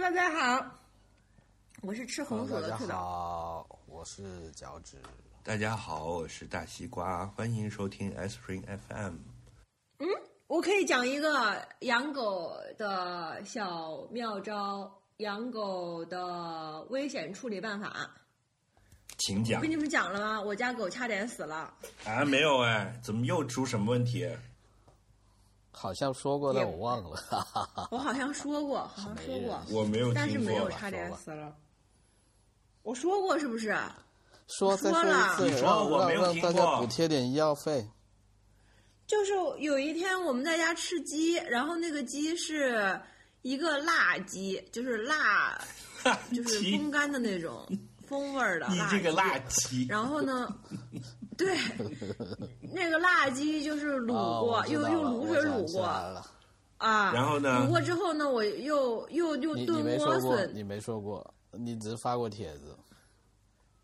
[0.00, 0.64] Hello，大家好，
[1.82, 2.96] 我是吃红薯大家的兔岛。
[2.96, 4.96] 好，我是脚趾。
[5.42, 9.14] 大家好，我是大西瓜，欢迎收听 S Spring FM。
[9.98, 10.06] 嗯
[10.46, 18.08] 我可以讲一个养狗的小妙招，养狗的危险处理办法。
[19.16, 20.40] 请讲我跟你们讲了吗？
[20.40, 21.74] 我家狗差点死了。
[22.04, 24.30] 啊，没有哎，怎么又出什么问题？
[25.78, 27.16] 好像说过，也但我忘了。
[27.16, 27.88] 哈哈哈。
[27.92, 30.56] 我好像说过，好像说过，我没有但是没？
[30.56, 31.54] 有差点死了。
[32.82, 33.76] 我说过是不是？
[34.48, 37.86] 说再说说了一次，你说让我没有让让大家补贴点医药费。
[39.06, 43.00] 就是有一天我们在家吃鸡，然后那个鸡是
[43.42, 45.58] 一个辣鸡，就是辣，
[46.34, 47.66] 就是风干的那种
[48.06, 50.48] 风味儿的辣你这个辣鸡，然后呢，
[51.38, 51.56] 对，
[52.60, 55.84] 那个辣鸡就是卤哦过，我知道了又用卤水卤过
[56.78, 57.12] 啊。
[57.14, 62.76] 然后呢卤过之后呢，我又又又炖莴笋你没说过，你只是发过帖子。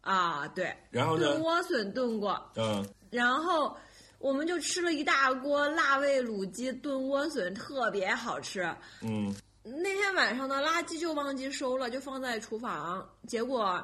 [0.00, 3.74] 啊，对，然后呢炖莴笋炖过，嗯，然后
[4.18, 8.62] 我们就吃了一大锅辣味卤鸡炖莴笋，特别好吃。
[9.00, 13.08] 嗯，那天晚上呢，垃圾就忘记收了，就放在厨房。
[13.27, 13.83] 结果，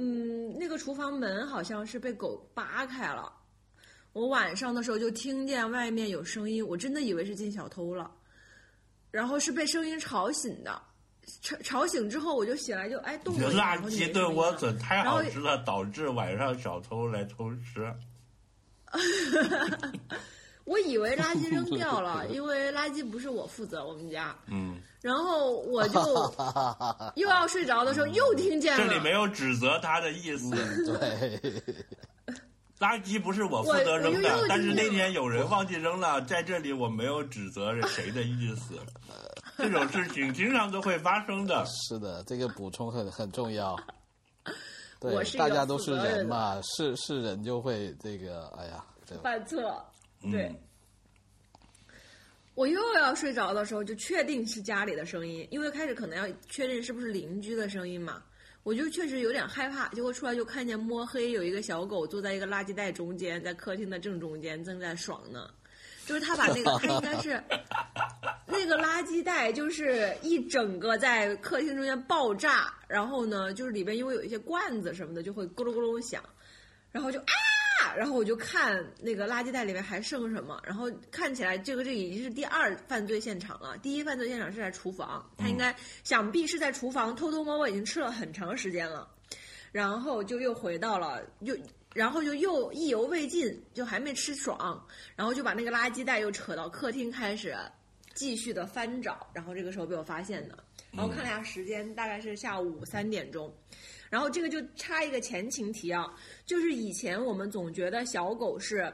[0.00, 3.32] 嗯，那个厨房门好像是被狗扒开了。
[4.12, 8.10] 我晚上的时候就听见外面有声音，我真的以为是进小偷了，
[9.10, 10.80] 然后是被声音吵醒的。
[11.42, 17.92] 吵吵醒之后，我就醒来就哎动了一下，辣然后就鸡炖没声音了莴笋太好吃了，导致晚上小偷来偷吃。
[20.68, 24.34] 我以为垃圾扔掉了， 因为垃圾不是我负责，我们家。
[24.46, 26.00] 嗯，然后我就
[27.16, 28.84] 又要睡着的时候，又听见了。
[28.84, 30.50] 这里没有指责他的意思，
[30.84, 31.40] 对，
[32.78, 38.78] 垃圾不是我负责扔的但是那天有人忘记扔了，在这里我没有指责谁的意思。
[39.56, 41.64] 这种事情经常都会发生的。
[41.66, 43.76] 是的，这个补充很很重要。
[45.00, 49.84] 对我，是大家都是人嘛，是是人就会这个，哎呀，这犯错，
[50.22, 50.44] 对。
[50.46, 50.56] 嗯
[52.54, 58.20] 我又要睡着的时候，就确定是家里的声音，因为开始可能要确认是不是邻居的声音嘛，
[58.64, 59.86] 我就确实有点害怕。
[59.90, 65.48] 结果出来就看见摸黑有一个小狗坐在一个垃圾袋中间，在客厅的正中间正在爽呢。
[66.04, 67.40] 就是他把那个，他应该是
[68.48, 76.20] 那个垃圾袋，就是一整个在客厅中间爆炸，然后呢，就是里边因为有一些罐子什么的，就会咕噜咕噜响，
[76.90, 77.24] 然后就啊，
[77.96, 83.76] 然后我就看那个垃圾袋里面还剩什么，然后看起来这个这已经是第二犯罪现场了。
[83.78, 85.74] 第一犯罪现场是在厨房，他应该
[86.04, 89.08] 想必是在厨房偷偷摸摸已经吃了很长时间了，
[89.72, 91.56] 然后就又回到了又。
[91.94, 94.86] 然后就又意犹未尽，就还没吃爽，
[95.16, 97.56] 然后就把那个垃圾袋又扯到客厅开始
[98.12, 100.56] 继续的翻找，然后这个时候被我发现的。
[100.92, 103.52] 然后看了一下时间，大概是下午三点钟。
[104.10, 106.12] 然后这个就插一个前情提要，
[106.46, 108.92] 就是以前我们总觉得小狗是，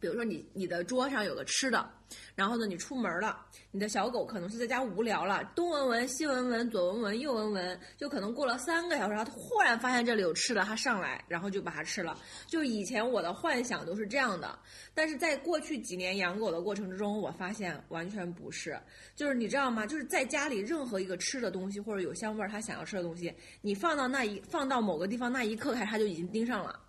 [0.00, 1.88] 比如说你你的桌上有个吃的，
[2.34, 3.38] 然后呢你出门了，
[3.70, 12.16] 你的小狗可能是在家无聊了，东闻闻西闻闻左闻闻右闻闻，就可能过了三个小时，它忽然发现这里有吃的，它上来，然后就把它吃了。
[12.46, 14.58] 就以前我的幻想都是这样的，
[14.94, 18.80] 但是在过去几年养狗的过程之中，我发现完全不是。
[19.14, 19.86] 就是你知道吗？
[19.86, 26.80] 就是在家里任何一个吃的东西或者有香味儿，它想要吃的东西，你放到那一放到某个地方那一刻开始，它就已经盯上了。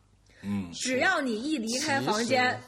[0.44, 2.60] 嗯，只要你一离开房间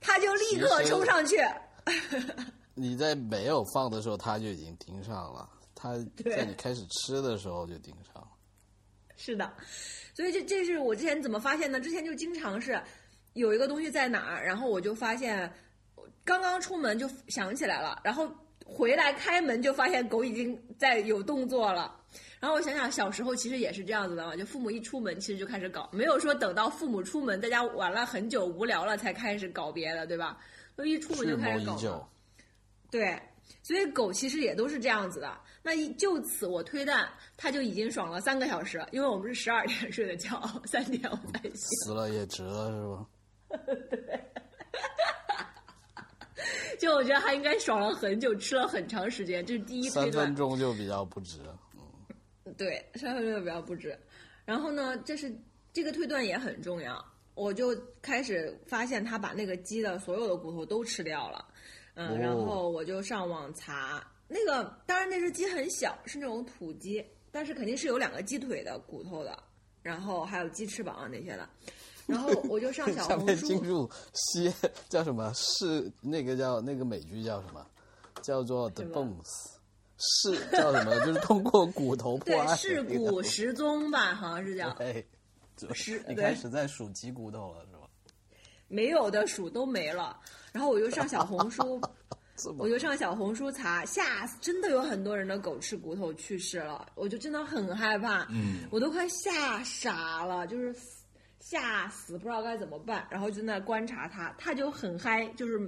[0.00, 1.36] 其实，它就立刻冲上去。
[2.74, 8.28] 你在没有放的时候，他就已经盯上了；他在你开始吃的时候就盯上了。
[9.16, 9.52] 是的，
[10.14, 11.78] 所以这这是我之前怎么发现呢？
[11.78, 12.80] 之前就经常是
[13.34, 15.52] 有一个东西在哪儿，然后我就发现
[16.24, 18.30] 刚刚出门就想起来了，然后
[18.64, 21.99] 回来开门就发现狗已经在有动作了。
[22.40, 30.38] 然后我想想，小时候其实也是这样子的嘛，就父母一出门，其实就开始搞，没有说等到父母出门在家玩了很久无聊了才开始搞别的，对吧？
[30.74, 32.08] 都一出门就开始搞
[32.90, 33.20] 对，
[33.62, 35.38] 所以狗其实也都是这样子的。
[35.62, 37.06] 那一就此我推断，
[37.36, 41.54] 它就已经爽了三个小时，因为我们是十二点睡的觉，三点我才醒。
[41.84, 43.06] 死了也值了，是吧？
[46.80, 50.36] 就我觉得它应该爽了很久，吃了很长时间，这是第一推三断分。
[50.36, 51.38] 钟就比较不值。
[52.54, 53.98] 对，三分钟比较不止。
[54.44, 55.34] 然后呢，这是
[55.72, 57.04] 这个推断也很重要。
[57.34, 61.44] 我就开始发现他把那个鸡的所有的骨头都吃掉了，
[61.94, 69.42] 嗯，哦然后我就上网查那个，当然那只鸡很小，是那种土鸡，但是肯定是有两个鸡腿的骨头的，
[69.82, 71.48] 然后还有鸡翅膀啊那些的。
[72.06, 74.52] 然后我就上小 红书，进入西
[74.88, 75.32] 叫什么？
[75.34, 77.64] 是那个叫那个美剧叫什么？
[78.20, 79.22] 叫做《The Bones》，
[80.00, 80.98] 是叫什么？
[81.06, 84.70] 就是通过骨头破对案，事故失踪吧，好像是叫。
[84.74, 85.06] 对，
[85.74, 87.86] 是对你开始在数鸡骨头了是吧？
[88.66, 90.18] 没有的数都没了。
[90.52, 91.80] 然后我就上小红书，
[92.56, 94.36] 我就上小红书查，吓死！
[94.40, 100.74] 真的有很多人的狗吃骨头去世了，我就真的很害怕，嗯，我都快吓傻了，就是
[101.40, 103.06] 吓死，不知道该怎么办。
[103.10, 105.60] 然后就在那观察它，它就很嗨，就是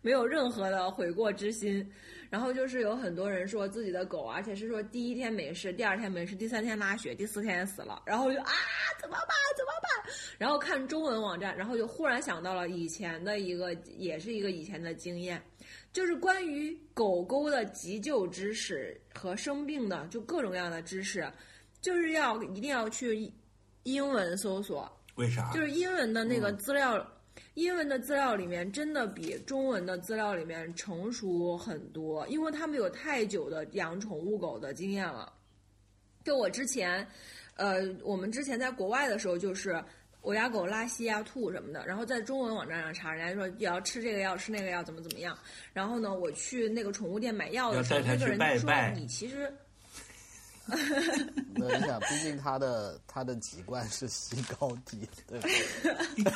[0.00, 1.86] 没有任何的悔过之心。
[2.32, 8.02] 然后就是有很多人说自己的狗，而且是说第一天没事，第二天没事，第三天拉血，第四天死了。
[8.06, 8.52] 然后就啊，
[8.98, 9.36] 怎么办？
[9.54, 10.14] 怎么办？
[10.38, 15.42] 然后看中文网站，然后就忽然想到了以前的一个，也是一个以前的经验，
[15.92, 21.30] 就是关于狗狗的急救知识和生病的就各种各样的知识，
[21.82, 23.30] 就是要一定要去
[23.82, 25.52] 英文搜索，为啥？
[25.52, 27.06] 就是英文的那个资料，
[27.54, 35.32] 英文的资料里面真的比中文的资料里面成熟很多，因为他们有太久的养宠物狗的经验了。
[36.24, 37.06] 就我之前，
[37.56, 39.82] 呃，我们之前在国外的时候，就是
[40.20, 45.36] 我家狗拉稀啊、吐什么的，然后在中文网站上查，人家说也要吃这个药、吃那个药，怎么怎么样。
[45.72, 49.52] 然后呢，我去那个宠物店买药的时候，那个人就说你其实。
[50.66, 56.32] 那你想，毕竟他的他的籍贯是西高地，对不对？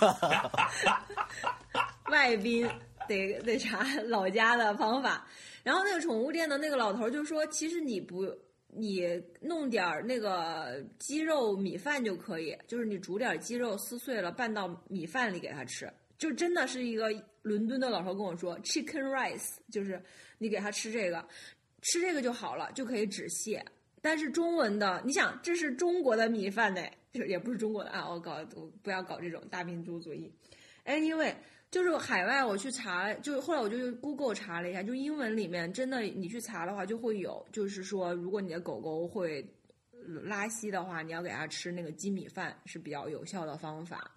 [2.11, 2.69] 外宾
[3.09, 5.27] 得得查老家的方法。
[5.63, 8.25] 然后那个宠物店的那个老头就说：“其实你不，
[8.69, 17.09] 你弄点儿那个鸡肉米饭就可以，就是你煮点鸡肉撕碎了拌到米饭里给它吃。”就真的是一个
[17.43, 20.03] 伦敦的老头跟我说，chicken rice 就是
[20.39, 21.23] 你给它吃这个，
[21.83, 23.61] 吃这个就好了，就可以止泻。
[24.07, 26.81] 但是中文的，你想这是中国的米饭呢，
[27.13, 30.33] 就是也不是中国的啊，我搞我不要搞这种大民族主义。
[30.85, 31.35] Anyway，
[31.73, 39.45] 就是海外我去查，就是后来我就 Google 查了一下，就英文里面真的你去查的话就会有，就是说如果你的狗狗会
[40.23, 44.09] 拉稀的话，你要给它吃那个鸡米饭是比较有效的方法。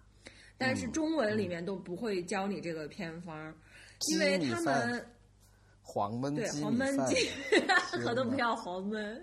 [0.56, 3.52] 但是中文里面都不会教你这个偏方，
[4.12, 5.06] 因为他饭们
[5.82, 7.14] 黄焖对鸡米饭黄焖鸡，
[7.50, 9.20] 天我都不哪要黄焖，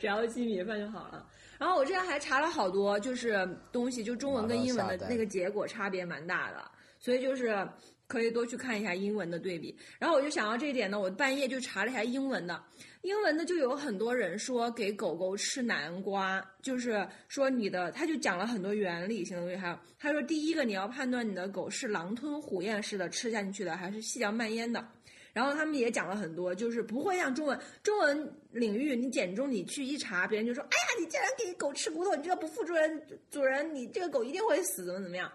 [0.00, 1.26] 只要鸡米饭就好了。
[1.58, 7.66] 然后我之前还查了好多，就是东西，就中文跟英文的那个结果差别蛮大的，所以就是
[8.06, 9.74] 可以多去看一下英文的对比。
[9.98, 12.60] 然后我就想到这一点呢，我半夜就查了一下英文的，
[13.02, 24.84] 英文的就有很多人说给狗狗吃南瓜，就是说你的，他就讲了很多原理性的东西，还有他说第一个你要判断你的狗是狼吞虎咽式的吃下进去的，还是细嚼慢咽的。
[25.32, 35.30] 然后他们也讲了很多，就是不会像中文中文领域，你简中你去一查，别人就说：“哎呀，你竟然给狗吃骨头，你这个不负主人主人，你这个狗一定会死，怎么怎么样。”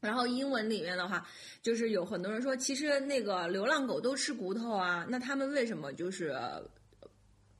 [0.00, 1.28] 然后英文里面的话，
[1.60, 6.62] 就是有很多人说，其实那个流浪狗都吃骨头啊，那他们为什么就是呃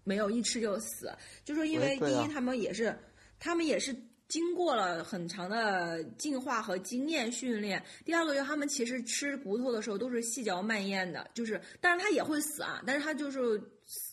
[0.04, 1.12] 没有一吃就死？
[1.44, 2.96] 就说因为第一，他们也是，
[3.38, 3.94] 他们也是
[4.28, 7.84] 经过了很长的进化和经验训练。
[8.04, 13.60] 第二个就是他们其实吃骨头的时候都是细嚼慢咽的，就是，但是它也会死啊，但是它就是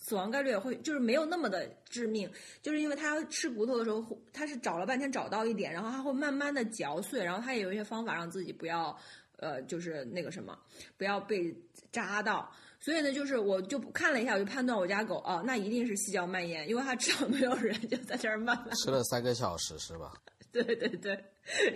[0.08, 2.30] 死亡概率也会就是没有那么的致命，
[2.62, 8.96] 就是因为它吃骨头的时候，它是找了半天找到一点，然后它会慢慢的嚼碎，然后它也有一些方法让自己不要，
[9.38, 10.56] 呃，就是那个什么，
[10.96, 11.52] 不要被
[11.92, 12.52] 扎到。
[12.80, 20.14] 所以呢，就是我就看了一下，我就判断我家狗啊，那一定是细嚼慢咽，因为它知道没有人，就在这儿慢慢吃了三个小时是吧？
[20.64, 21.24] 对对对，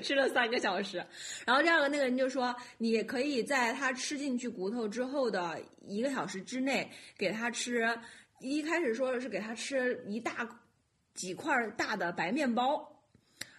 [0.01, 1.03] 吃了三个小时。
[1.45, 7.87] 然后第二个那个人就说，你可以在他吃进去骨头之后的一个小时之内给他吃。
[8.41, 10.47] 一开始说的是给他吃一大
[11.13, 12.89] 几块大的白面包，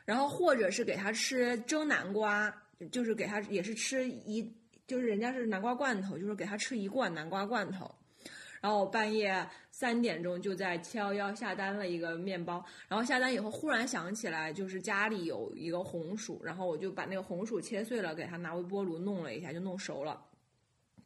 [0.07, 2.50] 然后或者是给他吃蒸南瓜，
[2.91, 4.50] 就是给他也是吃一，
[4.87, 7.95] 就是人家是南瓜罐头，就是给他吃一罐南瓜罐头。
[8.61, 20.23] 然后我半夜三点钟就在七幺幺下单了一个面包，然后下单以后忽然想起来，就是家里有一个红薯，然后我就把那个红薯切碎了，给它拿微波炉弄了一下，就弄熟了，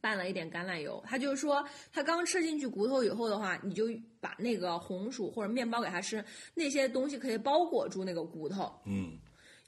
[0.01, 1.01] 拌了一点橄榄油。
[1.07, 3.89] 他就说，他刚吃进去骨头以后的话，你就
[4.21, 9.17] 把那个红薯或者面包给它吃，那些东西可以包裹住那个骨头，嗯，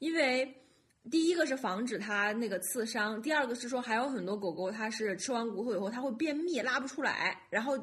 [0.01, 0.53] 因为
[1.11, 7.79] 第一个是防止它那个刺伤，第二个是说还有很多狗狗它是吃完骨头以后它会便秘拉不出来，然后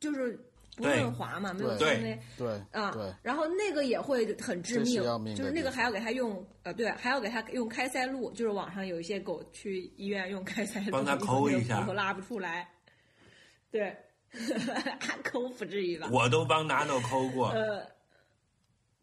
[0.00, 0.38] 就是
[0.76, 5.02] 不润滑嘛，没有纤维对啊对，，然后那个也会很致命
[5.34, 11.76] 就是那个还要给它用呃对，还要给它用开塞露，就是网上有一些狗去医院用开塞露，帮它抠一下。
[11.76, 12.68] 那个骨头拉不出来，
[13.70, 13.96] 对，
[15.24, 16.08] 抠不至于吧？
[16.12, 17.86] 我都帮 Nano 抠过，呃，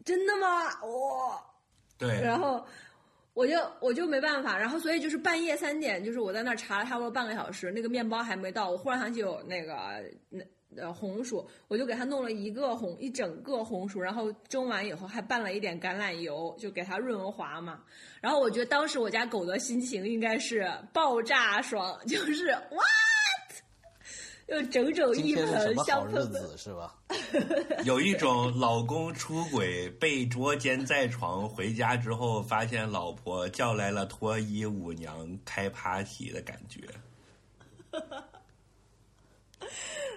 [0.05, 0.65] 真的吗？
[0.85, 1.43] 哇、
[1.97, 2.63] 对，然后
[3.33, 9.75] 我就我就没办法，然后所以就是半夜三点，就是我在那儿查了差不多半个小时，那个面包还没到，我忽然想起有那个
[10.29, 10.43] 那
[10.75, 17.79] 呃红薯，我就给它弄了一个红一整个红薯，然后蒸完以后还拌了一点橄榄油，就给它润滑嘛。
[18.21, 22.83] 然后我觉得当时我家狗的心情应该是爆炸爽， 就是哇
[24.53, 26.31] 就整整一盆香喷喷。
[26.31, 26.95] 子是吧？
[27.85, 36.81] 有一种老公出轨被捉奸在床，回家之后发现老婆叫来了脱衣舞娘开 party 的感觉。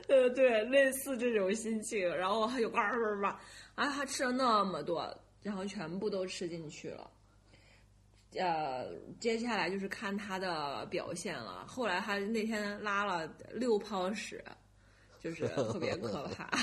[0.08, 3.40] 呃，对，类似这种心情，然后还有叭叭叭叭，
[3.74, 5.12] 啊，他吃了那么多，
[5.42, 7.10] 然后全部都吃进去了。
[8.38, 8.86] 呃，
[9.20, 11.64] 接下来就是看他的表现了。
[11.66, 14.44] 后来他那天拉了六泡屎，
[15.20, 16.50] 就是特别可怕。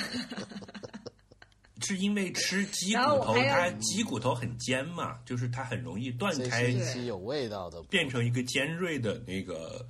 [1.81, 6.69] 是因为吃鸡骨头，它鸡骨头很尖嘛，就是它很容易断开
[7.05, 9.85] 有味道的，变成一个尖锐的那个，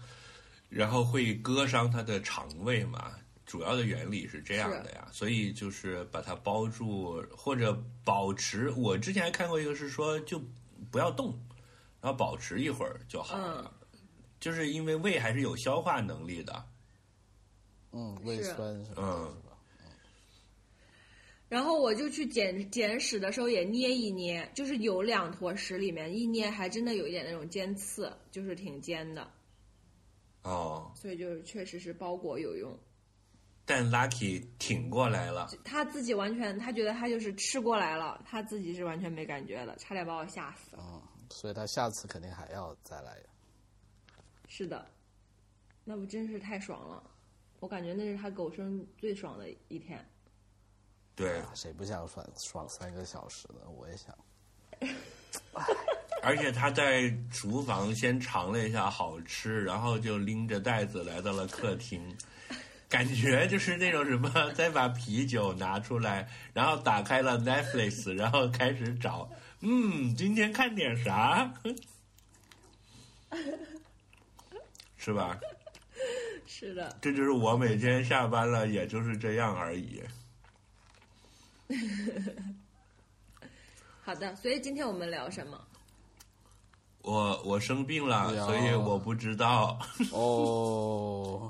[0.70, 3.12] 然后会割伤它的肠胃嘛。
[3.46, 8.72] 主要的原理是这样的呀，所以就是把它包住或者保持。
[8.72, 10.42] 我之前还看过一个是说，就
[10.90, 11.38] 不要动，
[12.04, 13.74] 然后保持一会儿就好了。
[14.42, 16.66] 就是因为胃还是有消化能力的，
[17.94, 19.32] 嗯，胃酸是吧？
[21.48, 29.26] 然后我就去捡捡屎的时候也捏一捏，就是有两坨屎里面一捏还真的有一点那种尖刺，就是挺尖的，
[30.42, 30.92] 哦。
[30.96, 32.78] 所以就是确实是包裹有用。
[33.66, 40.76] 但 Lucky 挺过来了，他自己完全，他觉得他就是吃过来了，他自己是完全没感觉的，差点把我吓死。
[40.78, 41.02] 嗯，
[41.34, 43.18] 所以他下次肯定还要再来。
[44.48, 44.86] 是的，
[45.84, 47.04] 那不真是太爽了，
[47.60, 50.08] 我感觉那是他狗生最爽的一天。
[51.16, 53.68] 对，谁不想爽爽三个小时呢？
[53.70, 54.16] 我也想。
[56.22, 62.16] 而且他在厨房先尝了一下好吃，然后就拎着袋子来到了客厅，
[62.88, 69.30] 感觉就是那种什么，再把啤酒拿出来，然后打开了 Netflix，然后开始找，
[69.66, 71.54] 嗯，今天看点啥？
[74.98, 75.40] 是吧？
[76.46, 80.04] 是的，这就是我每天下班了，也就是这样而已。
[84.04, 85.58] 好的，所以今天我们聊什么？
[87.02, 89.80] 我我生病了，所以我不知道。
[90.12, 91.50] 哦，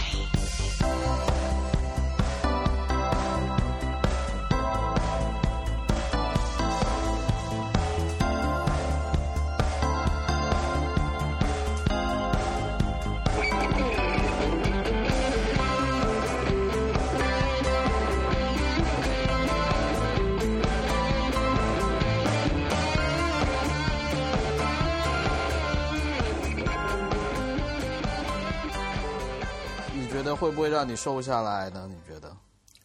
[30.41, 31.87] 会不会让你瘦下来呢？
[31.87, 32.35] 你觉得？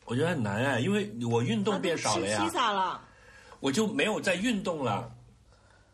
[0.04, 2.36] 我觉得很难哎，因为我运动变少了呀。
[2.38, 3.00] 吃披萨了，
[3.60, 5.10] 我就没有在运动了。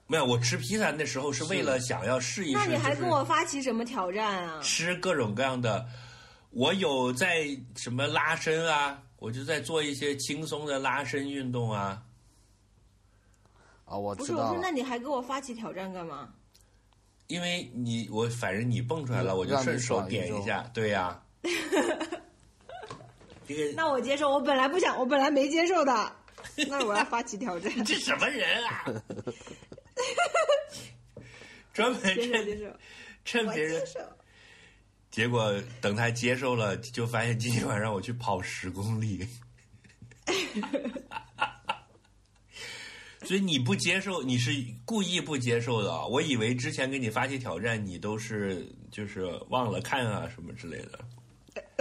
[0.09, 4.61] 没有，我吃披萨那时候是为了想要试一试，那你还跟我发起什么挑战啊？
[4.61, 5.87] 吃各种各样的。
[6.50, 12.02] 我有在什么拉伸啊，我就在做一些轻松的拉伸运动啊。
[13.85, 14.71] 啊，我不是，我说，知道了那。
[14.73, 16.28] 你还给我发起挑战干嘛？
[17.28, 21.21] 因为你我反正你蹦出来了，嗯我就顺手点一下，对呀、
[23.46, 26.16] 这个那我接受，我本来不想，我本来没接受的，
[26.68, 27.84] 那我要发起挑战。
[27.84, 28.84] 这什么人啊？
[31.75, 32.56] 专门接受接
[33.25, 33.82] 趁趁别人。
[35.11, 39.26] 结果等他接受了，就发现今天晚上我去跑十公里。
[43.25, 44.50] 所以你不接受，你是
[44.84, 46.06] 故意不接受的啊。
[46.06, 50.99] 我以为之前给你发起挑战，你都是就是忘了看啊什么之类的。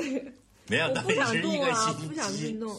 [0.68, 2.60] 没有我不想动啊，不想运。
[2.60, 2.76] 动。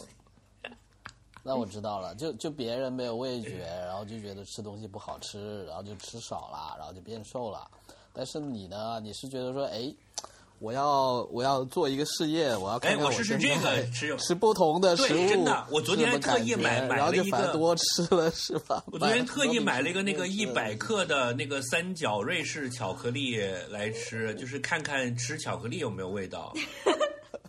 [1.45, 7.69] 那我知道了，就就别人没有味觉，然后就觉得吃东西不好吃，然后就吃少了，然后就变瘦了。
[8.13, 9.93] 但是你呢，你是觉得说，哎，
[10.59, 18.83] 我要我要做一个试验，我要看看哎我试试这个吃吃不同的食物，对真的我昨天还特意买买了一个多吃了是吧？
[18.91, 23.37] 我昨天特意买了一个那个一百克的那个三角瑞士巧克力
[23.69, 26.53] 来吃，就是看看吃巧克力有没有味道。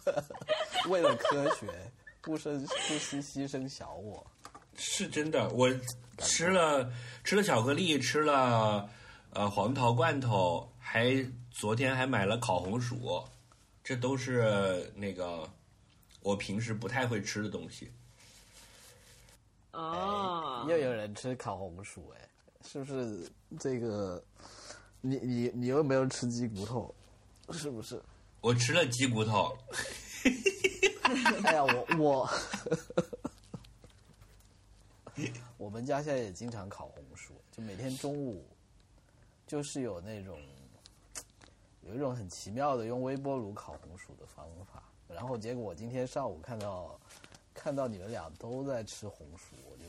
[0.89, 1.67] 为了科学，
[2.21, 4.27] 不生不惜牺牲小我。
[4.77, 5.73] 是真的，我
[6.19, 6.91] 吃了
[7.23, 8.89] 吃了巧克力，吃了
[9.33, 11.25] 呃黄桃罐头，还
[11.57, 13.23] 昨天还买了烤红薯，
[13.85, 15.49] 这都是那个
[16.21, 17.93] 我平时不太会吃的东西。
[19.71, 22.29] 哦，又有人吃烤红薯，哎，
[22.67, 23.31] 是不是
[23.61, 24.21] 这个？
[25.01, 26.93] 你你你又没有吃鸡骨头，
[27.53, 28.03] 是不是？
[28.41, 29.57] 我吃了鸡骨头，
[31.45, 32.31] 哎呀，我我
[35.57, 38.45] 我们家现在也经常烤红薯，就每天中午
[39.47, 40.41] 就是有那种
[41.87, 46.99] 有一种很奇妙的用微波炉烤红薯的方法，然后结果我今天上午看到
[47.53, 49.85] 看到你们俩都在吃红薯，我就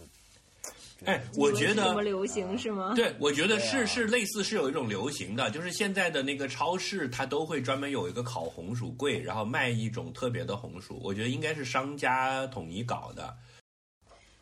[1.05, 2.93] 哎，我觉得这么流行是吗？
[2.95, 10.99] 对，我觉得是、是类似是有一种流行的，就是现在的那个超市，它都会专门有一个烤红薯柜，然后卖一种特别的红薯。
[11.03, 13.35] 我觉得应该是商家统一搞的，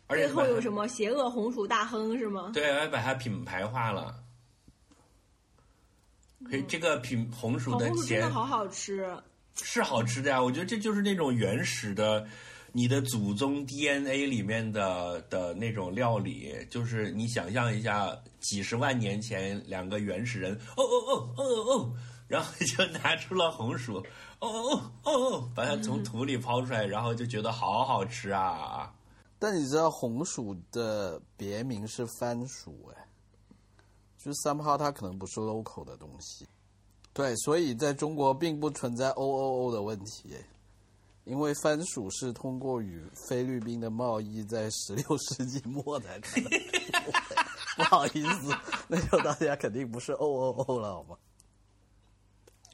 [0.06, 2.50] 而且背后有什么邪恶红薯大亨是吗？
[2.54, 4.23] 对，还把它品牌化了。
[6.50, 9.08] 嘿，这个品红薯的烤红薯真的好好吃，
[9.56, 12.26] 是好吃的呀，我觉得这就是那种原始的，
[12.72, 21.92] 你的祖宗 DNA 里面的的那种料理，就是你想象一下，几十万年前两个原始人，哦哦哦哦哦哦，
[22.28, 23.96] 然后就拿出了红薯，
[24.40, 28.92] 哦哦哦哦哦，把它从土里抛出来，然后就觉得好好吃啊。
[29.38, 33.03] 但你知道红薯的别名是番薯哎，
[34.24, 36.46] 就是 somehow 它可能不是 local 的东西，
[37.12, 40.40] 对，所以在中国并不存在 O O O 的问题哎，
[41.24, 46.50] 因为番薯是通过与菲律宾的贸易在十六世纪末才可能
[47.76, 48.56] 不好意思，
[48.88, 51.16] 那时候大家肯定不是 O O O 了好吗？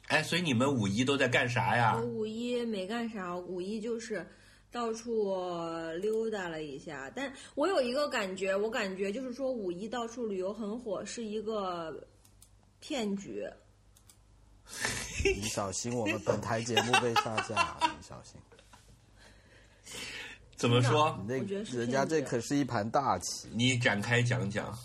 [0.07, 2.05] 哎，所以你们五一都在干啥呀我？
[2.05, 4.25] 五一没干啥，五一就是
[4.71, 5.33] 到处
[5.99, 7.11] 溜达了一下。
[7.13, 12.07] 但我有一个感觉，我感觉就是说五一到处旅游很火，是一个
[12.79, 13.45] 骗局。
[15.23, 18.39] 你小心，我们本台节目被下架， 你小心。
[20.55, 21.19] 怎么说？
[21.27, 21.35] 那
[21.75, 24.77] 人家这可是一盘大棋，你展开讲讲。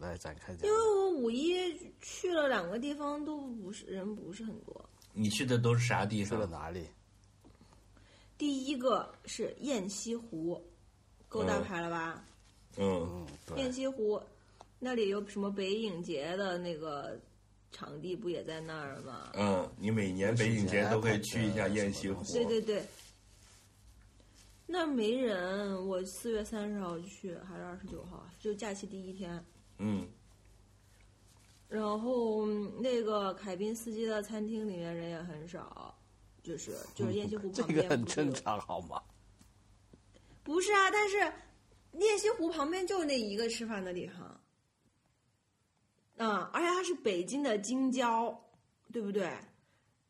[0.00, 0.74] 来展开讲因。
[0.74, 4.90] 为我五一去了两个地方，都不是人不是很多。
[5.12, 6.50] 你去的都是啥地去了方？
[6.50, 6.86] 哪里？
[8.38, 10.62] 第一个是雁西湖，
[11.28, 12.24] 够大牌了吧？
[12.76, 13.72] 嗯，嗯，雁。
[13.72, 14.20] 西湖
[14.78, 17.18] 那里有什么北影节的那个
[17.72, 19.30] 场地，不也在那儿吗？
[19.34, 22.22] 嗯，你每年北影节都会去一下雁西湖。
[22.32, 22.84] 对对对，
[24.66, 25.88] 那儿没人。
[25.88, 28.28] 我四月三十号去，还是二十九号？
[28.38, 29.42] 就假期第一天。
[29.78, 30.06] 嗯，
[31.68, 35.95] 然后嗯那个凯宾斯基的餐厅里面人也很少，
[36.46, 39.02] 就是就是雁西湖 这旁个很正常好吗？
[40.44, 41.16] 不是啊，但是
[41.98, 44.40] 雁西湖旁边就那一个吃饭的地方，
[46.18, 48.38] 嗯、而且它是北京的京郊，
[48.92, 49.28] 对不对？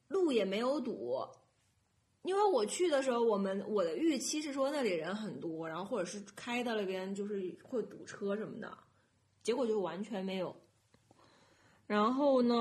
[0.08, 1.26] 路也没有堵，
[2.22, 8.76] 因为我去的时候，我们我的预期是说那里人很多，然后或者是开到那边就是会堵车什么的，
[9.42, 10.54] 结果就完全没有。
[11.86, 12.54] 然后呢，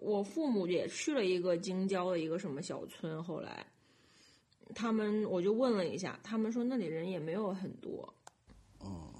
[0.00, 3.66] 我父母也去了一个京郊的一个什么小村，后来
[4.74, 8.12] 他们我就问了一下，他们说那里人也没有很多。
[8.80, 9.10] 嗯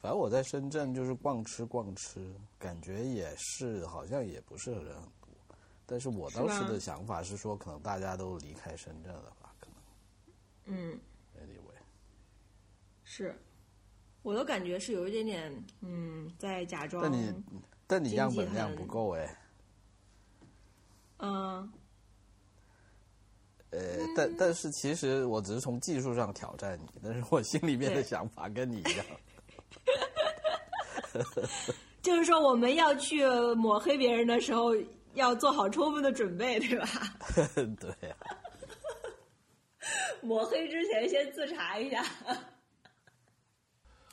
[0.00, 5.28] 反正我在深圳就是逛吃逛吃，感觉也是好像也不是人很多。
[5.86, 9.54] 但是我当时的想法是说，可能大家都离开深圳了吧？
[9.60, 9.76] 可能
[10.64, 11.00] 嗯
[11.36, 11.78] ，anyway，
[13.04, 13.32] 是，
[14.22, 17.00] 我的感觉是有一点点，嗯，在假装。
[17.00, 17.32] 但你
[17.92, 19.36] 但你样本量不够哎。
[21.18, 21.70] 嗯，
[23.68, 23.78] 呃，
[24.16, 29.04] 但但是其实我只是从技术上挑战你，但是我心里面的想法跟你一样。
[32.00, 33.26] 就是说我们要去
[33.56, 34.70] 抹黑别人的时候，
[35.12, 36.88] 要做好充分的准备，对吧？
[37.78, 38.16] 对啊，
[40.22, 42.02] 抹黑之前先自查一下。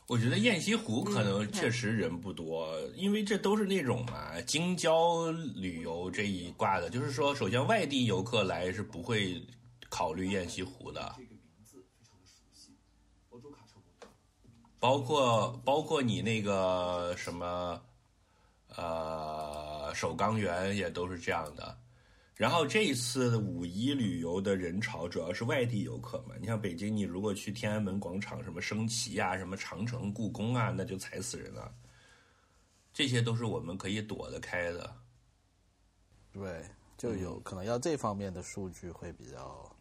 [0.09, 9.39] 我觉得雁西湖可能确实人不多，因为这都是那种嘛京郊旅游这一挂的，就是说，首先外地游客来是不会
[9.87, 12.73] 考虑雁西湖的，这个名字非常的熟悉，
[13.29, 13.75] 欧洲卡车。
[14.79, 17.79] 包括包括你那个什么，
[18.77, 21.77] 呃，首钢园也都是这样的。
[22.39, 31.69] 然后这一次五一旅游的人潮主要是外地游客嘛，你像北京，你如果去天安门广场、什么升旗啊、什么长城、故宫啊，那就踩死人了。
[32.93, 34.95] 这些都是我们可以躲得开的。
[36.31, 36.63] 对，
[36.97, 39.75] 就有可能要这方面的数据会比较。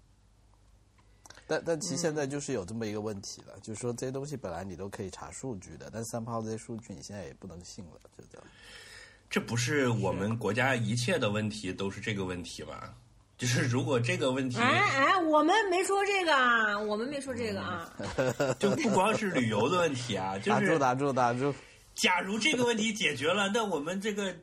[1.46, 8.44] 但但其实现在就是有这么一个问题了，就是说这些东西本来你都可以查数据的，但三炮这些数据你现在也不能信了，就这样。
[9.30, 12.94] 这不是我们国家一切的问题都是这个问题吧？
[13.36, 17.88] 就是如果这个问题哎哎，我们没说这个啊，我们没说这个啊。
[18.58, 21.54] 就不光是旅游的问题啊， 就是打住打住打住！
[21.94, 24.34] 假如这个问题解决了，那我们这个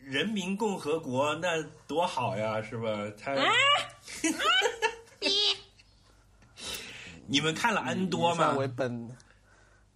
[0.00, 2.88] 人民共和国那多好呀，是吧？
[3.22, 3.32] 他，
[7.28, 8.54] 你们看了 N 多吗？
[8.54, 9.08] 为本，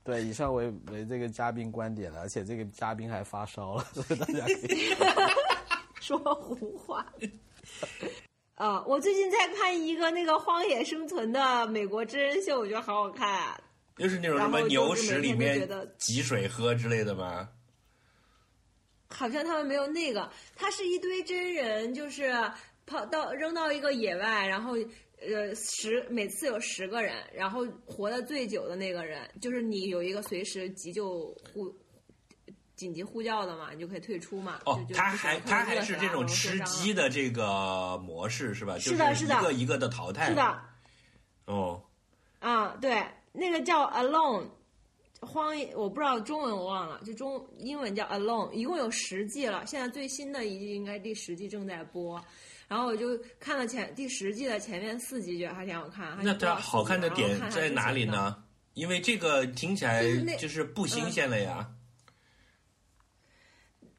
[0.07, 4.95] 对，以上为为这个嘉宾观点了，而且这个嘉宾还发烧了，所以大家可以。
[6.01, 7.05] 说胡话。
[8.55, 13.61] 啊，我最近在看一个那个荒野生存的美国真人秀，我觉得好好看啊。
[13.97, 17.49] 就是那种什么牛屎里面得挤水喝之类的吗？
[19.09, 22.33] 好像他们没有那个，它是一堆真人，就是
[22.87, 24.75] 跑到扔到一个野外，然后
[25.35, 31.75] 呃十每次有十个人，然后活得最久的那个人，就是你有一个随时急救呼
[32.75, 34.61] 紧急呼叫的嘛，你就可以退出嘛。
[34.67, 38.79] 哦他还他还是这种吃鸡的这个模式是吧？
[38.79, 40.29] 是的就是是的一个一个的淘汰。
[40.29, 40.61] 是的，
[41.47, 41.83] 哦，
[42.39, 44.49] 啊，对，那个叫 Alone，
[45.21, 52.23] 荒野，我不知道中文我忘了，就中英文叫 Alone，一共有十季了，现在最新的一季应该第十季正在播，
[52.68, 56.18] 然后我就看了前第十季的前面四集，觉得还挺好看。
[56.22, 57.92] 那它好看的点在哪？
[57.92, 58.42] 里呢？
[58.74, 60.05] 因为这个听起来
[60.37, 61.70] 就是不新鲜了呀。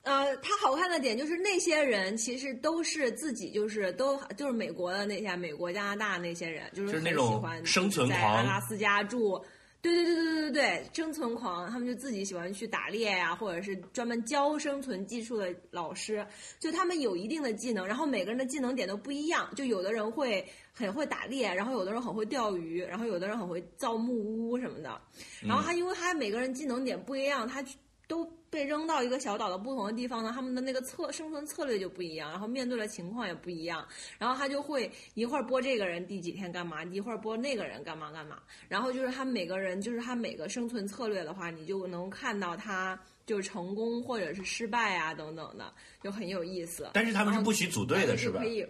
[0.04, 9.44] 呃，它好看的点就是那些人其实都是自己就是都就是美国的那些美国加拿大那些人，就是那种欢生存在狂阿拉斯加住。
[9.82, 16.26] 对对对对对对对，生存狂，他们就自己喜欢去打猎呀、或者是专门教生存技术的老师，
[16.60, 25.02] 就他们有一定的技能，然后每个人的技能点都不一样，就有的人会很会打猎，然后有的人很会钓鱼，然后有的人很会造木屋什么的，
[25.42, 27.64] 然后他因为他每个人技能点不一样，他
[28.08, 33.86] 都被扔到一个小岛的不同的地方呢，他们的那个策生存策略就不一样，然后面对的情况也不一样，
[34.18, 46.90] 然后他就会一会儿播这个人第几天干嘛，一会儿播那个人干嘛干嘛，然后就是他每个人就是他每个生存策略的话，你就能看到他就是成功或者是失败啊等等的，就很有意思。
[46.94, 48.46] 但是他们是不许组队的，是吧可？
[48.46, 48.66] 以。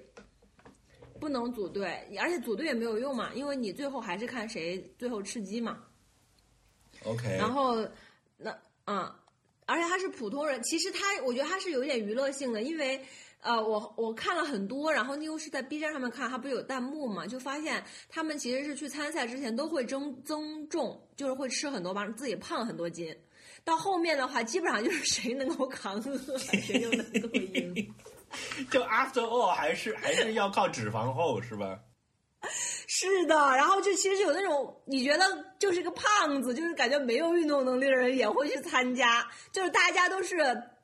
[1.19, 5.79] 不能组队，而且组队也没有用嘛，因为你最后还是看谁最后吃鸡嘛。
[7.03, 7.75] OK，然后
[8.37, 9.11] 那嗯，
[9.67, 12.99] 而且他是普通人，其实他我觉得他是有点娱乐性的，因为
[13.41, 23.15] 呃，我我看了很多，然后又是在 B 站上面看，他不是有弹幕嘛，就发现他们其实是去参赛之前都会增增重，就是会吃很多，把自己胖很多斤。
[23.63, 27.93] 到后面的话，基本上就是谁能够扛饿，谁就能够赢。
[28.71, 31.79] 就 After all 还是还是要靠脂肪厚，是吧？
[32.87, 35.25] 是的，然后就其实有那种你觉得
[35.59, 40.37] 就是个胖子，就是感觉没有运动能力的人也会去参加，就是大家都是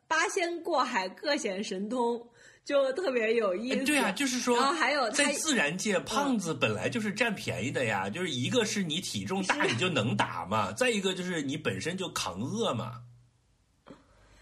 [0.08, 2.22] 八仙过海，各显神通，
[2.66, 3.80] 就特别有意思。
[3.80, 8.10] 哎对啊，就是说，然后还有在自然界，胖子本来就是占便宜的呀。
[8.10, 13.02] 就是一个是你体重大，你就能打嘛；再一个就是你本身就扛饿嘛。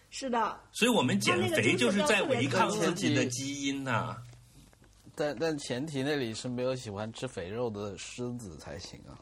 [0.10, 4.17] 是的，所以我们减肥就是在违抗自己的基因呐、
[5.21, 9.13] 但但前提那里是没有喜欢吃肥肉的狮子才行啊，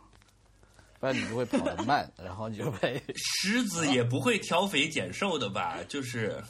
[0.98, 5.84] 不然你就会跑得 慢，然后你就被， 狮子也不会挑肥拣瘦的吧？
[5.90, 6.42] 就是，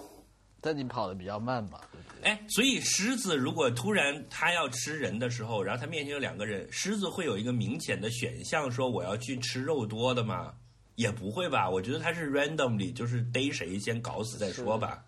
[0.62, 1.78] 但你跑得比较慢嘛？
[2.22, 10.54] 哎，所以狮子如果突然它要吃人的时候，然后它面前有两个人，狮子会有一个明显的选项，说我要去吃肉多的吗？
[10.94, 11.68] 也不会吧？
[11.68, 15.04] 我觉得它是 randomly，就是逮谁先搞死再说吧。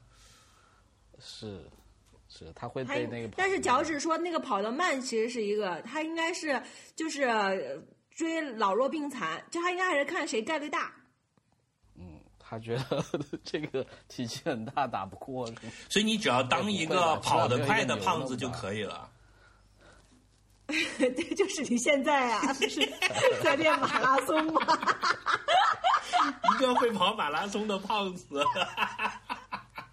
[1.18, 1.64] 是
[2.36, 3.34] 是，他会被那个跑。
[3.36, 6.60] 但是脚趾说那个跑得慢其实是一个，他应该是
[6.94, 7.56] 就是呃
[8.10, 10.92] 追老弱病残，就他应该还是看谁概率大。
[11.98, 13.04] 嗯他觉得
[13.42, 15.46] 这个体积很大，打不过，
[15.88, 19.10] 所以你只要当一个跑得快的胖子就可以了。
[20.66, 22.84] 对，就是你现在啊，不是
[23.42, 24.60] 在练马拉松吗？
[26.54, 28.44] 一个会跑马拉松的胖子，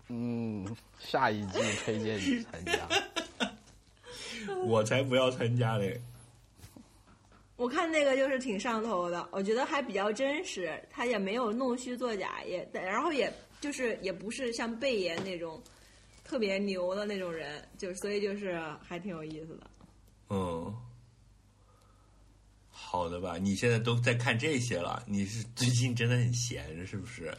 [0.09, 0.65] 嗯，
[1.13, 2.89] 下一季推荐你参加。
[4.65, 6.01] 我才不要参加嘞！
[7.55, 15.61] 我看那个就是挺上头的，我觉得还比较真实，他也没有弄虚作假，也然后也就是也不是像贝爷那种
[16.23, 19.69] 特别牛的那种人，就所以就是还挺有意思的。
[20.31, 20.75] 嗯，
[22.71, 23.37] 好的吧？
[23.37, 27.31] 你现在都在看这些了，你是最近真的很闲是不是？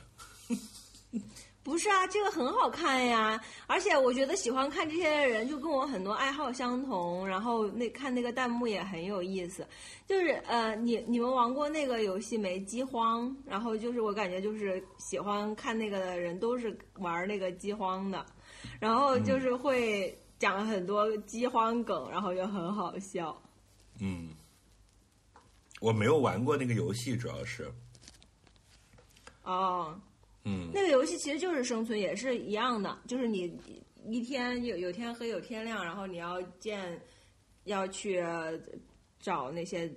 [1.64, 9.66] 不是啊，这个很好看呀，而且我觉得喜欢看这些的人就跟我很多爱好相同，然后那看那个弹幕也很有意思。
[10.06, 12.60] 就是呃，你你们玩过那个游戏没？
[12.60, 18.24] 饥荒，然后就是我感觉就是喜欢看那个的人都是玩那个饥荒的，
[18.78, 23.40] 然后就是会讲很多饥荒梗，然后就很好笑。
[24.00, 24.28] 嗯，
[25.80, 27.72] 我没有玩过那个游戏，主要是，
[29.42, 29.98] 哦，
[30.44, 33.58] 嗯那个游戏其实就是生存，也是一样的，就是你
[34.06, 37.00] 一天有有天黑有天亮，然后你要建，
[37.64, 38.22] 要去
[39.18, 39.90] 找那些，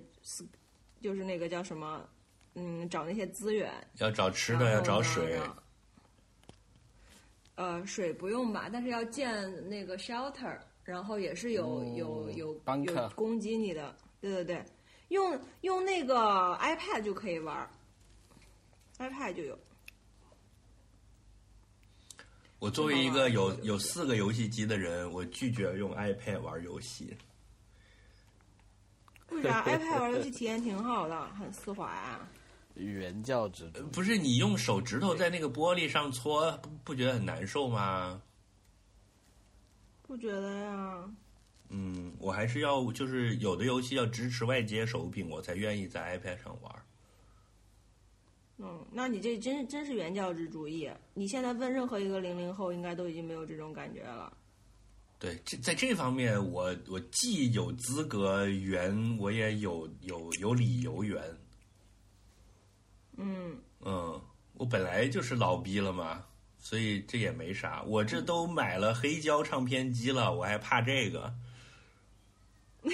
[1.02, 2.08] 就是那个叫什么，
[2.54, 3.70] 嗯，找那些资源。
[3.98, 5.38] 要找吃的，要找水，
[7.56, 14.64] 呃，水不用吧，但是要建那个 shelter，然后也是有、嗯有有有攻击你的，对对对，
[15.08, 17.68] 用用那个 iPad 就可以玩儿
[18.98, 19.58] ，iPad 就有。
[22.58, 27.16] 我作为一个有有四个游戏机的人，我拒绝用 iPad 玩游戏。
[29.30, 32.28] 为啥 iPad 玩游戏体验挺好的，很丝滑啊？
[32.74, 33.70] 原教旨。
[33.92, 38.20] 不是你用手指头在那个玻璃上搓，不不觉得很难受吗？
[40.02, 41.04] 不觉得呀？
[41.68, 46.74] 嗯，我还是要就是有的游戏要支持外接手柄，我才愿意在 iPad 上玩。
[48.60, 50.90] 嗯，那你这真真是原教旨主义。
[51.14, 54.36] 你现在问任何一个零零后，应该都已经没有这种感觉了。
[55.20, 61.22] 对，这在这方面我我既有资格圆，我也有有有理由圆。
[63.16, 64.20] 嗯，嗯，
[64.54, 66.24] 我本来就是老逼了嘛，
[66.58, 67.82] 所以这也没啥。
[67.84, 71.32] 我这都买了黑胶唱片机了，我还怕这个？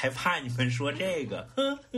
[0.00, 1.48] 还怕你们说这个？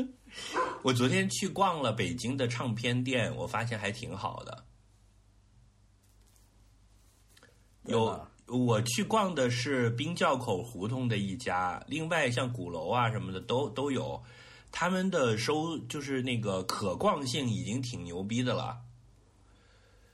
[0.83, 4.65] 我昨天去逛了北京的唱片店，我发现还挺好的。
[7.85, 14.23] 有我去逛的是冰窖口胡同的一家，另外像鼓楼啊什么的都都有，
[14.73, 18.79] 他们的收就是那个可逛性已经挺牛逼的了。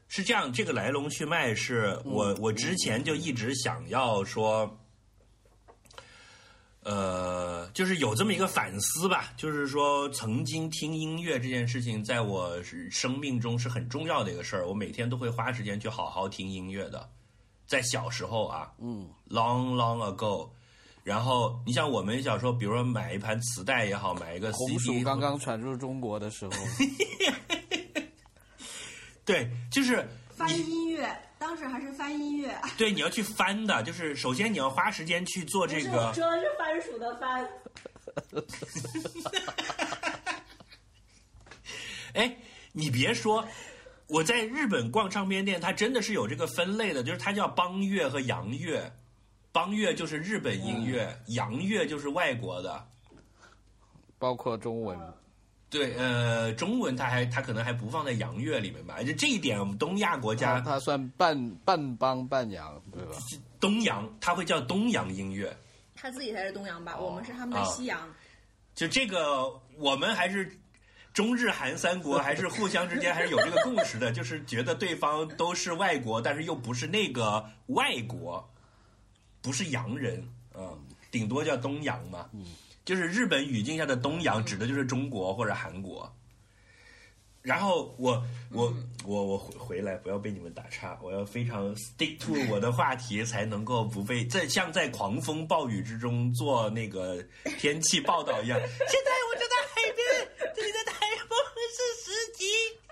[0.09, 4.77] 是这样，这个来龙去脉是我我之前就一直想要说，
[6.88, 17.11] 呃，就是有这么一个反思吧，就是说曾经听音乐这件事情，在我生命中是很重要的一个事儿，我每天都会花时间去好好听音乐的。
[17.66, 20.49] 在小时候啊，嗯，long long ago。
[21.03, 26.53] 然后你像我们小时候，比如说买一盘磁带也好，买一个红 CD，薯刚刚传入中国的时候，
[29.27, 31.09] 对，就是翻音乐，
[31.46, 37.48] 当时还是翻音乐， 对你要去翻的，就是首先你要花时间去做这个，说的是番薯的番。
[42.14, 42.37] 哎，
[42.72, 43.46] 你别说，
[44.09, 48.92] 我在日本逛唱片店，它真的是有这个分类的，就是它叫邦乐和洋乐，
[49.52, 52.88] 邦乐就是日本音乐，洋乐就是外国的。
[54.18, 54.98] 包括中文，
[55.68, 63.16] 对，呃，中文它还它可能还不放在洋乐里面吧，就这一点，我们东亚国家它它算半半邦半洋，对吧？
[63.59, 65.55] 东洋，它会叫东洋音乐。
[65.94, 67.98] 他自己才是东洋吧，哦我们是他们的啊西洋。
[68.74, 70.57] 就这个，我们还是
[71.12, 78.48] 中日韩三国，还是互相之间还是有这个共识的，就是觉得对方都是外国，但是又不是那个外国，
[79.40, 80.22] 不是洋人，
[80.55, 80.79] 嗯，
[81.11, 82.29] 顶多叫东洋嘛。
[82.87, 86.11] 就是日本语境下的东洋，指的就是中国或者韩国。
[87.42, 88.72] 然后我我
[89.05, 97.20] 我我回回来，不要被你们打岔，我要非常 stick to 我的话题，才能够不被在像在狂风暴雨之中做那个
[97.59, 98.59] 天气报道一样。
[98.59, 98.68] 现
[99.05, 101.37] 在我就在海边，这里的台风
[101.72, 102.44] 是十级。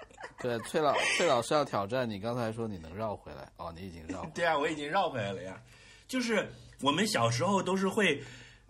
[0.43, 4.33] 对，崔老崔老师要挑战你，刚才说你能绕回来，哦，你已经绕回来。
[4.35, 5.61] 对啊，我已经绕回来了呀。
[6.07, 6.49] 就是
[6.81, 8.23] 我们小时候都是会，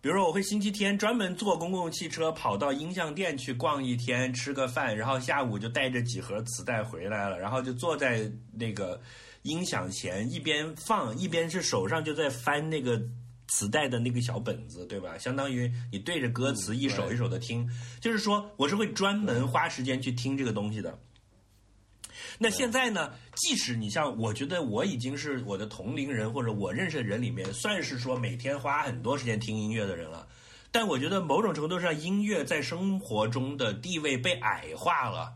[0.05, 9.01] 比如说我会星期天专门坐公共汽车跑到音像店去逛一天，吃个饭，然后下午就带着几盒磁带回来了，然后就坐在那个
[9.45, 13.01] 音响前，一边放一边是手上就在翻那个。
[13.47, 15.19] 磁带的那个小本子，对吧？
[15.19, 17.69] 相当于你对着歌词一首一首的听，
[18.01, 20.99] 就是说我是会专门花时间去听这个东西的。
[22.39, 23.13] 那现在呢？
[23.37, 30.27] 即使你像，我觉得我已经是我的同龄人或者我认识的人里面，算是说每天花很多时间听音乐的人了。
[30.73, 35.35] 但我觉得某种程度上，音乐在生活中的地位被矮化了，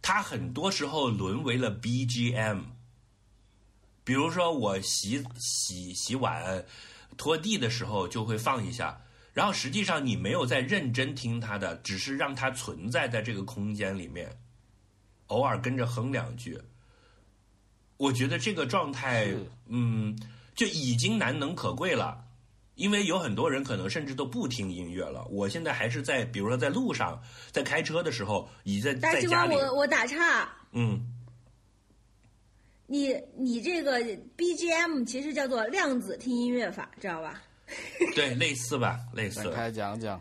[0.00, 2.62] 它很多时候沦为了 BGM。
[4.02, 6.64] 比如说，我洗洗洗碗、
[7.16, 9.00] 拖地的时候就会放一下，
[9.32, 14.28] 然后实际上你没有在认真听它的，只是让它存在在这个空间里面。
[15.32, 16.60] 偶尔跟着哼两句，
[17.96, 19.32] 我觉得这个状态，
[19.66, 20.14] 嗯，
[20.54, 22.24] 就已经难能可贵了。
[22.74, 25.24] 因为有很多人可能甚至都不听音乐了。
[25.30, 31.00] 我现在还是在，比如说在路上，在开车的时候，已在大西瓜，在家里，我我打岔，嗯，
[32.86, 34.00] 你你这个
[34.38, 37.42] BGM 其实叫做量子听音乐法，知道吧？
[38.16, 40.20] 对，类似吧，类似展，开讲讲。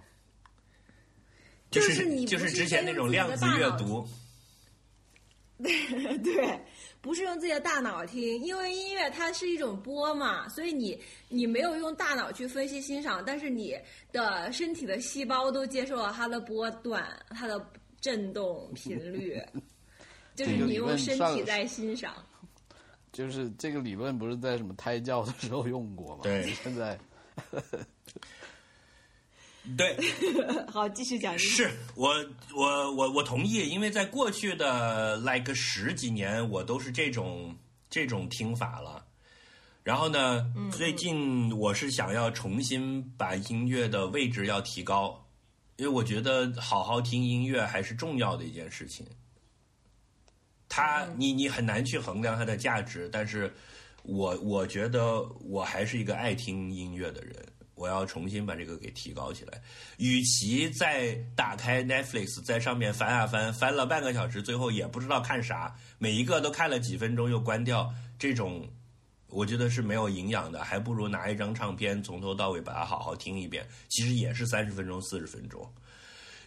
[1.71, 4.06] 就就是你就是是之前那种量子阅读，
[6.24, 6.60] 对，
[7.02, 13.78] 不是用自己的大脑听，因为音乐它是一种波嘛，所以你你没有用大脑去分析欣赏，但是你
[14.12, 17.63] 的身体的细胞都接受了它的波段、它的
[18.00, 19.41] 振动 频率，
[20.36, 22.13] 就是你用身体在欣赏。
[23.12, 26.21] 就是这个理论不是在什么胎教的时候用过吗？
[26.24, 26.97] 对现在
[29.78, 29.95] 对，
[30.67, 31.38] 好，继续讲。
[31.38, 32.13] 是我
[32.56, 37.56] 我我我同意，因为在过去的 like 十几年，我都是这种
[37.89, 39.06] 这种听法了。
[39.84, 45.28] 然后呢，最近我是想要重新把音乐的位置要提高，
[45.78, 49.06] 因为我觉得好好听音乐还是重要的一件事情。
[50.69, 53.54] 它，你你很难去衡量它的价值，但是
[54.04, 57.36] 我我觉得我还是一个爱听音乐的人，
[57.82, 59.60] 我要重新把这个给提高起来。
[59.98, 68.70] 与其再打开 Netflix 在上面翻啊翻，翻了半个小时，最后也不知道看啥，每一个都看了几分钟又关掉，这种
[69.30, 75.67] 我觉得是没有营养的，还不如拿一张唱片从头到尾把它好好听一遍，其实也是三十分钟、四十分钟。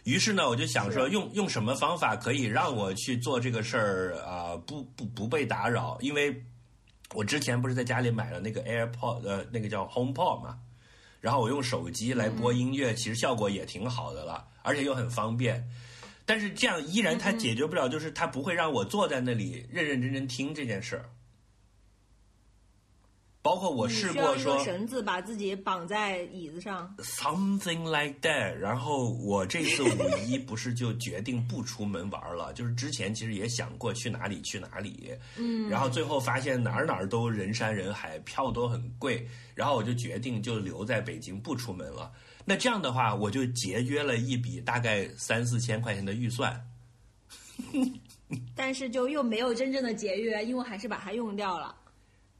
[0.05, 5.97] 于是呢，我就想说，用用什么方法可以让我去做这个事儿啊、不不不被打扰？
[5.99, 6.43] 因为
[7.15, 10.59] 我之前不是在家里买了那个 AirPod，呃，那个叫 HomePod 嘛，
[11.25, 15.67] 然后我用手机来播音乐，其实效果也挺好的了，而且又很方便。
[16.23, 21.09] 但是这样依然它解决不了，就是它不会让我坐在那里认认真真听这件事儿。
[23.45, 26.91] 包括我试过说绳子把自己绑在椅子上。
[26.97, 28.53] something like that。
[28.53, 42.11] 然后我这次五一不是就决定不出门玩了，就是之前其实也想过去哪里去哪里，嗯，然后最后发现哪儿哪儿都人山人海，票都很贵，然后我就决定就留在北京不出门了。
[42.45, 46.59] 那这样的话，我就节约了一笔大概三四千块钱的预算。
[48.55, 51.75] 但是就又没有真正的节约，因为还是把它用掉了。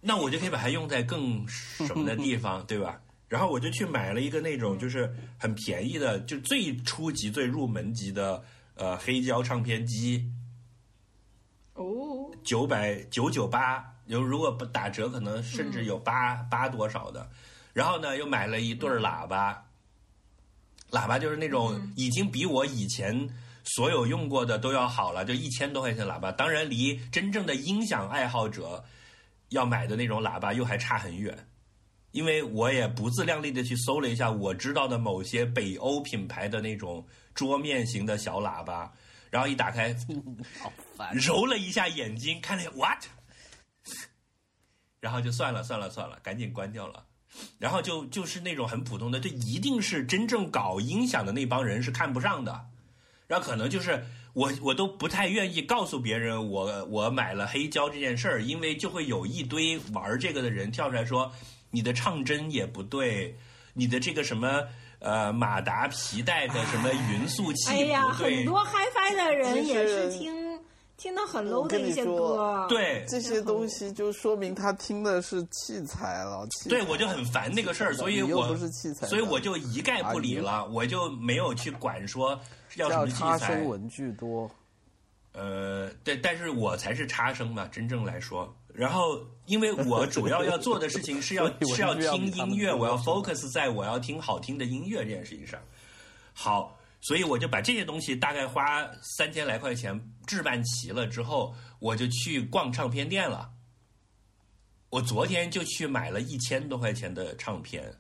[0.08, 3.02] 那我就可以把它用在更什么的地方，对吧？
[3.28, 8.44] 然后我就去买了一个那种就是很便宜的，就最初级、最入门级的
[8.76, 10.32] 呃黑胶唱片机，
[11.74, 17.28] 哦，九百九九八，有如果不打折，可能甚至有八八多少的。
[17.74, 19.66] 然后呢，又买了一对儿喇叭，
[20.92, 23.28] 喇叭就是那种已经比我以前
[23.64, 26.32] 所有用过的都要好了，就一千多块钱喇叭。
[26.32, 28.86] 当然，离真正的音响爱好者
[29.56, 31.48] 要买的那种喇叭又还差很远。
[32.12, 38.94] 因为我也不自量力的去搜了一下我知道的某些北欧品牌的那种桌面型的小喇叭，
[39.30, 39.94] 然后一打开，
[40.62, 41.14] 好烦。
[41.14, 43.04] 揉了一下眼睛，看了 what，
[45.02, 47.06] 然后就算了算了算了，赶紧关掉了。
[47.60, 52.68] 然后就就是那种很普通的，这一定是真正搞音响的那帮人是看不上的。
[53.28, 54.06] 然后可能就是
[54.36, 61.32] 我我都不太愿意告诉别人我我买了黑胶这件事儿，因为就会有一堆玩这个的人跳出来说
[61.72, 63.36] 你的唱针也不对，
[63.74, 64.62] 你的这个什么
[65.00, 68.60] 呃马达皮带的什么匀速器哎呀，很多。
[68.66, 70.45] HiFi 的人也是听
[70.98, 72.66] 听到很 low 的一些歌。
[72.70, 76.48] 对这些东西就说明他听的是器材了。
[76.48, 82.40] 材对，我就很烦那个事儿，所以我你又不是器材所以我就一概不理了，我就没有去管说
[82.76, 83.66] 要什么器材差生。
[83.66, 84.50] 文具多。
[85.34, 88.56] 呃，对，但是我才是差生嘛，真正来说。
[88.74, 95.60] 然后，因为我主要要做的事情是要 是要听音乐，我要 focus 在我要听好听的音乐这件事情上。
[96.34, 98.86] 好，所以我就把这些东西大概花
[99.18, 103.54] 三千来块钱置办齐了之后，我就去逛唱片店了。
[104.90, 108.00] 我昨天就去买了一千多块钱的唱片。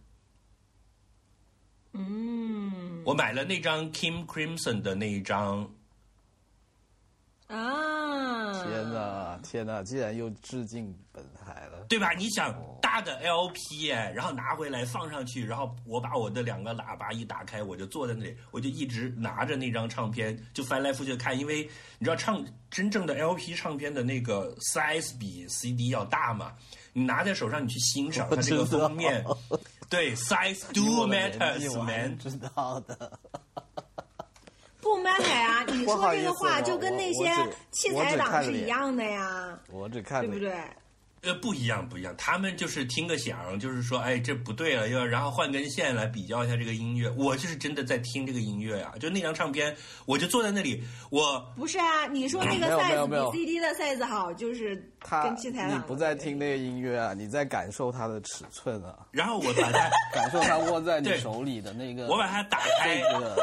[1.91, 5.74] 嗯我买了那张 Kim Crimson 的那一张，
[7.47, 9.83] 啊，天哪，天哪！
[9.83, 11.85] 竟然又致敬本台了。
[11.87, 12.11] 对吧？
[12.13, 21.69] 你想大的 LP 哎，然后拿回来放上去，然后我把我的两个喇叭一打开，我就坐在那里，我就一直拿着那张唱片，就翻来覆去地看，因为
[21.99, 26.53] 你知道唱真正的 LP 唱片的那个 size 比 CD 要大嘛，
[26.93, 29.23] 你拿在手上你去欣赏它这个封面，
[29.87, 33.19] 对 size do matters 知道的。
[34.85, 35.65] 不 matter 啊！
[35.67, 37.25] 你 说这个话就跟那些
[37.71, 40.53] 器材党是一样的呀，我只看对不对？
[41.23, 42.13] 呃，不一样，不一样。
[42.19, 47.09] 他们就是听个响，就是说，哎，这不对了，要然后换根线来比较一下这个音乐。
[47.17, 49.75] 我就是真的在听这个音乐呀、就那张唱片，
[50.05, 63.35] 我就坐在那里，我不是啊，你说那个 size 比 CD 的 size 好，就是他跟七彩你不在听那个音乐啊，你在感受它的尺寸啊，然后我把它，感受它握在你手里的那个，我把它打开，这个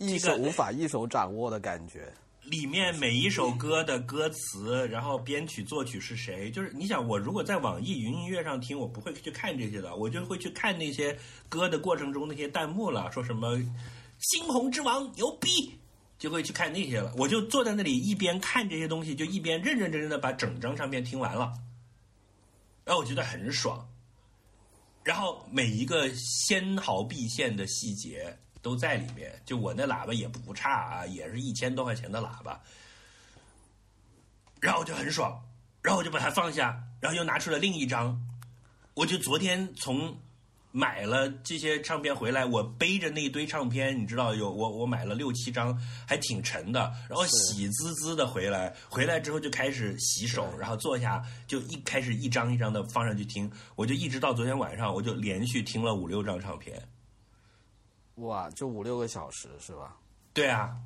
[0.00, 2.10] 一手无法一手掌握的感觉。
[2.44, 6.50] 里面每一首歌的歌词，然后编曲作曲是谁？
[6.50, 11.16] 就是你想，我如果在网易云音乐上听，我不会去看这些的，我就会去看那些
[11.50, 13.58] 歌的过程中那些弹幕了，说什么
[14.18, 15.48] “猩红之王牛逼”，
[16.18, 17.14] 就会去看那些了。
[17.18, 21.52] 我就坐在那里一边看这些东西，就一边认认真真的把整张唱片听完了，
[22.86, 23.86] 然后我觉得很爽。
[25.04, 29.32] 然后每一个纤毫毕现的细节都在里面。
[29.44, 32.60] 就我那喇叭也不差啊，也是一千多块钱的喇叭。
[34.60, 35.42] 然后我就很爽，
[35.82, 38.20] 然后我就把它放下，然后又拿出了另一张。
[38.94, 40.18] 我就昨天从
[40.72, 56.80] 买了这些唱片回来，我背着那一堆唱片，你知道有我我买了六七张，还挺沉的，然后喜滋滋的回来，回来之后就开始洗手，然后坐下就一开始一张一张的放上去听，我就一直到昨天晚上，我就连续听了五六张唱片。
[58.16, 59.96] 哇，就五六个小时是吧？
[60.32, 60.76] 对啊，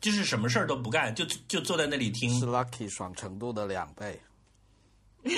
[0.00, 4.20] 就是什么事儿都不干，就就坐在那里听是 Lucky 爽程度的两倍。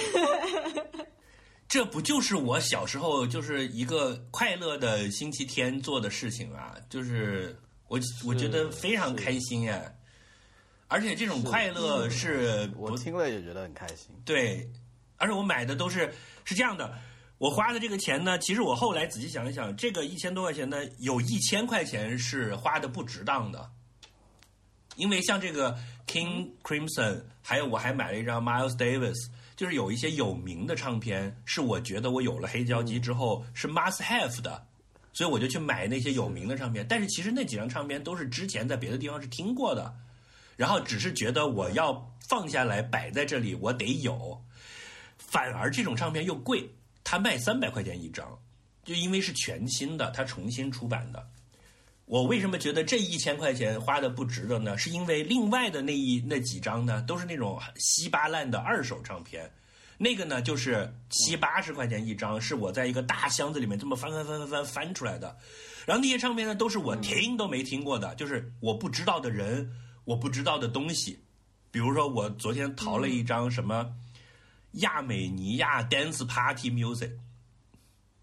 [1.68, 6.74] 这不就是我小时候就是一个快乐的星期天做的事情啊？
[6.88, 7.58] 就是
[7.88, 9.82] 我我觉得非常开心呀，
[10.88, 14.14] 而且这种快乐是我听了也觉得很开心。
[14.24, 14.70] 对，
[15.16, 16.12] 而且我买的都是
[16.44, 16.98] 是这样的。
[17.38, 23.70] 我花的这个钱呢，其实我后来仔细想一想，这个一千多块钱呢，有一千块钱是花的不值当的，
[24.96, 34.66] 因为像这个 King Crimson，还有我还买了一张 Miles Davis，就是有一些有名的唱片，是我觉得我有了黑胶机之后是 must have 的，
[35.12, 36.84] 所以我就去买那些有名的唱片。
[36.88, 39.94] 但是其实那几张唱片都是之前在别的地方是听过的，
[40.56, 44.42] 然后只是觉得我要放下来摆在这里，我得有。
[45.16, 46.68] 反而这种唱片又贵，
[47.10, 48.38] 它卖三百块钱一张，
[48.84, 51.26] 就因为是全新的，他重新出版的。
[52.04, 54.76] 我为什么觉得这一千块钱花的不值得呢？
[54.76, 59.50] 是因为另外的那一那几张呢，都是那种稀巴烂的二手唱片，
[59.96, 65.34] 那个呢就是七八十块钱一张，是我在一个大箱子里面这么翻翻翻翻翻翻出来的。
[65.86, 69.70] 然后那些唱片呢，都是我听都没听过的，就是我不知道的人，
[70.04, 71.24] 我不知道的东西。
[71.70, 73.94] 比如说，我昨天淘了一张什么
[74.72, 77.12] 亚美尼亚 Dance Party Music，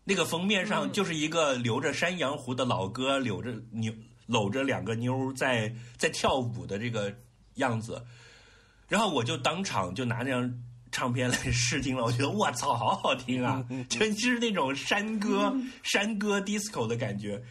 [0.03, 3.93] 那个封面上就是一个留着山羊胡的老哥，搂着妞
[4.27, 7.13] 搂着两个妞在在跳舞的这个
[7.55, 8.05] 样子，
[8.87, 17.43] 然后我就当场就拿那张唱片来试听了，我觉得我操，好好听啊，全是那种山歌山歌 disco 的感觉。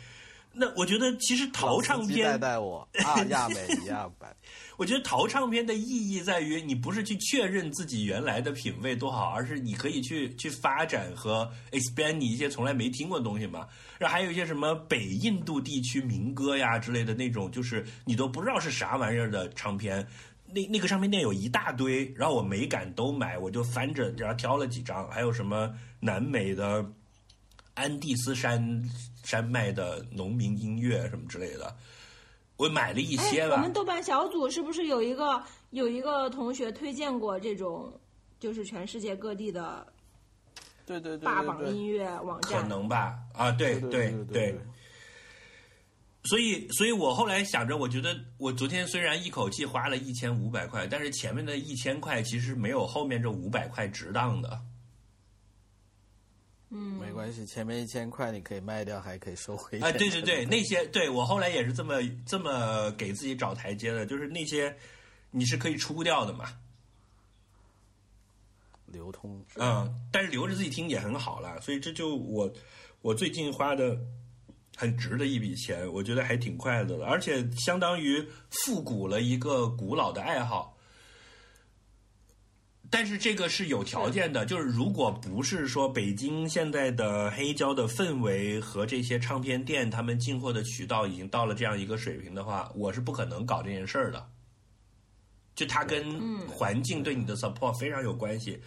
[0.56, 2.88] 那我觉得其实淘唱片带带我。
[3.04, 4.34] 啊，亚美尼亚版。
[4.76, 13.68] 我觉得淘唱片的意义在于，你不是去确认自己原来的品味多好，而是你可以去去发展和 expand 你一些从来没听过的东西嘛。
[13.98, 20.06] 然后还有一些什么北印度地区民歌呀之类的那种，就是你都不知道是啥玩意儿的唱片。
[20.46, 26.84] 那那个唱片店有一大堆，然后我没敢都买，我就翻着，然后挑了几张，还有什么南美的
[27.74, 28.82] 安第斯山
[29.24, 31.74] 山脉的农民音乐什么之类的，
[32.56, 37.92] 我买了一些哎，我们豆瓣小组是不是有一个有一个同学推荐过这种，
[38.38, 39.86] 就是全世界各地的
[40.86, 42.68] 对对对霸榜音乐网站可？
[42.68, 44.60] 能吧，啊，对对对对对，
[46.24, 54.60] 所以，所以我后来想着，我觉得我昨天虽然一口气花了一千五百块，但是前面的一千块其实没有后面这五百块值当的。
[56.76, 59.78] 嗯，没关系，前面一千块你可以卖掉，还可以收回。
[59.78, 64.76] 啊，对对对，那些对我后来也是这么这么给自己找台阶的，就是那些
[65.30, 66.46] 你是可以出掉的嘛，
[68.86, 69.40] 流通。
[69.54, 72.52] 嗯，但是留着自己听也很好啦，所以这就我
[73.02, 73.96] 我最近花的
[74.74, 78.20] 很值的一笔钱，我觉得还挺快乐的，而且相当于
[78.50, 80.73] 复古了一个古老的爱好。
[82.90, 94.24] 但是这个是有条件的，就是如果不是说北京现在的黑胶的氛围和这些唱片店他们进货的渠道已经到了这样一个水平的话，我是不可能搞这件事儿的。
[95.54, 98.60] 就它跟环境对你的 support 非常有关系。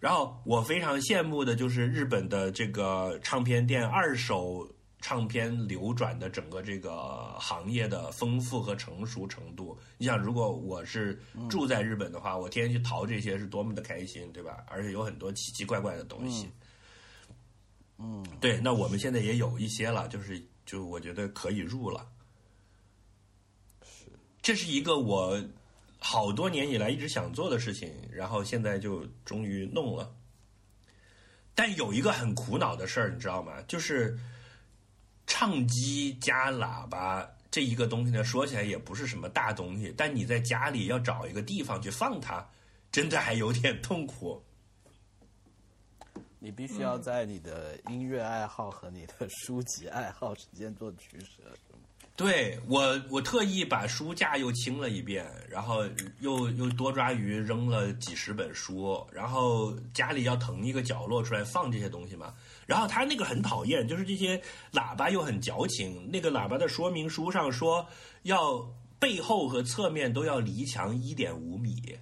[0.00, 4.68] 然后我非常羡慕的就是日本的这个唱片店二手
[5.04, 9.78] 唱片流转的整个这个行业的丰富和成熟程度。
[9.98, 14.64] 你想，如果我是住在日本的话，我天天去淘这些是多么的开心，对吧？
[14.66, 16.48] 而且有很多奇奇怪怪的东西。
[17.98, 22.08] 嗯，对，那我们现在也有一些了，就是就我觉得可以入了。
[23.82, 24.06] 是，
[24.40, 25.38] 这是一个我
[25.98, 30.16] 好多年以来一直想做的事情，然后现在就终于弄了。
[31.54, 33.60] 但有一个很苦恼的事儿，你知道吗？
[33.68, 34.18] 就是
[35.26, 42.46] 唱机加喇叭这一个东西呢，说起来也不是什么大东西，但你在家里要找一个地方去放它，
[42.90, 44.42] 真的还有点痛苦。
[46.38, 51.42] 你必须要在你的音乐爱好和你的书籍爱好之间做取舍，
[52.16, 55.84] 对我，我特意把书架又清了一遍，然后
[56.20, 62.34] 又又多抓鱼扔了几十本书，然后家里要腾一个角落出来放这些东西嘛。
[62.66, 64.40] 然后他那个很讨厌，就是这些
[64.72, 66.10] 喇叭又很矫情。
[66.10, 67.86] 那个喇叭的说明书上说，
[68.22, 68.66] 要
[68.98, 71.98] 背后和侧面都要离墙一点五米。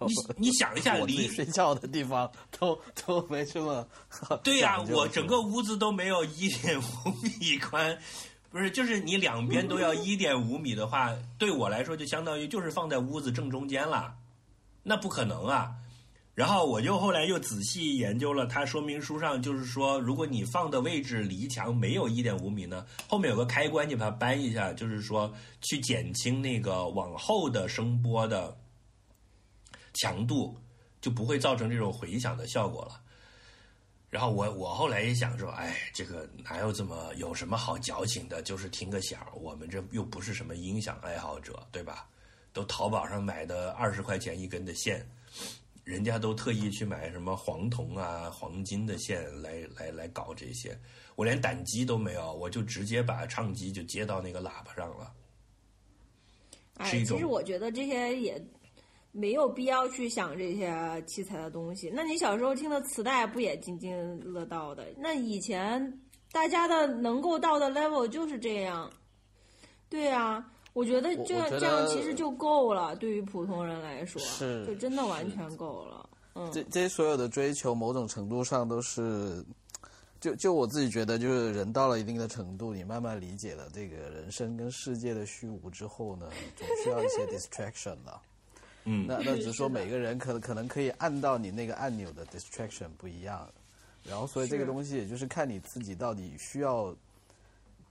[0.00, 3.86] 你你想一下， 离睡觉的地方都都没这么
[4.42, 7.96] 对呀、我整个屋子都没有一点五米宽，
[8.50, 14.14] 不是，就是你两边都要一点五米的话，对我来说就相当于就是放在屋子正中间了，
[14.82, 15.74] 那不可能啊。
[16.34, 28.56] 然后我又后来又仔细研究了，它说明书上就是说，如果你放的位置离墙没有一点五米呢，后面有个开关，你把它扳一下，就是说去减轻那个往后的声波的
[29.92, 30.58] 强度，
[31.00, 33.00] 就不会造成这种回响的效果了。
[34.10, 38.42] 然后我我后来也想说，哎，这个哪有这么有什么好矫情的？
[38.42, 42.08] 就是听个响，我们这又不是什么音响爱好者，对吧？
[42.52, 45.04] 都淘宝上买的二十块钱一根的线，
[45.84, 50.76] 人家都特意去买什么黄铜啊、黄金的线来来来搞这些，
[51.14, 55.12] 我连胆机都没有，我就直接把唱机就接到那个喇叭上了。
[56.78, 58.42] 哎，其实我觉得这些也
[59.12, 61.90] 没有必要去想这些器材的东西。
[61.94, 64.86] 那你小时候听的磁带不也津津乐道的？
[64.98, 66.00] 那以前
[66.32, 68.90] 大家的能够到的 level 就是这样。
[69.88, 70.44] 对啊，
[70.74, 76.10] 我觉得这样这样其实就够了，对于普通人来说，是就真的完全够了。
[76.34, 79.42] 嗯，这这些所有的追求，某种程度上都是，
[80.20, 88.20] 就就我自己觉得，就是人到了一定的程度，你慢慢理解了这个人生跟世界的虚无之后呢，总需要一些 distraction 的。
[88.86, 93.48] 嗯，那那只是说每个人可能可能可以按到你那个按钮的 distraction 不一样，
[94.02, 96.94] 然后所以这个东西也就是看你自己到底需要，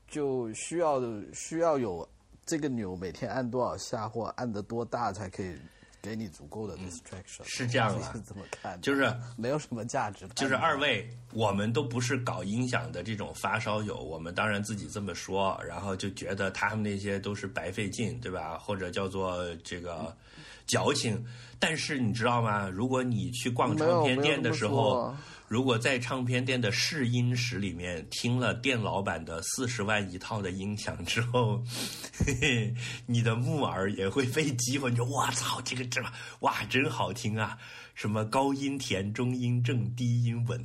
[0.08, 1.02] 就需要
[1.34, 2.08] 需要有
[2.46, 5.56] 这个钮每天按多少下或按得多大才可以
[6.02, 18.58] 给你足够的 distraction，、嗯是这样的我自己是这么看的，就是没有什么价值，就是二位，我们都不是搞音响的这种发烧友，我们当然自己这么说，然后就觉得他们那些都是白费劲，对吧？
[18.58, 20.14] 或者叫做这个
[20.68, 21.26] 矫情。
[21.58, 22.68] 但是你知道吗？
[22.68, 25.16] 如果你去逛唱片店的时候
[25.54, 31.64] 如果在唱片店的试音室里面听了店老板的四十万一套的音响之后，
[32.26, 32.74] 嘿嘿，
[33.06, 34.90] 你的木耳也会被激活。
[34.90, 36.04] 你说我操，这个这
[36.40, 37.56] 哇真好听啊！
[37.94, 40.60] 什么高音甜、中音正、低音稳，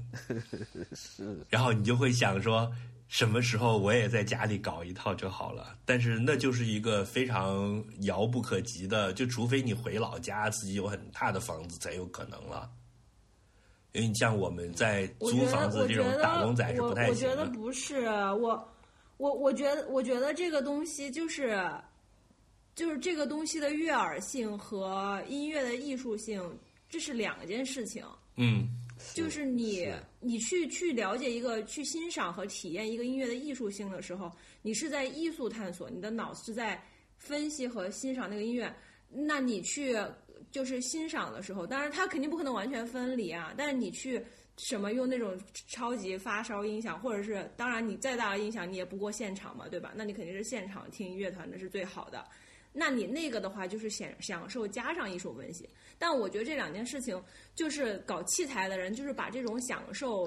[0.95, 2.72] 是 然后你就会想说，
[3.09, 5.76] 什么时候我也在家里搞一套就好了。
[5.84, 12.70] 但是那就是一个非常遥不可及的，就除非你回老家自己有很大的房子才有可能了。
[13.93, 17.47] 因为你像我们在租我觉得，房子这种我觉得打工仔是我不太我觉得。
[17.47, 18.68] 不是我，
[19.16, 21.59] 我我觉得，我觉得这个东西就是，
[22.74, 26.43] 就是这个东西的悦耳性和音乐的艺术性，
[26.89, 28.05] 这是两件事情。
[28.36, 28.68] 嗯，
[29.14, 34.30] 就是你是你去去了解一个去欣赏和体验一个音乐的艺术性的时候，
[34.62, 36.80] 你是在艺术探索，你的脑是在
[37.16, 38.72] 分析和欣赏那个音乐。
[39.11, 39.97] 那你去
[40.51, 44.24] 就是欣赏的时候，当然它肯定不可能完全分离啊，但是你去
[44.57, 45.38] 什么用那种
[45.68, 49.92] 超级发烧音响，或者是当然你再大的音响你也不过现场嘛，对吧？
[49.94, 52.24] 那你肯定是现场听乐团的是最好的。
[52.72, 55.68] 那你那个的话就是享享受加上艺术分析，
[55.99, 57.20] 但我觉得这两件事情
[57.55, 60.24] 就是搞器材的人，就是把这种享受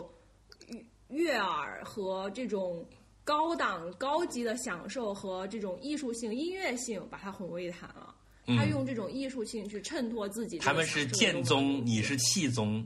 [0.68, 2.86] 悦悦耳和这种
[3.24, 8.11] 高档高级的享受和这种艺术性、音乐性，把它混为一谈了。
[8.58, 12.84] 他用这种艺术性去衬托自己他们是剑宗，你是气宗。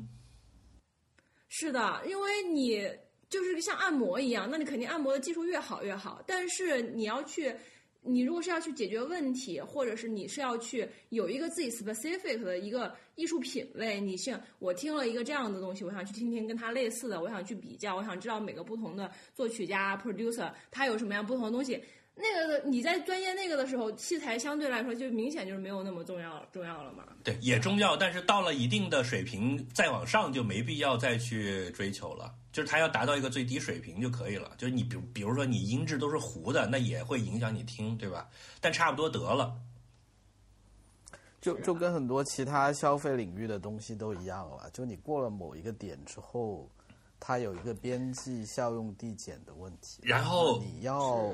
[1.47, 2.89] 是的，因为你
[3.29, 7.53] 就是像按摩一样，那你肯定按摩的技术越好越好，但是你要去
[8.01, 21.81] 你如果是要去解决问题，或者是你是要去有一个自己 specific 的一个艺术品味，你像我听了一个这样的东西，我想去听听跟它类似的，我想去比较，我想知道每个不同的作曲家 producer 他有什么样不同的东西。
[22.15, 27.03] 那个的你在专业那个的时候，器材相对来说就明显就是没有那么重要重要了嘛。
[27.23, 32.33] 对，也重要，但是到了一定的水平，再往上就没必要再去追求了。
[32.53, 34.53] 就是它要达到一个最低水平就可以了。
[34.57, 38.29] 就是你比比如说你音质都是糊的，那也会影响你听，对吧？
[38.61, 39.53] 但差不多得了。
[41.41, 46.67] 就就跟很多其他消费领域的东西都一样了，就你过了某一个点之后，
[47.19, 49.99] 它有一个边际效用递减的问题。
[50.01, 51.31] 然后你要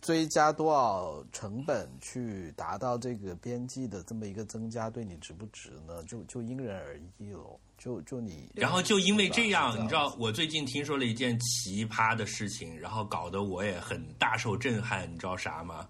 [0.00, 6.02] 追加多少成本去达到这个边际的这么一个增加，对你值不值呢？
[6.04, 7.58] 就就因人而异喽。
[7.78, 15.88] 就就你，然后就因为这样，你知道，我最近听说了一件奇葩的事情，然后搞得我也很大受震撼，你知道啥吗？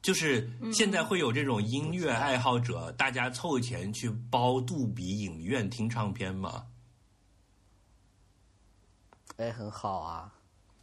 [0.00, 6.64] 就是现在会有这种音乐爱好者，大家凑钱去包杜比影院听唱片吗？
[9.36, 10.32] 哎，很好啊。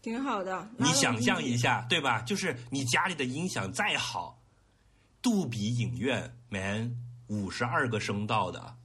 [0.02, 0.68] 挺好的。
[0.78, 2.22] 你想象一下，对吧？
[2.22, 4.40] 就是你家里的音响再好，
[5.22, 6.96] 杜比影院，man，
[7.28, 8.76] 五十二个声道的。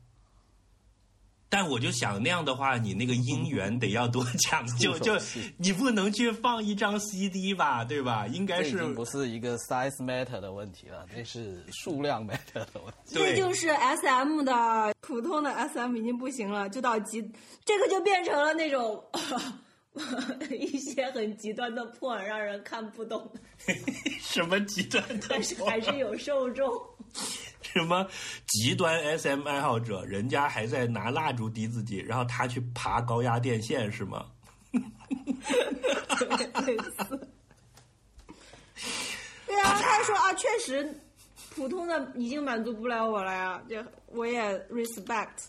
[1.48, 5.16] 但我就想那样的话，你那个音源得要多 讲究，就
[5.56, 8.26] 你不能去放一张 CD 吧，对吧？
[8.26, 13.14] 应该是不是一个 size matter 的问题了，那是数量 matter 的问题。
[13.14, 17.22] 这就是 S M 的普通的 S M 已经不行了，就到极，
[17.64, 19.00] 这个就变成了那种
[20.50, 23.30] 一些很极端的破，让人看不懂，
[24.20, 26.68] 什么极端的但是还是有受众。
[27.62, 28.06] 什么
[28.46, 34.26] 极端 SM 爱好者，人家还在拿蜡烛滴自己，然后他去爬高压电线是吗？
[36.66, 37.28] 类似。
[39.46, 41.00] 对啊，他说啊，确实
[41.54, 43.76] 普通的已经满足不了我了呀，就
[44.06, 45.46] 我也 respect。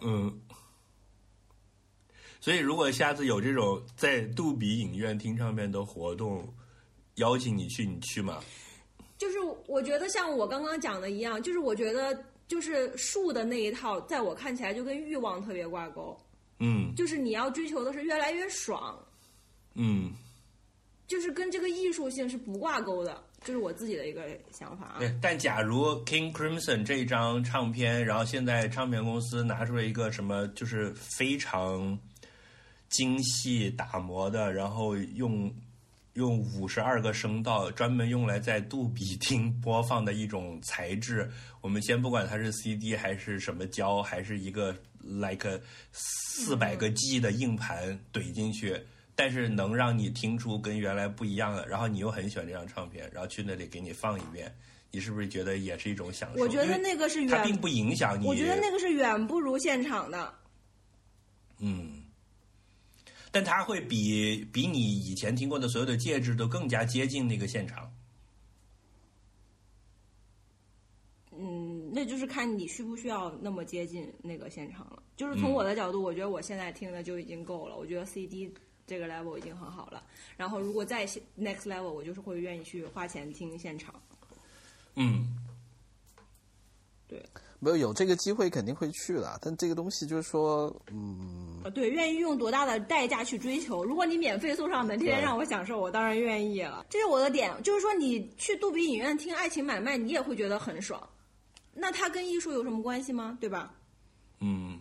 [0.00, 0.40] 嗯。
[2.44, 6.46] 所以，如果下次有这种在杜比影院听唱片的活动，
[7.14, 8.38] 邀请你去，你去吗？
[9.16, 16.14] 就是我觉得像我刚刚讲的一样，就是我觉得就是树的那一套，在我看起来就跟欲望特别挂钩，
[16.58, 19.02] 嗯就是你要追求的是越来越爽，
[19.72, 20.12] 嗯，
[21.06, 24.22] 就是跟这个艺术性是不挂钩的，这是我自己的一个
[24.52, 24.96] 想法啊。
[24.98, 25.10] 对。
[25.22, 31.98] 但假如 King Crimson 这张唱片，然后现在唱片公司拿出了一个什么，就是非常
[32.94, 35.52] 精细打磨的，然后用
[36.12, 41.28] 用五十二个声道专门用来在杜比厅播放的一种材质。
[41.60, 48.80] 我们先不管它是 CD 还是什么胶，还是一个 like 四百个 G 的硬盘怼进去，
[49.16, 54.54] 但是能让你听出跟原来不一样的，然后你又很喜欢这张唱片，然后去那里给你放一遍，
[54.92, 56.40] 你是不是觉得也是一种享受？
[56.40, 58.24] 我觉得那个是远，它并不影响你。
[58.24, 60.32] 我觉得那个是远不如现场的。
[61.58, 62.03] 嗯，
[63.34, 67.92] 但它会比比你以前听过的所有的介质都更加接近那个现场。
[71.32, 75.02] 嗯，那就是看你需不需要那么接近那个现场了。
[75.16, 77.76] 就是从我的角度，我觉得我现在听的就已经够了。
[77.76, 78.54] 我觉得 CD
[78.86, 80.00] 这个 level 已经很好了。
[80.36, 81.04] 然后如果再
[81.36, 84.00] next level，我就是会愿意去花钱听现场。
[84.94, 85.26] 嗯，
[87.08, 87.20] 对
[87.58, 93.84] 没有有这个机会肯定会去的，但这个东西就是说，嗯，呃，对，愿意用多大的代价去追求？
[93.84, 96.84] 如果你免费送上门，天天让我享受，我当然愿意了。
[96.90, 101.02] 这是我的点，就是说你去杜比影院听《爱情买卖》，你也会觉得很爽。
[101.72, 103.36] 那它跟艺术有什么关系吗？
[103.40, 103.72] 对吧？
[104.40, 104.78] 嗯，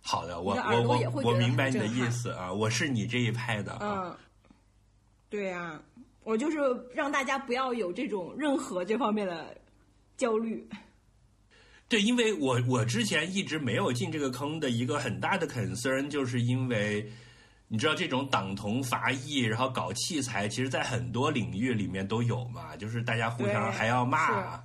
[0.00, 4.06] 好的，我我我我明白你的意思啊，我是你这一派的啊。
[4.06, 4.16] 嗯，
[5.28, 5.80] 对呀、
[6.24, 6.58] 我就是
[6.94, 9.56] 让大家不要有这种任何这方面的
[10.16, 10.66] 焦虑。
[11.90, 17.10] 对，因为我我之前一直没有进这个坑的一个很大的 concern，就是因为
[17.66, 24.62] 你知道这种党同伐异，然后搞器材，其实在很多领域里面都有嘛，就是大家互相还要骂。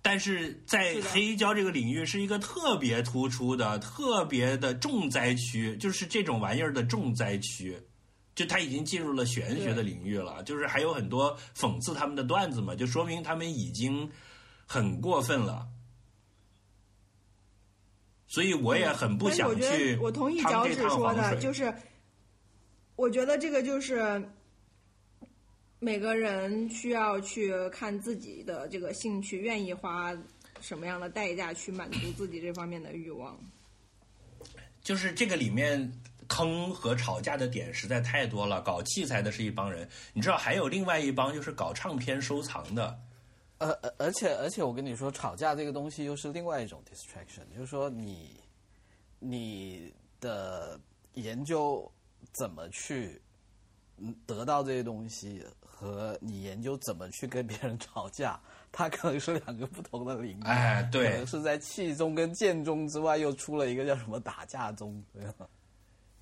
[0.00, 7.78] 但是在黑胶这个领域是一个特别突出的、特别的重灾区，就是这种玩意儿的重灾区。
[8.34, 14.10] 就他已经进入了玄学的领域了，就是还有很多讽刺他们的段子嘛，就说明他们已经
[14.66, 15.66] 很过分了。
[18.34, 21.72] 所以我也很不想去得我同意脚趾说的，就是
[22.96, 24.20] 我觉得这个就是
[25.78, 30.12] 每个人需要去看自己的这个兴趣，愿意花
[30.60, 33.38] 什么样的代价去满足自己这方面的欲望。
[34.82, 35.92] 就是这个里面
[36.26, 38.60] 坑和吵架的点实在太多了。
[38.62, 42.98] 搞器材的是一帮人，你知道还有另外一帮就是搞唱片收藏的。
[43.58, 48.40] 呃，而而且而且，我跟你说，吵架这个东西又是另外一种 distraction，就是说你
[49.18, 50.78] 你的
[51.14, 51.90] 研究
[52.32, 53.22] 怎么去
[53.98, 58.38] 嗯得到这些东西，和你研究怎么去跟别人吵架，
[58.72, 60.42] 它可能是两个不同的领域。
[60.44, 65.48] 哎，对，可能是在气中跟剑中之外，又出了一个叫什么打架中，对吧？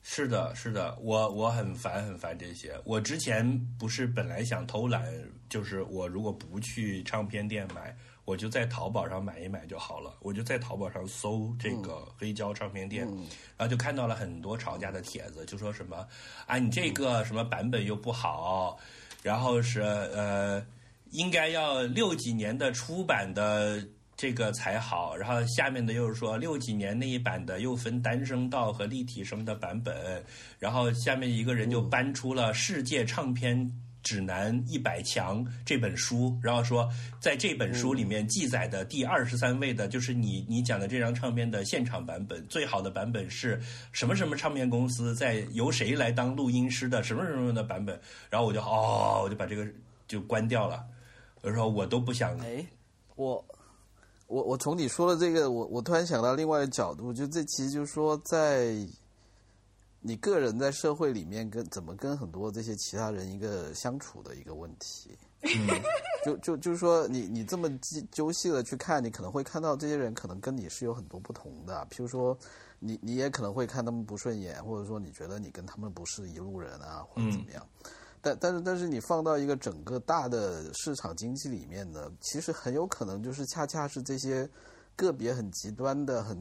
[0.04, 2.78] 是的，是的，我我很烦很烦这些。
[2.84, 5.04] 我之前不是本来想偷懒，
[5.48, 10.12] 就是我如果不去唱片店买，我就在淘宝上买一买就好了。
[10.20, 13.06] 我就在淘宝上搜这个黑胶唱片店，
[13.56, 16.06] 然后就看到了很多吵架的帖子，就说什么
[16.46, 18.76] 啊，你这个什么版本又不好，
[19.22, 20.66] 然后是呃，
[21.10, 23.82] 应该要六几年的出版的。
[24.22, 30.24] 这个才好，然后下面的又是说六几年那一版的又分单声道和立体声的版本，
[30.60, 33.68] 然后下面一个人就搬出了《世界唱片
[34.00, 43.60] 指南一百强》这本书，然后说在这本书里面记载的第二十三位的就是你你讲的这张唱片的现场版本，最好的版本是
[43.90, 48.00] 什么什么唱片公司在由谁来当录音师的什么什么的版本，
[48.30, 49.66] 然后我就哦，我就把这个
[50.06, 50.80] 就关掉了，
[51.40, 52.64] 我说我都不想，哎，
[53.16, 53.44] 我。
[54.32, 58.74] 我我从你说的这个，我我突然想到另外一个角度，就这其实就是说，在
[60.00, 65.10] 你个人在社会里面跟怎么跟很多这些其他人一个相处的一个问题。
[65.42, 65.68] 嗯，
[66.24, 67.68] 就就就是说，你你这么
[68.10, 71.86] 揪细的去看，你可能会看到这些人可能跟你是有很多不同的。
[71.90, 72.34] 譬如说，
[72.78, 77.66] 你你也可能会看他们不顺眼，或者说你觉得你跟他们不是一路人啊，或者怎么样。
[78.22, 84.48] 但但是但是你放到一个整个大的市场经济里面呢，其实很有可能就是恰恰是这些
[84.94, 86.38] 个别很极端的、很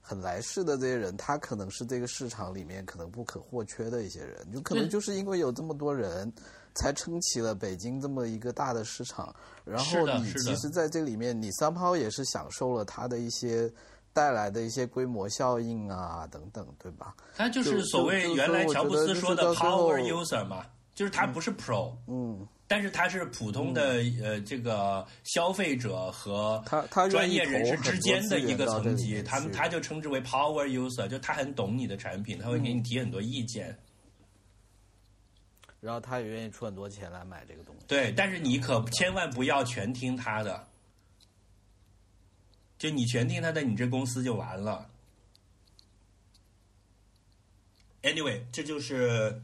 [0.00, 6.32] 很来势的这些人，他可能是这个市场里面可能不可或缺的一些人，就可能就是因为有这么多人，
[6.74, 9.34] 才撑起了北京这么一个大的市场。
[9.64, 13.68] 然后你其实在这里面，你三炮也是享受了它的一些
[14.12, 17.16] 带来的一些规模效应啊等等，对吧？
[17.34, 20.64] 他就是所谓原来乔布斯说的 power user 嘛。
[20.94, 33.76] 就是他不是 pro，嗯，但是他是普通的呃这个消费者和他他专业人士之间的一个层级，他们他就称之为 power user，就他很懂你的产品，他会给你提很多意见，
[35.80, 37.84] 然后他也愿意出很多钱来买这个东西。
[37.88, 40.68] 对，但是你可千万不要全听他的，
[42.78, 44.88] 就你全听他的，你这公司就完了。
[48.02, 49.42] Anyway，这就是。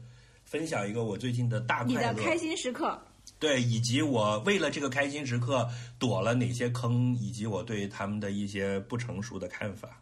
[0.51, 3.01] 分享一个我最近的大快乐，你的开心时刻。
[3.39, 5.65] 对，以及我为了这个开心时刻
[5.97, 10.01] 躲了哪些坑，以及我对他们的一些不成熟的看法。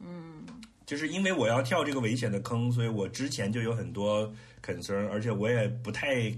[0.00, 0.44] 嗯，
[0.84, 4.28] 就是因为我要跳这个危险的坑，所以我之前就有很多
[4.60, 6.34] concern，而且我也不太。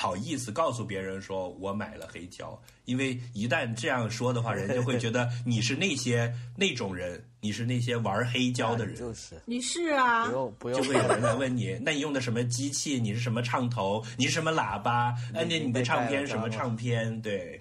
[0.00, 8.94] 好意思告诉别人说我买了黑胶，因为一旦这样说的话， 人就会觉得你是那些那种人，你是那些玩黑胶的人。
[8.94, 13.00] 就是你是啊，不用不用，就会有人来问你，那你用的什么机器？
[13.00, 14.00] 你是什么唱头？
[14.16, 15.12] 你是什么喇叭？
[15.34, 17.20] 按键你的唱片什么唱片？
[17.20, 17.60] 对，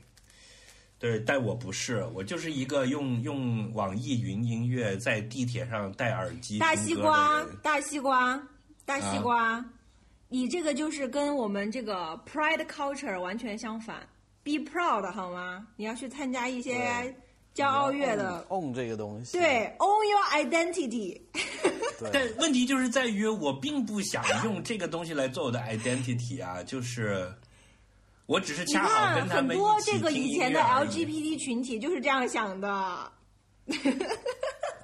[1.00, 8.40] 对，但我不是，我就是一个用用网易云音乐在地铁上戴耳机大西瓜，大西瓜，
[8.86, 9.66] 大西瓜。
[10.30, 13.98] 你这个就是跟我们这个 pride culture 完全相反
[14.44, 15.66] ，be proud 好吗？
[15.76, 17.16] 你要去参加一些
[17.56, 21.22] 骄傲月的，own 这个东西，对，own your identity。
[22.14, 27.34] 但问题就是在于，我并不想用这个东西来做我的 identity 啊，就是
[28.26, 33.12] 我只是恰好跟他们很多这个以前的 LGBT 群体就是这样想的。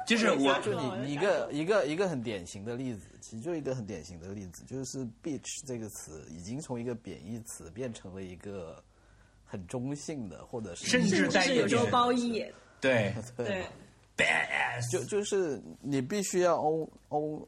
[0.06, 8.84] 就是我，就你一个一个一个很典型的例子，其实就一个很典型的例子，就是 “bitch” 这个词已经从一个贬义词变成了一个
[9.46, 12.46] 很中性的，或者是甚至带有时候褒义。
[12.82, 13.66] 对对
[14.18, 17.46] ，badass 就就是你必须要 own own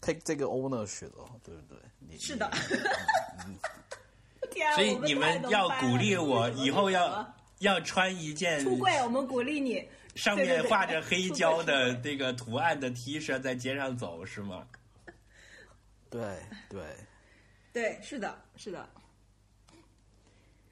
[0.00, 1.78] take 这个 ownership 哦，对不对？
[1.98, 2.50] 你是的。
[4.74, 9.88] 所以你们要鼓励我以后要要穿一件出柜，我们鼓励你。
[10.18, 14.66] 上面画着黑 胶的这个图案的 T 恤在街上走是吗？
[16.10, 16.20] 对
[16.68, 16.82] 对
[17.72, 18.88] 对，是的，是的。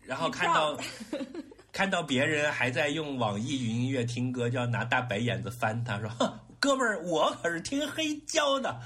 [0.02, 0.76] 然后看到
[1.72, 8.80] 看到别人还在用网易云音乐听歌，就要拿大白眼子翻他，说：“哼，哥们儿，我可是听黑胶的。”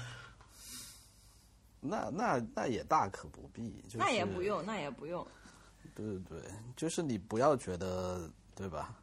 [1.79, 5.25] 那那那也大可不必，那也不用，那也不用。
[5.95, 8.95] 对对对，就是你不要觉得，对吧？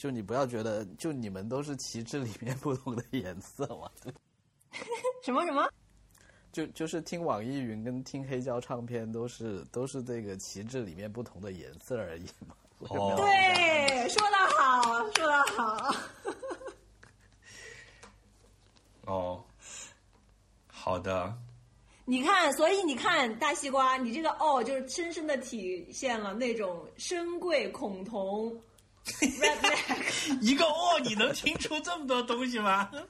[0.00, 3.90] 就你不要觉得，就你们都是旗帜里面不同的颜色嘛。
[5.22, 5.68] 什么什么？
[6.50, 12.56] 就就是听网易云跟听黑胶唱片都是都是这个旗帜里面不同的颜色而已嘛。
[12.80, 15.94] 我有没有对，说的好，说的好。
[19.04, 19.44] 哦，
[20.66, 21.36] 好的，
[22.06, 28.58] 你看，所以你看，大西瓜，你这个哦，就是深深的体现了那种深贵恐同
[29.12, 30.38] redneck。
[30.40, 32.90] 一个哦，你能听出这么多东西吗？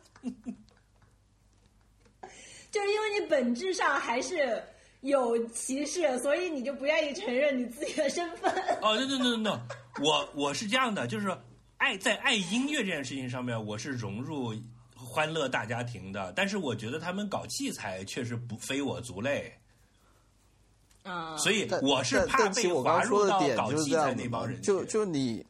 [2.71, 4.63] 就是因为你本质上还是
[5.01, 8.53] 有歧视，所以你就不愿意承认你自己的身份。
[8.81, 9.61] 哦，no no no no，
[10.01, 11.37] 我我是这样的，就是
[11.79, 14.55] 爱在爱音乐这件事情上面，我是融入
[14.95, 19.53] 欢乐大家庭的，但是我觉得他们搞器材确实不非我族类，
[21.03, 24.63] 啊所以我是怕被划入到搞器材那帮人。
[24.63, 25.45] 就就你，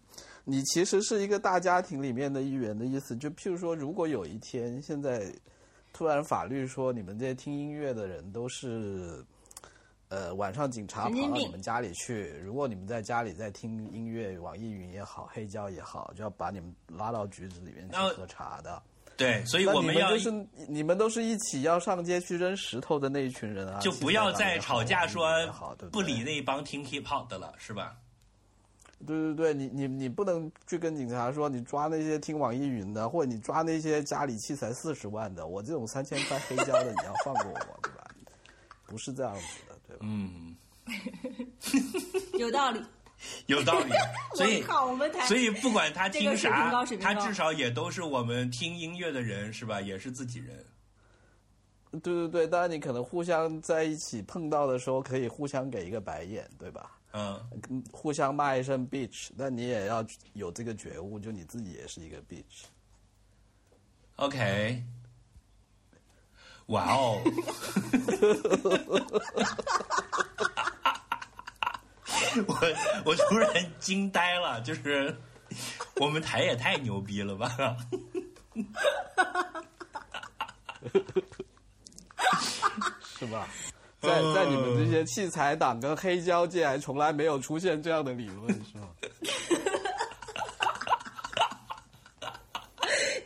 [0.44, 3.16] 你其实是一个大家庭里面的一员的意思。
[3.16, 5.32] 就譬如说，如果有一天现在
[5.92, 9.24] 突然法律说你们这些听音乐的人都是，
[10.08, 18.82] 呃，晚上警察跑到你们家里去，如果你们在家里在听音乐，网易云也好，黑胶也好，就要把你们拉到局子里面去喝茶的。
[19.16, 25.28] 对，所以我们要们就是你们都是一起要上街去扔石头的那一群人啊，就不要再吵架说
[25.92, 27.94] 不理那帮听 hip hop 的了，是吧？
[29.06, 38.04] 对对对，你你你不能去跟警察说你抓那些听网易云的，或者你抓那些家里器材四十万的，我这种三千块黑胶的你要放过我，对吧？
[38.86, 40.06] 不是这样子的，对吧？
[40.06, 40.56] 嗯，
[42.38, 42.82] 有道理。
[43.48, 43.92] 有道理。
[44.34, 49.78] 所以我，我们所以不管他听啥他至少也都是我们听音乐的人，是吧？
[49.78, 50.64] 也是自己人。
[51.90, 56.98] 对对对，当然你可能互相在一起碰到的时候，可以互相给一个白眼，对吧？
[57.12, 62.64] 嗯，嗯互相骂一声 bitch，但你也要有这个觉悟，就你自己也是一个 bitch。
[64.16, 64.84] OK，
[66.66, 67.20] 哇哦！
[72.46, 72.54] 我
[73.06, 73.50] 我突然
[73.80, 75.16] 惊呆了，就是
[75.96, 77.50] 我们台也太牛逼了吧！
[83.18, 83.48] 是吧？
[84.00, 88.88] 在在你们这些器材党跟黑胶界，还从来没有出现这样的理论，是吗？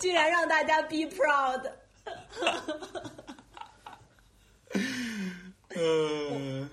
[0.00, 1.70] 竟然让大家 be proud。
[5.76, 6.68] 嗯，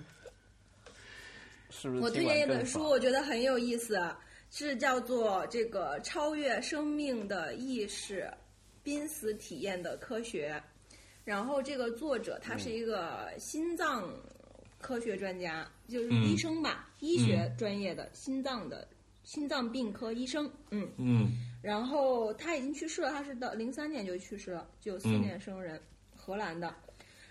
[1.70, 2.02] 是不是？
[2.02, 4.00] 我推荐一本书，我觉得很有意思，
[4.50, 8.30] 是叫做《这个超越生命的意识：
[8.84, 10.62] 濒死体验的科学》。
[11.24, 14.12] 然后这个作者他是一个心脏
[14.80, 18.88] 科学专家，就是医生吧，医学专业的心脏的
[19.24, 20.52] 心脏病科医生。
[20.72, 21.32] 嗯，嗯。
[21.62, 25.22] 然后他已经去世了，他是到零三年就去世了，九四嗯。
[25.22, 25.80] 年生人，
[26.16, 26.74] 荷兰的。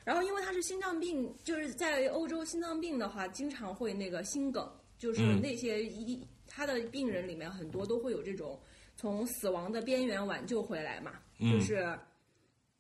[0.05, 5.41] 然后因为他是心脏病，就是在欧洲心脏病的话，经常会那个心梗，就是嗯。
[5.43, 8.59] 那些医他的病人里面很多都会有这种
[8.97, 11.53] 从死亡的边缘挽救回来嘛，嗯。
[11.53, 11.99] 就是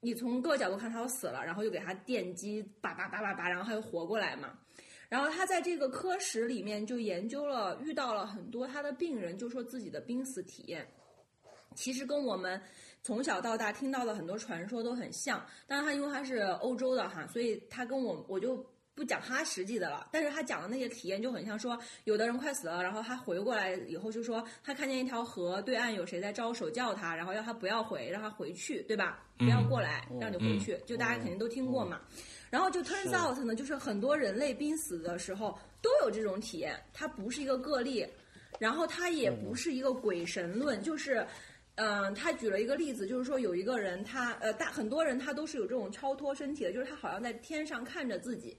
[0.00, 4.58] 你从各个角度看他要死了，然后又给他电击，叭叭叭叭叭，然后他又活过来嘛。
[5.08, 10.86] 然后他在这个科室里面就研究了，遇到了很多他的病人，就说自己的濒死体验，
[11.74, 12.60] 其实跟我们
[13.02, 15.44] 从小到大听到的很多传说都很像。
[15.66, 18.64] 当然，他因为他是欧洲的哈，所以他跟我我就
[19.00, 20.06] 不讲他实际的了。
[20.12, 29.24] 但是他讲的那些体验就很像说，有的人快死了，然后他回过来以后就说他看见一条河对岸有谁在招手叫他，然后要他不要回，让他回去，对吧？
[29.38, 30.78] 不要过来，让你回去。
[30.84, 31.98] 就大家肯定都听过嘛。
[32.50, 38.06] 然后就 turns out 呢，就是很多人类濒死的时候都有这种体验，它不是一个个例，
[38.58, 41.26] 然后它也不是一个鬼神论，就是。
[41.76, 48.54] 嗯，他举了一个例子，就是说有一个人他，呃大很多人他都是有这种超脱身体的，就是他好像在天上看着自己。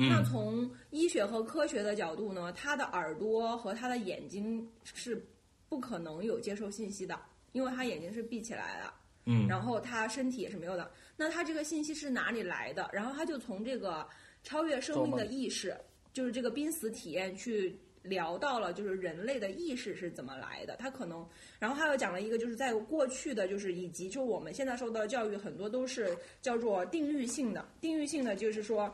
[0.00, 5.20] 那嗯从医学和科学的角度呢，他的耳朵和他的眼睛是
[5.68, 7.18] 不可能有接受信息的，
[7.50, 8.92] 因为他眼睛是闭起来的。
[9.30, 10.90] 嗯然后他身体也是没有的。
[11.16, 12.88] 那他这个信息是哪里来的？
[12.92, 14.08] 然后他就从这个
[14.42, 15.76] 超越生命的意识，
[16.12, 20.76] 就是这个濒死体验去聊到了，就是人类的意识是怎么来的。
[20.76, 21.28] 他可能，
[21.58, 28.88] 然后他又讲了一个，就是在过去的就是以及就我们现在受到的教育很多都是叫做定域性的，定域性的就是说。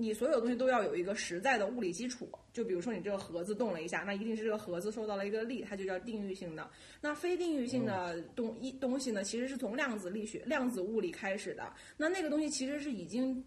[0.00, 6.70] 你所有东西都要有一个实在的物理基础，就比如说你这个盒子动了一下，那一定是这个盒子受到了一个力，它就叫定域性的。
[7.02, 11.70] 那非定域性的东一东西呢，其实是从量子力学、量子物理开始的。
[11.98, 13.44] 那那个东西其实是已经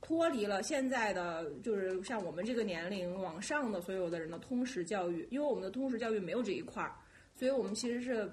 [0.00, 6.94] 脱离了现在的，就是像我们这个年龄往上的所有的人的通识教育，因为我们的通识教育没有这一块儿，
[7.34, 8.30] 所以我们其实是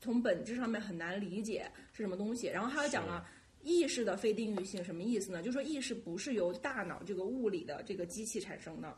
[0.00, 2.48] 从本质上面很难理解是什么东西。
[2.48, 3.26] 然后他又讲了。
[3.62, 5.42] 意识的非定域性什么意思呢？
[5.42, 8.96] 就是说意识不是由大脑这个物理的这个机器产生的，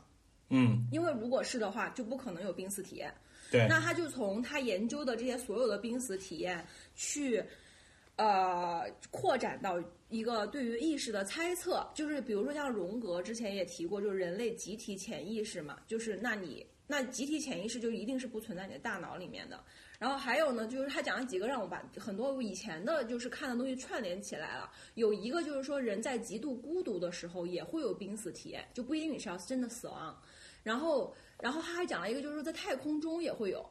[0.49, 3.13] 嗯，因为如果是的话，就不可能有濒死体验。
[3.51, 7.43] 对，那他就从他研究的这些所有的濒死体验去，
[8.15, 19.63] 呃，扩展到一个对于意识的猜测，就是比如说像荣格之前也提过，就是人类集体潜意识嘛，就是那你那集体潜意识就一定是不存在你的大脑里面的。
[20.03, 24.69] 然后还有呢，就是他讲了几个让我把很多以前的就是看的东西串联起来了。
[24.95, 30.21] 有一个就是说，人在极度孤独的时候也会有濒死体验，就不一定你是要真的死亡。
[30.61, 33.65] 然后，然后他还讲了一个，就是说在太空中也会有。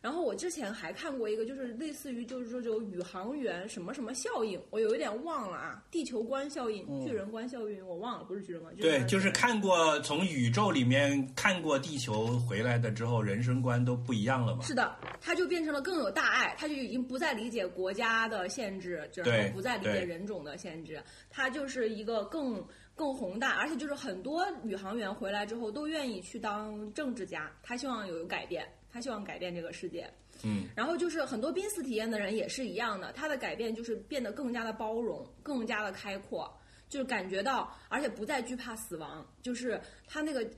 [0.00, 8.74] 然后我之前还看过一个，就是类似于就是说这种宇航员什么什么效应，我有一点忘了啊，地球观效应、巨人观效应，我忘了，不是巨人观。
[8.76, 14.62] 对，就是看过从宇宙里面看过地球回来的之后，人生观都不一样了嘛。
[14.62, 28.66] 是的，他就变成了更有大爱，他就已经不再理解国家的限制，然对后不再理解人种的限制，他就是一个更更宏大，而且就是很多宇航员回来之后都愿意去当政治家，他希望有改变，
[28.96, 30.10] 他希望改变这个世界。
[30.42, 36.50] 嗯，然后就是很多濒死体验的人也是一样的，他的改变就是变得更加的包容，更加的开阔，
[36.88, 40.48] 就是感觉到，而且不再惧怕死亡，就是他那个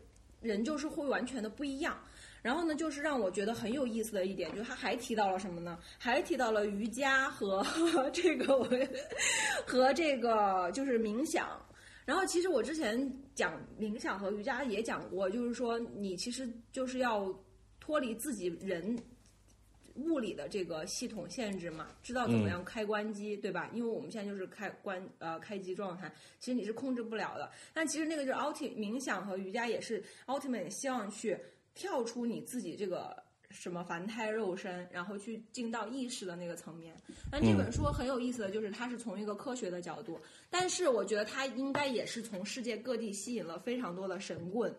[0.41, 1.99] 人就是会完全的不一样。
[2.41, 5.76] 然后呢，就是让我觉得很有意思的一点，就是他还提到了什么呢？
[5.99, 7.64] 还提到了瑜伽和
[8.12, 8.68] 这个我
[9.66, 11.61] 和这个就是冥想。
[12.05, 17.26] 然后其实我之前讲冥想和瑜伽也讲过，就是说你其实就是要
[17.89, 19.03] 脱离自己人
[19.95, 23.70] 物理的这个系统限制嘛，知道怎么样开关机，对吧？
[23.72, 27.51] 因为我们现在就是开关呃开机状态，其实你是控制不了的。
[27.72, 31.39] 但其实那个就是 ultimate 冥想和瑜伽也是 ultimate 希望去
[31.74, 33.16] 跳出你自己这个
[33.49, 36.95] 什么凡胎肉身，然后去进到意识的那个层面。
[37.30, 40.20] 但这本书很有意思的就是，它是从一个科学的角度，
[40.51, 44.70] 但是我觉得它应该也是从世界各地吸引了非常多的神棍。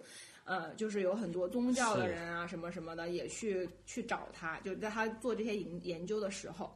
[0.50, 6.76] 呃，就是有很多宗教的人啊，什么什么的，也去去找他，就在他做这些研研究的时候，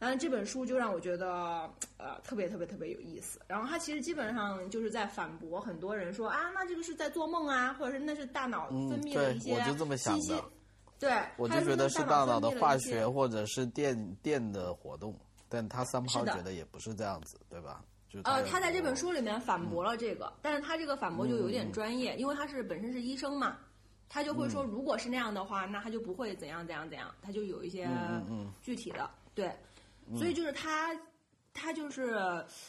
[0.00, 3.38] 然后这本书就让我觉得呃特别特别特别有意思。
[3.46, 10.44] 然后他其实基本上就是在反驳很多人说啊，那这个是在做梦啊，或者是那是大脑分泌的对一些我就这么想信息的。
[10.98, 15.16] 对，我就觉得是大大脑的化学或者是电电的活动，
[15.48, 17.84] 但他三炮觉得也不是这样子，对吧？
[18.12, 23.56] 就是呃，他在这本哦书里面反驳了这个，但是他这个反驳就有点专业，因为他是本身是医生嘛，
[24.08, 27.88] 他就会说，如果是那样的话，那他就不会怎样怎样怎样，他就有一些
[28.60, 29.50] 具体的，对，
[30.16, 30.94] 所以就是他。
[31.54, 32.18] 他就是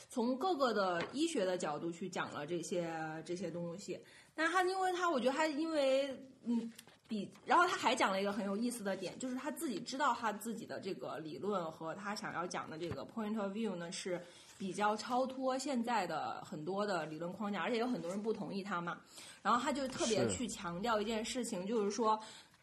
[0.10, 2.94] 从各个的医学的角度去讲了这些
[3.26, 3.98] 这些东西，
[4.36, 6.10] 但他因为他我觉得他因为
[6.44, 6.70] 嗯
[7.08, 14.22] 比，然后他还讲了一个很有意思的点，就是他自己知道他自己的这个理论和他想要讲的这个 point of view 呢是
[14.58, 19.00] 比较超脱现在的很多的理论框架，而且有很多人不同意他嘛。
[19.42, 22.20] 然后他就特别去强调一件事情，就是说，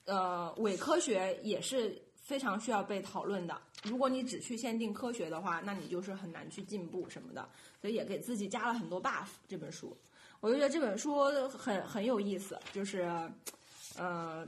[0.07, 3.61] 呃，伪科学也是非常需要被讨论的。
[3.83, 7.49] 如果你只去限定科学的话，那你就是很难去进步什么的。
[7.81, 9.29] 所以也给自己加了很多 buff。
[9.49, 9.97] 这本书，
[10.41, 13.11] 我就觉得这本书很很有意思，就是，
[13.97, 14.47] 呃，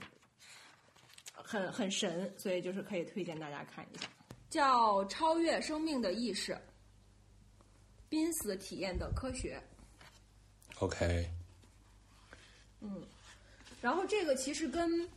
[1.34, 4.08] 很很神，所以就是可以推荐大家看一下，
[4.48, 6.56] 叫《超越生命的意识：
[8.12, 9.58] 濒死体验的科学》。
[10.84, 11.26] OK，
[12.82, 13.02] 嗯
[13.80, 15.08] 然后这个其实跟，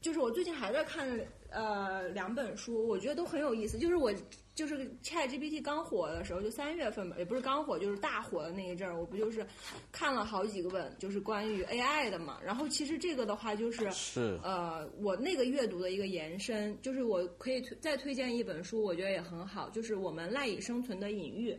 [0.00, 1.06] 就是我最近还在看
[1.50, 3.78] 呃两本书，我觉得都很有意思。
[3.78, 4.10] 就是我
[4.54, 9.46] 就是 Chat GPT 刚火的时候，就三月份吧，也不是刚火，就是大火的那一阵儿，我不就是
[9.90, 12.40] 看了好几个本，就是关于 AI 的嘛。
[12.42, 21.58] 然后其实这个的话就是是呃，我那个阅读的一个延伸，就是我可以推再推荐一本书，我觉得也很好，就是我们赖以生存的隐喻。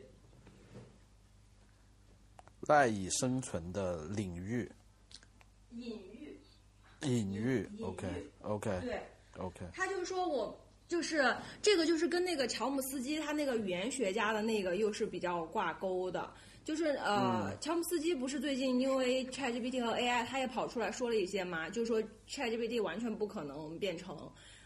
[2.67, 4.69] 赖以生存的领域
[5.71, 6.39] 隐喻，
[7.01, 8.07] 隐喻，OK
[8.41, 9.01] OK 对。
[9.37, 10.55] OK，他就是说我
[10.87, 16.31] 就是这个，就是跟那个乔姆斯基他那个语言学家的那个又是比较挂钩的。
[16.63, 24.15] 就是呃，乔姆斯基不是最近因为 ChatGPT 和 AI，他也跑出来说了一些嘛，就是说 ChatGPT 完全不可能变成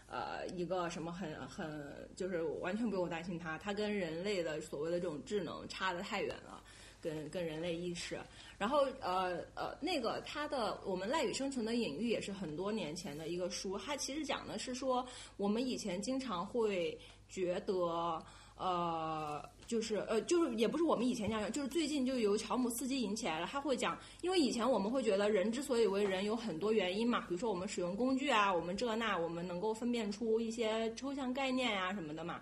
[0.06, 6.62] 呃一个什么很很，就是完全不用担心它，它跟人类的所谓的这种智能差得太远了。
[7.00, 8.18] 跟跟人类意识，
[8.56, 18.22] 然后呃呃，那个他的我们赖以生存的隐喻也是很多年前的一个书，它其实讲的是说我们以前经常会觉得
[18.56, 19.42] 呃。
[19.68, 23.46] 就是呃，就是也不是我们以前讲，就是最近就由乔姆斯基引起来了。
[23.46, 32.40] 他会讲，因为以前我们会觉得人之所以为人有很多原因嘛，比如说我们使用工具啊，我们这那，我们能够分辨出一些抽象概念啊什么的嘛。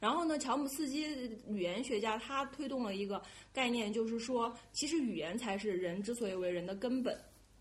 [0.00, 1.02] 然后呢，乔姆斯基
[1.48, 3.22] 语言学家他推动了一个
[3.52, 7.18] 概念，就是说，其实语言才是人之所以为人的根本，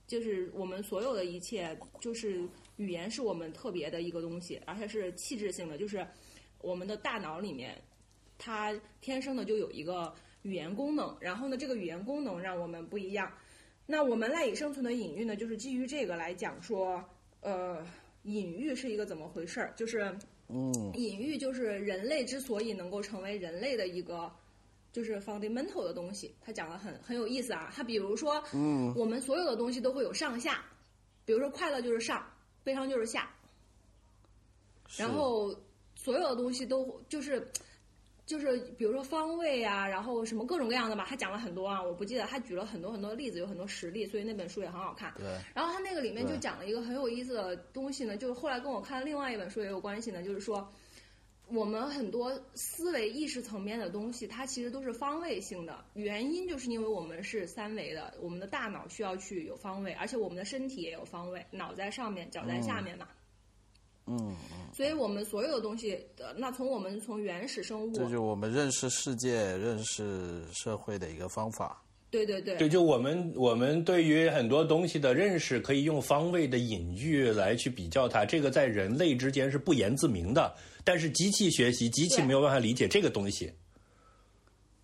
[0.07, 6.05] 就是我们所有的一切，就是语言是我们特别的一个东西，而且是气质性的，就是
[6.59, 7.81] 我们的大脑里面，
[8.37, 13.31] 它天生的就有一个语言功能，然后呢，这个语言功能让我们不一样。
[13.85, 17.03] 那我们赖以生存的隐喻呢，就是基于这个来讲说，
[17.41, 17.85] 呃，
[18.23, 19.73] 隐喻是一个怎么回事儿？
[19.75, 20.17] 就是，
[20.49, 24.31] 嗯，隐喻就是人类之所以能够成为人类的一个，
[24.91, 26.35] 就是 fundamental 的东西。
[26.41, 27.71] 他讲的很很有意思啊。
[27.73, 30.63] 他比如说，嗯，我们所有的东西都会有上下，
[31.25, 32.25] 比如说快乐就是上，
[32.63, 33.33] 悲伤就是下，
[34.97, 35.55] 然后
[35.95, 37.47] 所有的东西都就是
[38.25, 45.13] 就是比如说方位啊，然后什么各种各样的吧，他讲了很多啊，我不记得，他举了很多很多例子，有很多实例，所以那本书也很好看。
[45.17, 50.71] 对，然后他那个里面就讲了一个很有意思的东西呢，就是后来跟我看另外一本书也有关系呢，就是说
[51.49, 63.05] 我们很多思维意识层面的东西，它其实都是方位性的，原因就是因为我们是三维的，我们的大脑需要去有方位，而且我们的身体也有方位，脑在上面，脚在下面嘛。
[63.09, 63.22] 嗯，
[64.75, 71.81] 所以我们所有的东西，呃，那从我们从原始生物，这就是我们认识世界、认识社会的一个方法。
[72.09, 78.23] 对对对，对，就我们我们对于很多东西的认识，可以用方位的隐喻来去比较它。
[78.23, 83.51] 这个在人类之间是不言自明的，但是机器学习，机器没有办法理解这个东西。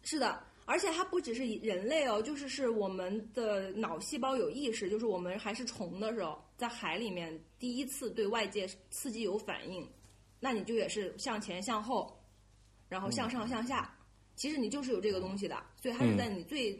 [0.01, 9.89] 是的，而且它不只是人类哦，就是是我们的脑细胞有意识，就是我们还是虫的时候，在海里面第一次对外界刺激有反应，
[10.41, 12.21] 那你就也是向前向后，
[12.89, 13.97] 然后向上向下，
[14.35, 16.77] 其实你就是有这个东西的，所以它是在你最、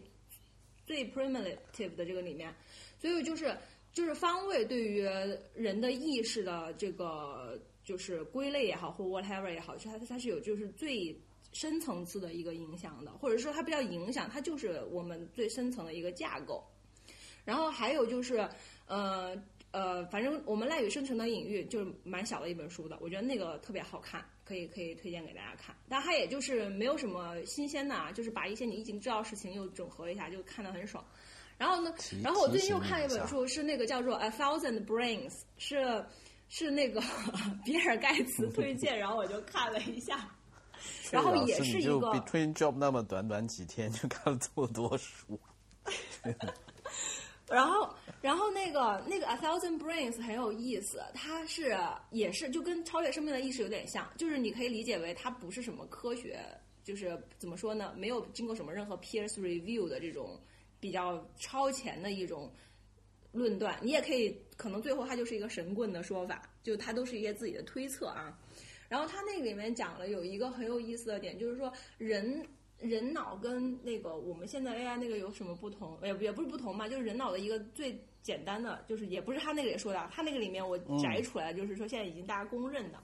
[0.85, 2.53] 最 primitive 的这个里面，
[2.99, 3.57] 所以就是
[3.93, 5.01] 就是方位对于
[5.55, 11.17] 人的意识的这个就是归类也好，或 whatever 也好，它它是有就是最
[11.53, 16.61] 深层次的一个影响的，或者说它不叫影响，它就是我们最深层的一个架构。
[17.45, 18.47] 然后还有就是，
[18.85, 19.35] 呃
[19.71, 25.75] 呃，反正我们赖以生存的隐喻就是蛮小的一本书的，我觉得那个特别好看，可以可以推荐给大家看。
[25.87, 31.05] 但它也就是没有什么新鲜的啊，就是把一些你已经知道的事情又整合一下，就看得很爽。
[31.57, 31.93] 然后呢，
[32.23, 36.05] 然后我最近又看了一本书，是那个叫做《A Thousand Brains》，是
[36.47, 37.01] 是那个
[37.65, 40.29] 比尔盖茨 推荐，然后我就看了一下。
[41.11, 45.37] 然后也是一个 between job 那么短短几天就看了这么多书，
[47.49, 51.77] 然后，然后那个那个 A Thousand Brains 很有意思，它是
[52.11, 56.39] 也是就跟超越生命的意识有点像，就是你可以理解为它不是什么科学，
[56.83, 60.39] 就是怎么说呢，没有经过什么任何 peers review 的这种
[60.79, 62.51] 比较超前的一种
[63.31, 68.37] 论断，你也可以可能最后它就是一个神棍的说法，就它都是一些自己的推测啊。
[68.89, 72.43] 然后它那里面讲了有一个很有意思的点，就是说人
[72.79, 75.97] 人脑跟那个我们现在 AI 那个有什么不同？
[76.01, 82.99] 也也不是不同嘛，就是人脑的一个最简单的，就是也不是他那个也说的啊，他那个里面我摘出来，就是说现在已经大家公认的，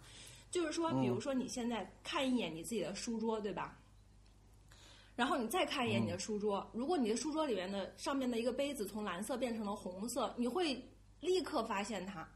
[0.51, 3.77] 就是说，比如说你现在看一眼你自己的书桌，对吧？
[5.15, 10.83] 然后你再看一眼你的书桌，如果你的书桌里面的上面的一个杯子从蓝色变成了红色，你会
[11.21, 12.27] 立刻发现它。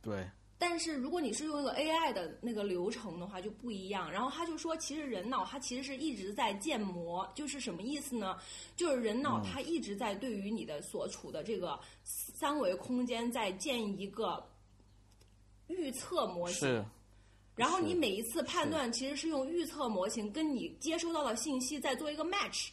[0.00, 0.26] 对，
[0.64, 4.08] 但是如果你是用一个 AI 的那个流程的话，就不一样。
[4.08, 8.36] 然后他就说，其实人脑它其实是一直在建模，就是什么意思呢？
[8.76, 14.48] 就是人脑它一直在对于你的所处的这个三维空间在建一个
[15.66, 16.68] 预测模型。
[16.68, 16.84] 是
[17.56, 22.68] 然后你每一次判断其实是用预测模型跟你接收到的信息在做一个 match，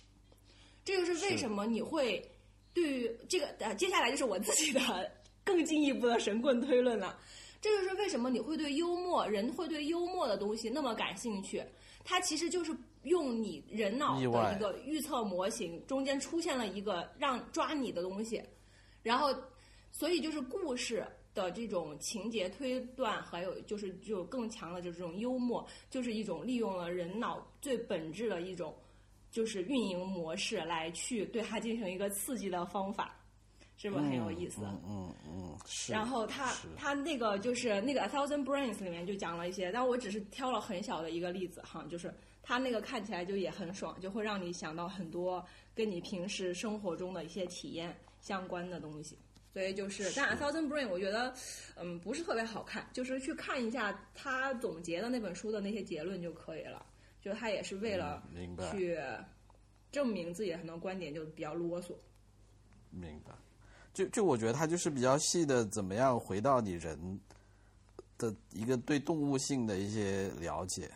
[0.86, 2.24] 这就是为什么你会
[2.72, 5.12] 对于这个呃，接下来就是我自己的
[5.44, 7.20] 更进一步的神棍推论了。
[7.62, 11.64] 这就是为什么你会对幽默，人会对幽默的东西那么感兴趣。
[12.06, 18.42] 它其实就是用你人脑的一个预测模型，中间出现了一个让抓你的东西，
[19.04, 19.36] 然后
[19.92, 28.74] 所以就是故事的这种情节推断，还有就是就更强的就是这种幽默，就是一种利用了人脑最本质的一种
[29.30, 33.19] 就是运营模式来去对它进行一个刺激的方法，
[33.82, 34.62] 是不是很有意思？
[34.62, 35.94] 嗯嗯嗯，是。
[35.94, 45.42] 然后他他那个就是那个《A Thousand Brains》里面就讲了一些，但我只是挑了很小的一个例子哈，就是他那个看起来就也很爽，就会让你想到很多
[45.74, 49.18] 跟你平时生活中的一些体验相关的东西。
[49.54, 51.34] 所以就是，但《A Thousand Brains》我觉得，
[51.78, 56.86] 嗯，不是特别好看，就是去看一下他总结的那本书的那些结论就可以了。
[57.22, 58.22] 就他也是为了
[58.72, 59.00] 去
[59.92, 61.94] 证明自己的很多观点，就比较啰嗦。
[62.92, 63.32] 明白。
[63.94, 67.20] 就就我觉得他就是比较细的，怎么样回到你人
[68.18, 70.90] 的一个对动物性的一些了解，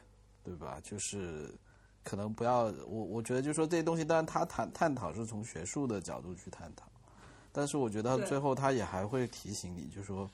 [0.43, 0.79] 对吧？
[0.83, 1.53] 就是
[2.03, 6.85] 可能不要我，我觉得就是说这些东西，当然他谈探讨是从学术的角度去探讨，
[7.51, 10.29] 但是我觉得最后他也还会提醒你，就是说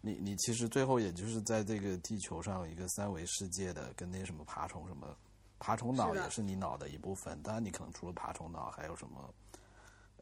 [0.00, 5.06] 你你其实最后也就是在这个地球上一个三维世界的，跟那什么爬虫什么。
[5.64, 9.32] 爬虫脑也是你脑的一部分，当然你可能除了爬虫脑还有什么，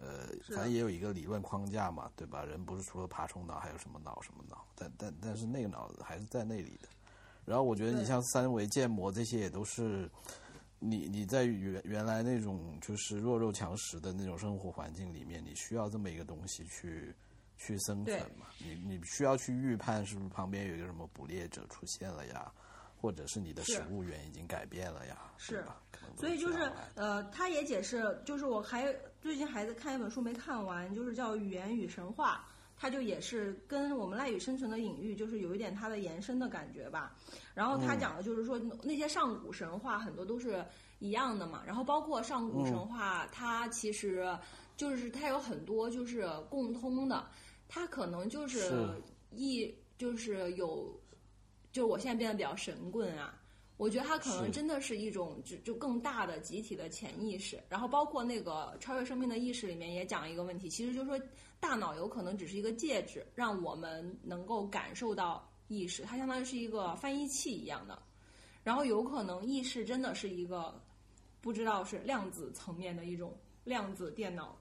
[0.01, 2.43] 呃，反正也有一个理论框架嘛，对吧？
[2.45, 6.89] 人不是除了爬虫脑还有什么脑什么脑，但但但是那个脑还是在那里的。
[7.45, 10.09] 然后我觉得你像三维建模这些也都是
[10.79, 17.15] 你你在原原来那种就是弱肉强食的那种生活环境里面，你需要这么一个东西去
[17.59, 18.47] 去生存嘛？
[18.59, 22.51] 你你需要去预判是不是旁边有一个什么捕猎者出现了呀，
[23.01, 25.65] 或者是你的食物源已经改变了呀，是
[26.17, 32.43] 所以就是呃，他也解释，就是我还最近孩子看一本书没看完，就是叫《语言与神话》，
[32.81, 37.15] 它就也是跟我们赖以生存的隐喻，就是有一点它的延伸的感觉吧。
[37.55, 40.65] 然后他讲的就是说，那些上古神话很多都是
[41.01, 44.27] 一样的嘛，然后包括上古神话，它其实
[44.75, 47.27] 就是它有很多就是共通的，
[47.69, 49.03] 它可能就是是
[49.33, 50.99] 一就是有，
[51.73, 53.35] 就是我现在变得比较神棍啊。
[53.81, 61.19] 我觉得它可能真的是一种就就更大的集体的潜意识，然后包括那个超越生命的意识里面也讲一个问题，其实就是说
[61.59, 67.99] 大脑有可能只是一个介质，让我们能够感受到意识，它相当于是一个翻译器一样的，
[68.63, 70.79] 然后有可能意识真的是一个
[71.41, 73.35] 不知道是量子层面的一种
[73.65, 74.61] 量子电脑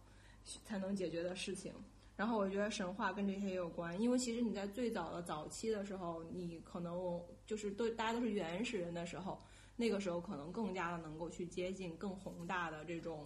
[0.64, 1.74] 才能解决的事情。
[2.20, 7.00] 然后我觉得神话跟这些也有关，因为其实你在最早的早期的时候，你可能
[7.46, 9.42] 就是都大家都是原始人的时候，
[9.78, 13.26] 那个时候可能更加的能够去接近更宏大的这种，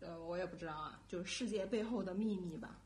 [0.00, 2.78] 呃，我也不知道啊，就是世界背后的秘密吧。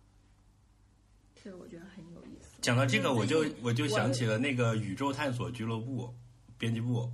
[1.35, 2.61] 这个我觉得很有意思。
[2.61, 6.09] 讲到这个，我就我就想起了那个宇宙探索俱乐部
[6.57, 7.11] 编辑部，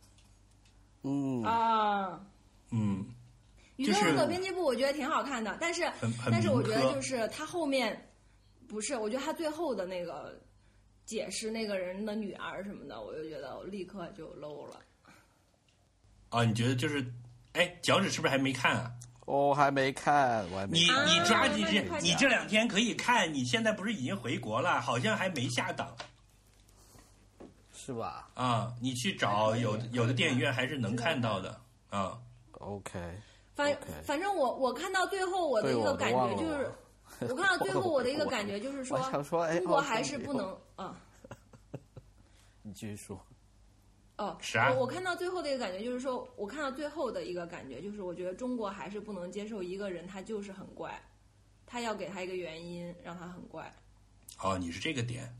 [1.04, 1.42] 嗯。
[1.42, 2.22] 啊，
[2.70, 3.06] 嗯，
[3.78, 5.90] 宇宙就是的编辑部我觉得挺好看的，但是
[6.30, 8.10] 但是我觉得就是他后面
[8.68, 10.38] 不是，我觉得他最后的那个
[11.06, 14.80] 解释那个人的女儿什么的，我就觉得我立刻就 low 了。
[16.28, 17.10] 啊，你觉得就是，
[17.54, 18.92] 哎，脚趾是不是还没看啊？
[19.24, 25.94] 我还没看，我还没你看你抓紧那这你这两天可以看，你现在不是已经回国了，好像还没下档
[27.72, 28.74] 是吧啊。
[28.80, 31.60] 你去找有的有的电影院还是能看到的
[31.90, 32.18] 啊。
[32.52, 32.98] ？OK，
[33.58, 36.70] 反反正我我看到最后我的一个感觉就是，
[37.28, 40.96] 我看到最后我的一个感觉就是说 想说，哎，中国还是不能啊。
[42.62, 43.20] 你继续说。
[44.16, 50.96] 哦，啥我我看到最后的一个感觉就是说，我看到最后的一个感觉就是，我觉得中国还是不能接受一个人他就是很怪，
[51.66, 53.74] 他要给他一个原因让他很怪，
[54.40, 55.36] 哦，你是这个点，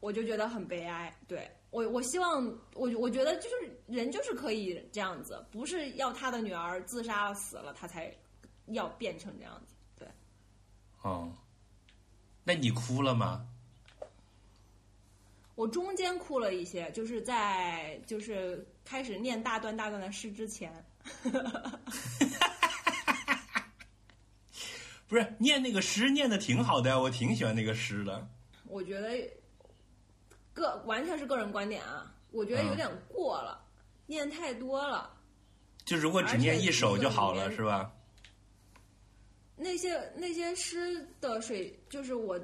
[0.00, 1.16] 我就觉得很悲哀。
[1.28, 2.42] 对我，我希望
[2.72, 8.10] 我我觉得就是人就是可以这样子，不是要他的女儿自杀了死了他才
[8.68, 9.74] 要变成这样子。
[9.98, 10.08] 对，
[11.02, 11.30] 哦，
[12.44, 13.46] 那你哭了吗？
[15.54, 20.72] 我中间哭了一些，就是在就是开始念大段大段的诗之前。
[25.06, 28.26] 不是念那个诗念的挺好的呀，我挺喜欢那个诗的。
[28.64, 29.10] 我觉得
[30.56, 33.62] 个完全是个人观点啊，我觉得有点过了，
[34.06, 35.12] 念太多了。
[35.84, 37.92] 就如果只念一首就好了，是吧？
[39.54, 42.40] 那些那些诗的水，就是我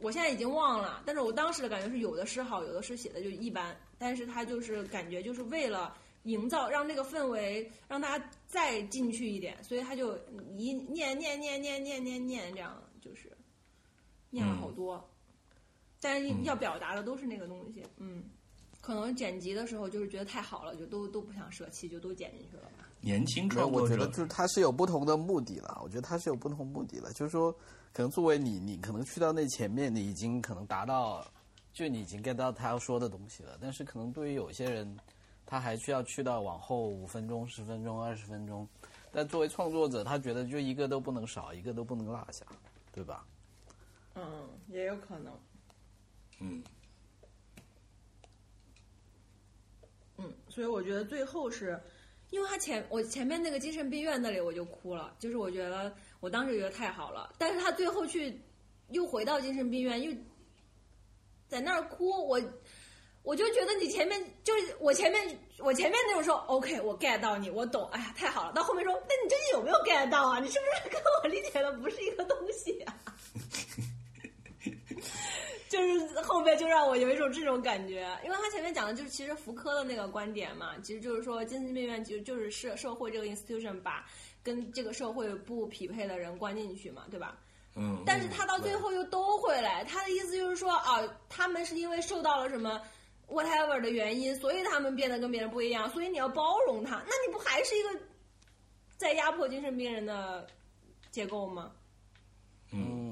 [0.00, 10.16] 我现在已经忘了，但是我当时的感觉是有的诗好，有的诗写的就一般，但是他就是感觉就是为了营造让那个氛围让大家再进去一点，所以他就
[10.56, 13.36] 一念念念念念念念这样，就是
[14.30, 15.10] 念了好多，
[16.06, 18.22] 但是要表达的都是那个东西，嗯。
[18.80, 22.88] 可能剪辑的时候就是觉得太好了，就都都不想舍弃，就都剪进去了吧。
[23.00, 25.80] 年轻没有，创作者我觉得就是他是有不同的目的了。
[25.82, 27.50] 我觉得他是有不同目的了，就是说，
[27.92, 31.26] 可能作为你，你可能去到那前面，你已经可能达到，
[31.72, 33.58] 就你已经 get 到他要说的东西了。
[33.60, 34.96] 但是可能对于有些人，
[35.44, 38.68] 他还需要去到往后五分钟、十分钟、二十分钟。
[39.10, 42.46] 但作为创作者，他觉得就一个都不能少，一个都不能落下，
[42.92, 43.26] 对吧？
[44.14, 45.32] 嗯，也有可能。
[46.38, 46.62] 嗯，
[50.18, 51.80] 嗯，所以我觉得最后是，
[52.30, 58.38] 因为他前我前面那个精神病院那里我就哭了，就是我觉得我当时觉得太好了，但是他最后去
[58.90, 60.12] 又回到精神病院，又
[61.48, 62.40] 在那儿哭，我
[63.22, 70.38] 我就觉得你前面就是我前面我前面那种说 OK 我 get 到你我懂，哎呀太好了，到后面说那你究竟有没有 get 到啊？
[70.38, 73.15] 你是不是跟我理解的不是一个东西啊？
[75.76, 84.06] 就是后面就让我有一种这种感觉，因为他前面讲的就是其实福柯的那个观点嘛，其实就是说精神病院其实就是社社会这个 institution 把
[84.42, 87.38] 跟这个社会不匹配的人关进去嘛，对吧？
[87.74, 92.80] 嗯，但是他到最后又都回来，他的意思就是说啊，他们是因为受到了什么
[93.28, 97.88] whatever 的原因，所以他们变得跟别人不一样，所以你要包容他，那你不还是一个
[98.96, 100.46] 在压迫精神病人的
[101.10, 101.70] 结构吗？
[102.72, 103.05] 嗯，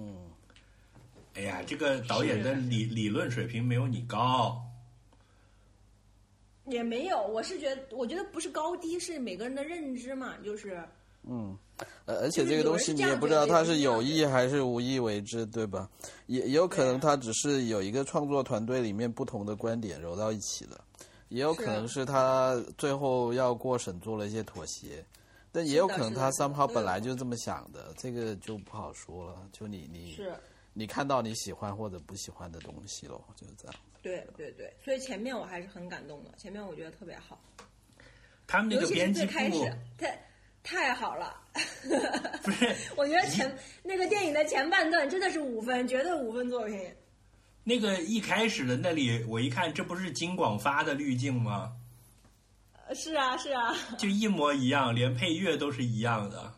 [1.34, 4.60] 哎呀，这个导演的理理论水平没有你高。
[6.66, 10.82] 也没有，我是觉得，我觉得不是高低，是每个人的认知嘛，就是
[12.06, 15.90] 呃，而且这个东西你也不知道他是有意还是无意为之，对吧？
[16.26, 20.82] 也也有可能他只是有一个创作团队里面不同的观点揉到一起了，
[21.28, 25.04] 也有可能是他最后要过审做了一些妥协，
[25.50, 29.36] 但也有可能他是的 somehow 本来就这么想的，这个就不好说了。
[29.52, 30.32] 就你你是
[30.74, 33.74] 你看到你喜欢或者不喜欢的东西咯，就是这样。
[34.02, 37.40] 对对对，所以前面我还是很感动的，前面我觉得特别好，
[38.46, 40.28] 他们那尤其是个编辑最开部始，太
[40.62, 41.40] 太好了。
[42.42, 46.94] 不是 我觉得前那个电影的前半段真的是五分，绝对五分作品。
[47.62, 51.72] 那个一开始的那里，我一看，这不是金广发的滤镜吗？
[52.86, 56.53] 呃是啊，是啊，就一模一样，连配乐都是一样的。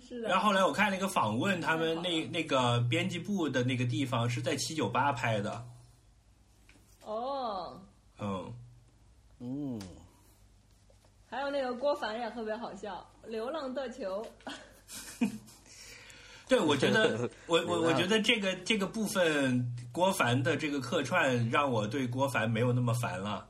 [0.00, 0.28] 是的。
[0.28, 5.64] 然后后来我看那个访问，他们那那个编辑部的那个地方是在七九八拍的，
[7.02, 7.80] 哦，
[8.18, 8.52] 嗯，
[9.38, 9.80] 嗯，
[11.28, 14.26] 还有那个郭凡也特别好笑，《流浪的球》。
[16.48, 23.46] 对，我觉得我我我觉得这个这个部分郭凡的这个客串，让我对郭凡没有那么烦了。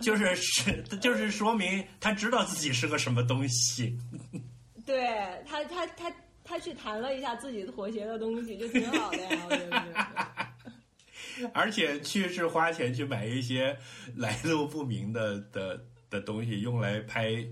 [0.00, 3.96] 就是是就是说明他知道自己是个什么东西，
[4.88, 6.10] 对他，他他
[6.42, 11.48] 他去谈了一下自己妥协的东西，就挺好的呀，我觉得。
[11.52, 13.78] 而且去是花钱去买一些
[14.16, 17.46] 来路不明的的的东西，用来拍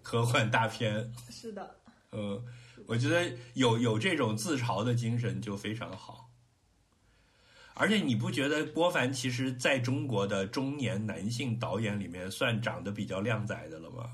[0.00, 1.12] 科幻大片。
[1.28, 1.76] 是的，
[2.12, 2.42] 嗯，
[2.86, 6.30] 我觉得有有这种自嘲的精神就非常好。
[7.74, 14.10] 而且你不觉得郭凡其实在中国的中年男性导演里面算长得比较靓仔的了吗？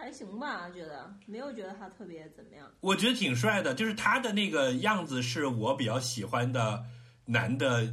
[0.00, 2.66] 还行吧，觉得没有觉得他特别怎么样。
[2.80, 6.82] 我觉得挺帅的，就是他的那个样子是我比较喜欢的
[7.26, 7.86] 男的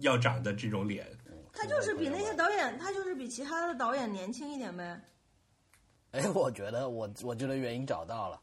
[0.00, 1.06] 要长的这种脸。
[1.52, 5.00] 他就是比那些导演，他就是比其他的导演年轻一点呗。
[6.10, 8.40] 哎，我觉得我我觉得原因找到了，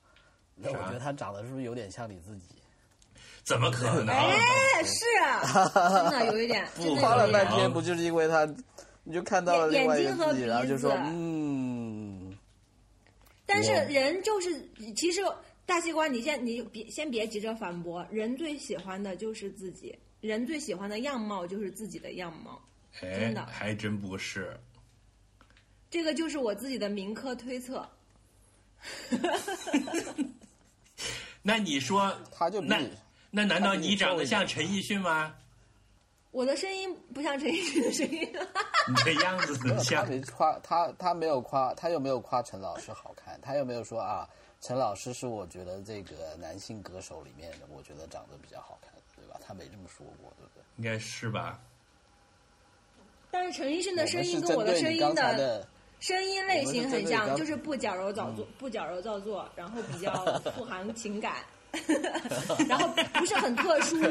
[0.55, 2.55] 那我觉得他长得是不是有点像你自己？
[3.43, 4.15] 怎么可能？
[4.15, 4.37] 哎，
[4.83, 7.29] 是啊，真的有一点， 真的夸了。
[7.33, 8.45] 半天，不就是因为他，
[9.03, 11.70] 你就看到了另外一个自己，眼睛和然后就说嗯，
[13.53, 14.65] 但是人就是，
[14.95, 15.21] 其实
[15.65, 22.61] 大西瓜，你先你别先别急着反驳，人最喜欢的就是自己，人最喜欢的样貌就是自己的样貌，
[23.01, 24.57] 哎真的，还真不是。
[25.89, 27.87] 这个就是我自己的民科推测。
[31.43, 32.79] 那你说那他就那
[33.29, 35.35] 那难道你你长得像陈奕迅吗？
[36.31, 38.21] 我的声音不像陈奕迅的声音，
[38.87, 40.07] 你的样子很他像。
[40.07, 44.27] 没夸他，他没有夸，他又没有夸陈老师好看，他又没有说啊，
[44.61, 49.39] 陈老师是我觉得这个男性歌手里面的，我觉得长得比较好看的，对吧？
[49.45, 50.63] 他没这么说过，对不对？
[50.77, 51.59] 应该是吧？
[53.29, 55.67] 但是陈奕迅的声音跟我的声音的的，
[55.99, 60.13] 声音类型很像，就是不矫揉造作，不矫揉造作，然后比较
[60.55, 61.37] 富含情感，
[62.67, 63.97] 然后不是很特殊。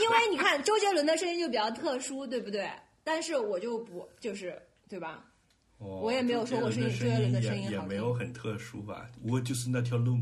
[0.00, 2.70] 因为你看周杰伦的声音就比较特殊，对不对？
[3.02, 5.24] 但是我就不就是对吧？
[5.78, 9.08] 我我也没有说过周杰伦周杰伦的声也也没有很特殊吧。
[9.22, 10.18] 我就是那条路。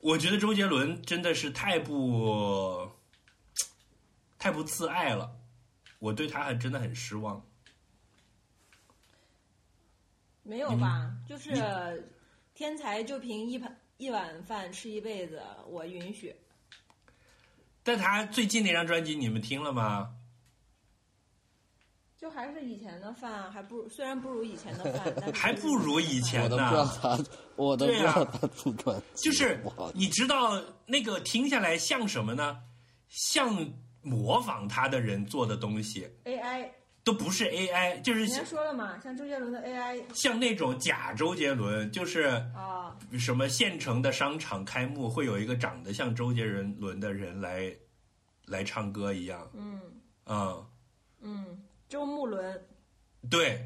[0.00, 2.90] 我觉得周杰伦真的是太不
[4.38, 5.30] 太不自爱了，
[6.00, 7.40] 我对他还真的很失望。
[10.42, 11.12] 没有吧？
[11.28, 12.10] 就是
[12.52, 16.34] 天才就凭一盘一碗饭吃一辈子，我允许。
[17.82, 20.14] 但他最近那张专辑你们听了吗？
[22.16, 27.24] 就还是以前的饭，还不如虽然不如以前的饭，但还不如以前我都呢不知道他，
[27.56, 29.60] 我都不知道他出专辑，就是
[29.92, 32.62] 你知道那个听下来像什么呢？
[33.08, 36.70] 像模仿他的人做的东西，AI，
[37.04, 42.22] 都不是 AI，就是人家说了嘛，像周杰伦的 AI 像那种假周杰伦，就是
[42.54, 47.74] 啊，什么县城的商场开幕会有一个长得像周杰伦伦的人来
[48.46, 49.80] 来唱歌一样，嗯。
[50.26, 50.66] 嗯，
[51.20, 52.64] 嗯，周慕伦，
[53.28, 53.60] 对，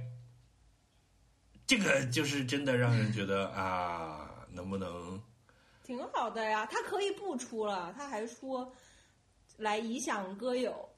[1.66, 5.20] 这个就是真的让人觉得啊，能不能
[5.84, 8.72] 挺好的呀，他可以不出了，他还说
[9.58, 10.88] 来以响歌友。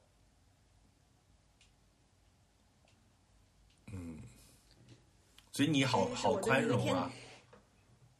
[5.59, 7.11] 所以你好好宽容啊。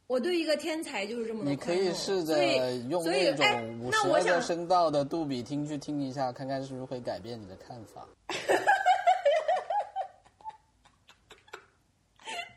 [0.08, 2.36] 我对一个天才就是这么的你可以试着
[2.90, 8.06] 用所以那哎种五十二个那我想声道的杜比听去听一下，看看是不是会改变你的看法。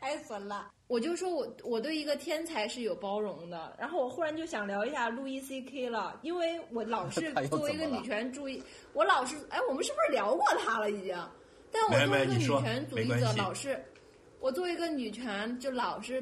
[0.01, 0.69] 太损了。
[0.87, 8.61] 我就说我我对一个天才是有包容的，然后我忽然就想聊一下路易 C K 了，因为我老是 作为一个女权主义，
[8.91, 11.17] 我老是哎，我们是不是聊过他了已经？
[11.71, 13.81] 但我作为一个女权主义者，老是
[14.43, 16.21] 我作为一个女权就老是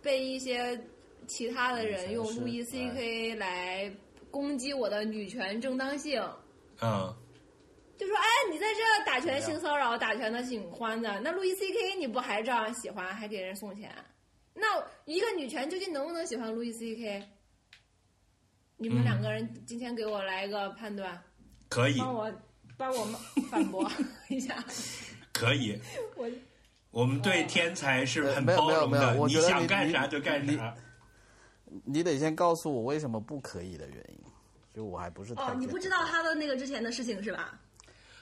[0.00, 0.82] 被一些
[1.26, 3.94] 其他的人用路易 C K 来
[4.30, 6.22] 攻击我的女权正当性。
[6.80, 7.14] 嗯，
[7.98, 13.94] 就说哎，你在这打拳性骚扰，打拳的挺欢的，那路易 C K 你不还照样喜欢，还给人送钱？
[14.54, 17.28] 那一个女权究竟能不能喜欢路易 C K？
[18.78, 21.22] 你们嗯两个人今天给我来一个判断，
[21.68, 22.32] 可以帮我
[22.78, 23.20] 帮我们
[23.50, 23.86] 反驳
[24.30, 24.64] 一下。
[25.30, 25.78] 可以。
[26.16, 26.26] 我
[26.90, 30.74] 我们对天才是很呃没有没有包容的，没有我觉得你想你你干啥就干你啥。
[31.84, 34.18] 你得先告诉我为什么不可以的原因，
[34.74, 37.58] 就我还不是太哦，你不知道他的那个之前的事情是吧？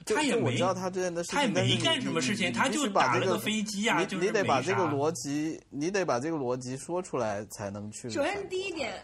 [0.05, 8.09] 他也没我知道他之前的事他也情，但是你没干什么事情他就打了个飞机啊你就是你得把这个逻辑，你得把这个逻辑说出来才能去。
[8.09, 9.03] 首先第一点，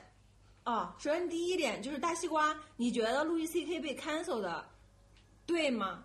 [0.62, 4.64] 啊，首先第一点就是大西瓜，你觉得路易 C K 被 cancel 的
[5.44, 6.04] 对吗？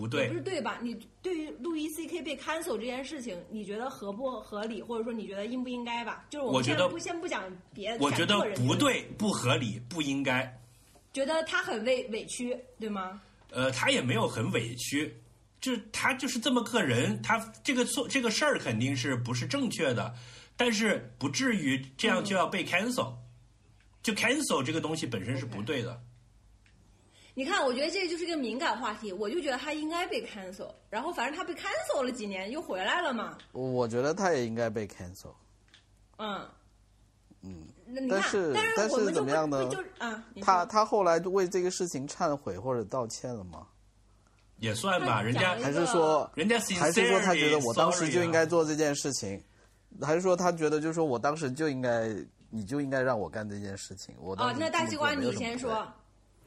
[0.00, 0.78] 不对不是对，吧？
[0.82, 6.24] 你对于路易 C K 被 cancel 这件事情，你觉得合不合理，或者说你觉得应不应该吧？
[6.30, 7.44] 就是我们现在我觉得不先不讲
[7.74, 10.58] 别的，我觉得不，对，不合理，不应该。
[11.12, 13.20] 觉得他很委委屈，对吗？
[13.50, 15.14] 呃，他也没有很委屈，
[15.60, 20.14] 就是他就是这么个人，他这个做这个事儿肯定是不是正确的，
[20.56, 23.12] 但是不至于这样就要被 cancel，、
[24.02, 26.00] 就 cancel 这个东西本身是不对的。
[27.40, 35.32] 你看，我觉得这就是一个敏感话题，我就觉得他应该被 cancel，然后反正他被 cancel 了几年，又回来了嘛，我觉得他也应该被 cancel。
[36.18, 36.46] 嗯。
[37.40, 43.66] 嗯，那你看，但是但但是怎么样呢就啊，他他后来为这个事情忏悔或者道歉了吗？
[44.58, 49.42] 也算吧，人家还是说人家还是说他觉得我当时就应该啊做这件事情，
[50.02, 52.14] 还是说他觉得就是说我当时就应该，
[52.50, 54.14] 你就应该让我干这件事情？
[54.20, 55.90] 我当哦时，这么那大西瓜你先说，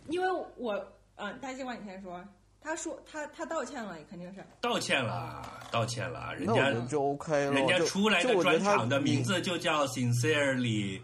[0.10, 0.74] 因为我
[1.16, 2.24] 嗯，大西瓜你先说。
[2.66, 4.42] 他说他他道歉了，肯定是。
[4.62, 7.52] 道歉了，道歉了，人家就 OK 了。
[7.52, 11.02] 人家出来的专场的名字就叫 sincerely，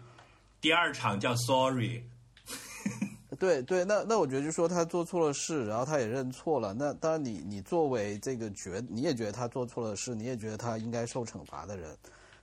[0.58, 2.02] 第二场叫 sorry。
[3.38, 6.72] 对对，那那我觉得就说他做错了事，然后他也认错了。
[6.72, 11.94] 那当然你，你作为这个觉，你也觉得他做错了事，你也觉得他应该受惩罚的人，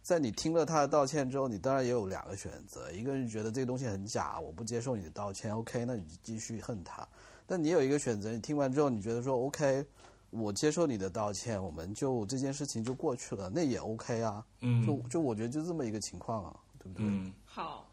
[0.08, 7.06] 在你听了他的道歉之后，你当然也有两个选择：一个是觉得这个东西很假，我不接受你的道歉，OK，那你就继续恨他；
[7.46, 9.86] 但你有一个选择，你听完之后，你觉得说 OK，
[10.30, 14.42] 我接受你的道歉，我们就这件事情就过去了，那也 OK 啊。
[14.62, 17.06] 嗯就就我觉得就这么一个情况啊，对不对？
[17.06, 17.92] 嗯，好，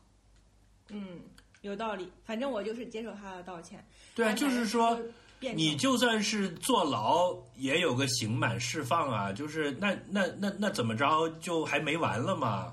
[0.90, 1.20] 嗯，
[1.62, 2.12] 有道理。
[2.24, 3.84] 反正我就是接受他的道歉。
[4.14, 5.02] 对啊，就是说就
[5.44, 12.72] 变你就算是坐牢，也有个刑满释放啊，就是那那那那怎么着就还没完了嘛，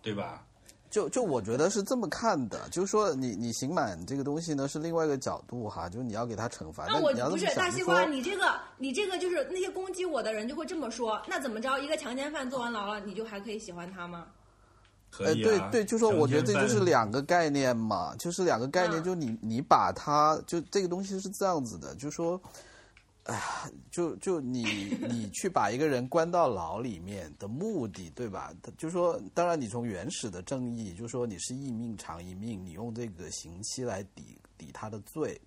[0.00, 0.46] 对吧？
[0.90, 6.86] 就就我觉得是这么看的，就是说你你刑满这个东西呢是另外一个角度哈，就是你要给他惩罚。
[6.86, 11.76] 那我不是大西瓜，你这个你这个就是那些攻击我的人就会这么说，那怎么着？
[11.80, 14.28] 一个强奸犯坐完牢了，你就还可以喜欢他吗？
[15.16, 15.50] 可以啊。
[15.52, 22.40] 呃对对，就说我觉得这就是两个概念嘛，就是两个概念，嗯就你你把它就这个东西是这样子的，就说。
[23.26, 23.42] 哎呀，
[23.90, 24.64] 就就你
[25.08, 28.52] 你去把一个人关到牢里面的目的，对吧？
[28.76, 35.40] 就说，当然你从原始的正义，就说你是一命偿一命，你用这个刑期来抵抵他的罪。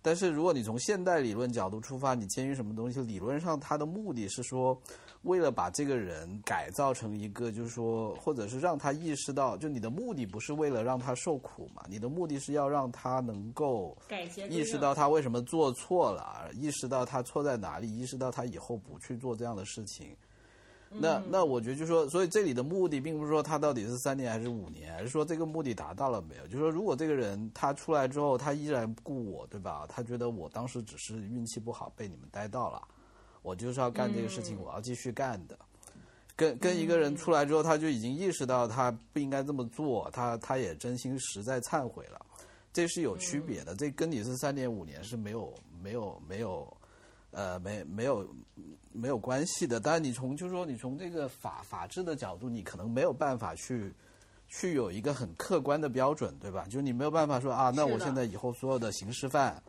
[0.00, 4.80] 但是如果你从现代理论角度出发，你监狱什么东西，理论上它的目的是说，
[5.22, 13.96] 为了把这个人改造成一个，就是说，或者是让他意识到，就你的目的不是为了让他受苦嘛，你的目的是要让他能够
[14.48, 20.16] 意识到他为什么做错了，意识到他错在哪里，意识到他以后不去做这样的事情。
[20.90, 26.46] 那那我觉得就是说，所以这里的目的并不是说他到底是三年还是五年，而是说这个目的达到了没有？
[26.46, 29.84] 就是说，如果这个人他出来之后，他依然顾我，对吧？
[29.86, 32.80] 他觉得我当时只是运气不好被你们逮到了，
[33.42, 35.58] 我就是要干这个事情，我要继续干的。
[36.36, 42.24] 跟跟一个人出来之后，他就已经意识到他不应该这么做，他他也真心实在忏悔了，
[42.72, 43.74] 这是有区别的。
[43.74, 45.52] 这跟你是三年五年是没有
[45.82, 46.76] 没有没有，
[47.32, 48.24] 呃，没没有
[48.92, 49.80] 没有关系的。
[49.80, 53.92] 但是，你从就是说你从这个法法治的角度，你可能没有办法去
[54.46, 56.64] 去有一个很客观的标准，对吧？
[56.66, 59.60] 就是你没有办法说啊，那我现在以后所有的刑事犯，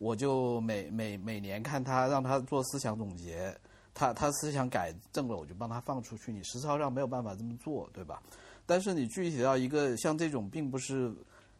[0.00, 3.54] 我就每每每年看他，让他做思想总结，
[3.92, 6.32] 他他思想改正了，我就帮他放出去。
[6.32, 8.22] 你实操上没有办法这么做，对吧？
[8.64, 11.14] 但是你具体到一个像这种，并不是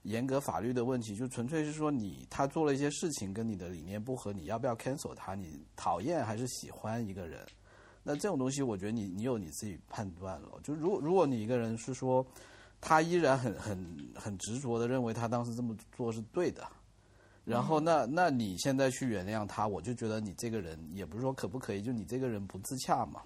[0.05, 5.35] 严格法律的问题，就纯粹是说你他做了一些事情跟你的理念不合，你要不要 cancel 他？
[5.35, 7.47] 你讨厌还是喜欢一个人？
[8.03, 10.49] 那这种东西，我觉得你你有你自己判断了。
[10.63, 12.25] 就如如果你一个人是说，
[12.81, 16.67] 他依然很很很执着的认为他当时这么做是对的，
[17.45, 23.23] 然后那那你现在去原谅他，我就觉得你这个人也不是说可不可以，就你这个人不自洽嘛。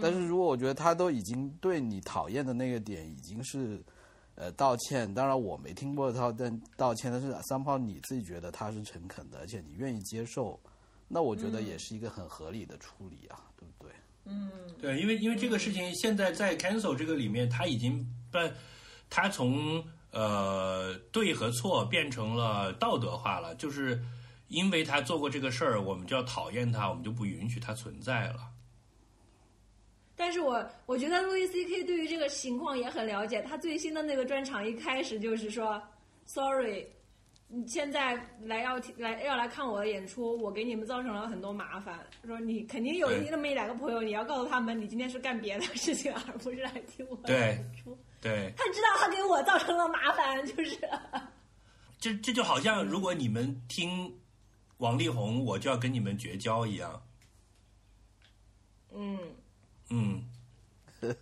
[0.00, 3.78] 但是如果我觉得他都已经对你讨厌的那个点已经是
[4.34, 10.58] 呃道歉，当然我没听过他但道歉，但是 somehow 你自己觉得他是诚恳的，而且你愿意接受，
[11.06, 13.92] 那我觉得也是一个很合理的处理啊，对不对？
[14.24, 14.50] 嗯
[14.80, 18.50] 对，因为因为这个事情现在在 cancel 这个里面，他已经被
[19.10, 24.00] 他从呃对和错变成了道德化了，就是
[24.48, 28.50] 因为他做过这个事儿，我们就要讨厌他，我们就不允许他存在了。
[30.16, 33.42] 但是我我觉得路易 C K 对于这个情况也很了解。
[33.42, 35.82] 他最新的那个专场一开始就是说
[36.24, 36.86] ，Sorry，
[37.48, 41.98] 你现在来要来要来看我的演出，我给你们造成了很多麻烦。
[42.24, 47.90] 说你肯定有那么一两个朋友，你要告诉他们，你今天是干别的事情，而不是来听我的演出。
[47.90, 47.98] 对，
[48.56, 50.78] 他知道他给我造成了麻烦， 就是。
[52.00, 54.14] 这这就好像如果你们听
[54.78, 57.02] 王力宏，我就要跟你们绝交一样。
[58.92, 59.18] 嗯，
[59.90, 60.22] 嗯，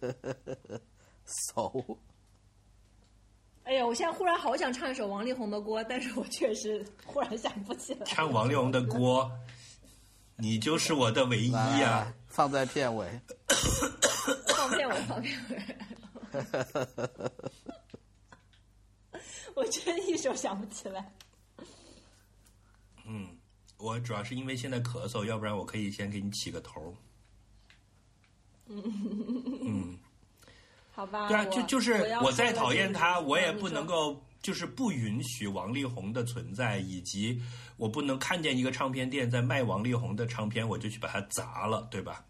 [1.55, 1.99] 熟，
[3.65, 8.05] 哎呀，我现在忽然好想唱一首王力宏的歌，但是我确实忽然想不起来。
[8.05, 9.31] 唱王力宏的锅，
[10.37, 13.07] 你就是我的唯一来呀、来放在片尾。
[14.49, 15.77] 放片尾，放片尾。
[19.55, 21.13] 我真一首想不起来。
[23.05, 23.29] 嗯，
[23.77, 26.95] 我主要是因为现在咳嗽，要不然我可以先给你起个头
[28.67, 28.83] 嗯。
[29.65, 29.99] 嗯，
[30.93, 31.93] 好吧，对啊，就就是
[32.23, 37.41] 我再讨厌他，我也不能够就是不允许王力宏的存在，以及
[37.77, 42.25] 我不能看见一个唱片店在卖王力宏的唱片，我就去把它砸了，对吧？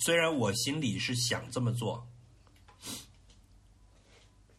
[0.00, 2.04] 虽然我心里是想这么做，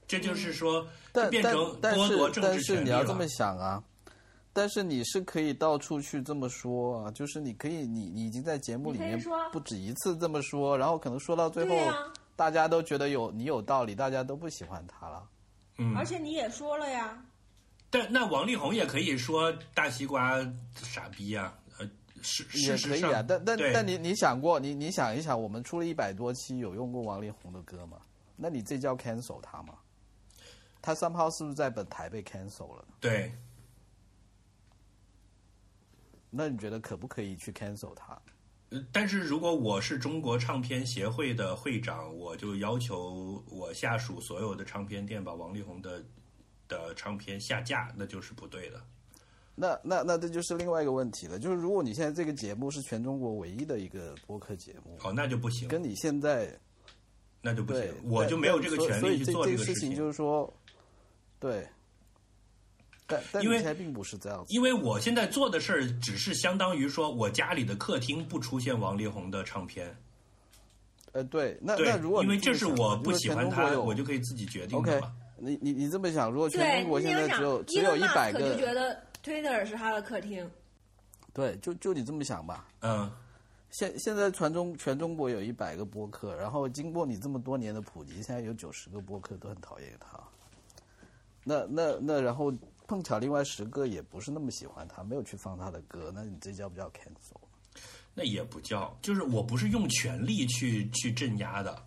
[0.08, 3.28] 这就是说，但但变成但是剥夺政但治权利是你要这么。
[3.28, 3.84] 想啊，
[4.54, 9.20] 但是你是可以到处去这么说啊，就是你可以，你你已经在节目里面
[9.52, 11.76] 不止一次这么说，然后可能说到最后，
[12.36, 15.24] 大家都觉得有你有道理，大家都不喜欢他了。
[15.78, 17.22] 嗯，而且你也说了呀，
[17.90, 20.40] 但那王力宏也可以说大西瓜
[20.76, 21.90] 傻逼啊、呃，
[22.22, 27.98] 事也事实上，可以啊，但但但你你想过，你你想一想，我们出了一百多期，有用过王力宏的歌吗？
[28.38, 29.74] 那你这叫 cancel 他吗？
[30.86, 32.86] 他 somehow 是不是在本台被 cancel 了？
[33.00, 33.34] 对，
[36.30, 38.14] 那你觉得可不可以去 cancel 他？
[38.70, 46.04] 呃但是如果我是中国唱片协会的会长，我就要求我下属所有的唱片店把王力宏的
[46.68, 48.80] 的唱片下架，那就是不对的。
[49.56, 56.56] 那那那这就是另外一个问题了，就是如果你现在这个节目是全中国唯一的一个播客节目，哦，那就不行，跟你现在
[57.42, 60.52] 那就不行，，我就没有这个权利去做这个事事情，就是说，
[61.46, 61.68] 对，
[63.06, 69.96] 但但因为你现在并不是这样子，因为我现在做的事儿只是相当于说我家里的客厅不出现王力宏的唱片，
[71.12, 75.14] 呃，对，那对那如果，因为这是我不喜欢他，全中国有我就可以自己决定 OK，的嘛。
[75.38, 80.50] 你你你这么想，如果全对，中国现在只有只有一百个就觉得 Twitter 是他的客厅，
[81.32, 82.68] 对，就就你这么想吧。
[82.82, 83.12] 嗯，
[83.70, 90.20] 现现在全中全中国有一百个播客，然后经过你这么多年的普及，现在有九十个播客都很讨厌他。
[91.46, 92.52] 那那那，然后
[92.88, 97.40] 碰巧另外十个也不是那么喜欢他，没有去放他的歌，那你这叫不叫 cancel？
[98.14, 101.86] 那也不叫，就是我不是用权力去去镇压的，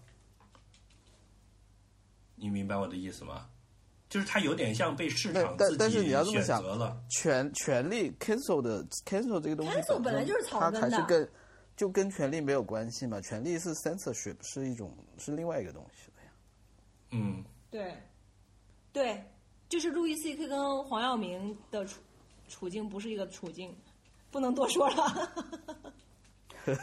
[2.37, 3.51] 你明白我的意思吗？
[4.09, 11.31] 就是他有点像被市场自但但是你己选要这么想择了，权权力 cancel 的 cancel 这个东西 cancel 本来就是草它根的还是跟
[11.77, 13.21] 就跟权力没有关系嘛？
[13.21, 16.31] 权力是 censorship，是一种是另外一个东西的呀。
[17.11, 17.97] 嗯，对，
[18.93, 19.23] 对，
[19.69, 22.01] 就是路易 C K 跟黄耀明的处
[22.49, 23.77] 处境不是一个处境，
[24.31, 25.33] 不能多说了。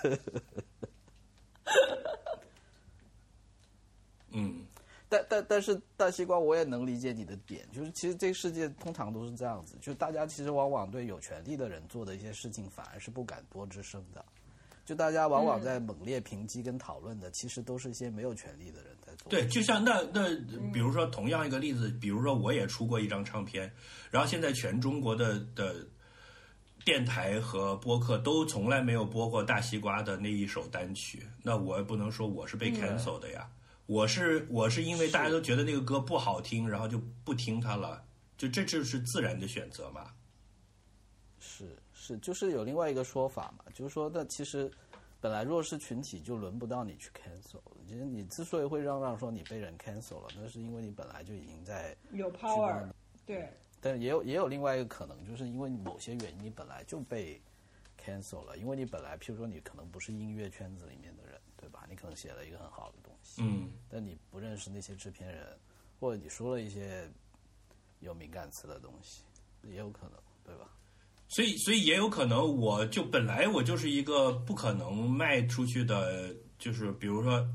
[4.37, 4.65] 嗯，
[5.07, 14.23] 但但但是大西瓜，我也能理解你的点，就是其实这个世界通常都是这样子，就是大家其实往往对有权利的人做的一些事情，反而是不敢多吱声的。
[14.85, 19.29] 就大家往往在猛烈抨击跟讨论的，其实都是一些没有权利的人在做。
[19.29, 20.35] 对，就像那那，
[20.71, 23.71] 比如说同样一个例子，比如说我也出过一张唱片，
[24.11, 25.75] 然后现在全中国的的
[26.83, 33.49] 电台和播客都从来没有播过大西瓜的那一首单曲，那我也不能说我是被 cancel 的呀，
[33.87, 38.03] 我是我是因为大家都觉得那个歌不好听，然后就不听它了，
[38.37, 40.11] 就这就是自然的选择嘛。
[41.39, 44.71] 是是，就是有另外一个说法嘛，就是说，那其实
[45.19, 47.61] 本来弱势群体就轮不到你去 cancel。
[47.95, 52.85] 其实你之所以会嚷嚷说你被人 cancel 了，那是因为你本来就已经在有 power，
[53.25, 53.49] 对，
[53.79, 57.41] 但是也有也有另外一个可能，就是因为某些原因你本来就被
[57.97, 61.87] cancel 了，因为你本来譬如说你可能不是音乐圈子里面的人，对吧？
[61.89, 65.57] 你可能写了一个很好的东西，嗯，但你不认识那些制片人，
[65.97, 67.09] 或者你说了一些
[68.01, 69.23] 有敏感词的东西，
[69.63, 70.69] 也有可能，对吧？
[71.29, 77.47] 所以，所以也有可能，我就本来我就是一个不可能卖出去的，就是比如说，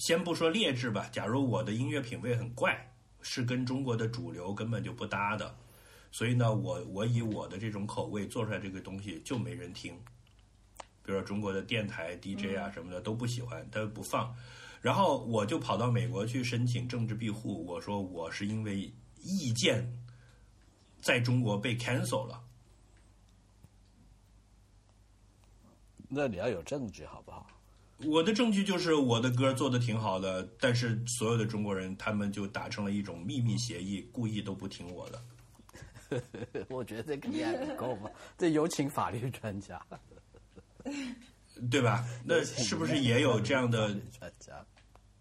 [0.00, 2.90] 先不说劣质吧，假如我的音乐品味很怪，
[3.20, 5.54] 是跟中国的主流根本就不搭的，
[6.10, 9.94] 所以呢，我我以我的这种口味做出来这个东西就没人听，
[11.02, 14.34] 比如说中国的电台 DJ 啊什么的都不喜欢，他不放，
[14.80, 19.86] 然后我就跑到美国去申请政治庇护，我说我是因为意见
[21.02, 22.42] 在中国被 cancel 了。
[26.08, 27.46] 那你要有证据，好不好？
[28.06, 35.22] 我的证据就是我的歌做的挺好的，但是所有的中国人他们就达成了一种秘密协议，故意都不听我的。
[36.68, 39.80] 我觉得这肯定还不够吧，这有请法律专家，
[41.70, 42.04] 对吧？
[42.24, 43.94] 那是不是也有这样的？
[44.18, 44.64] 专家？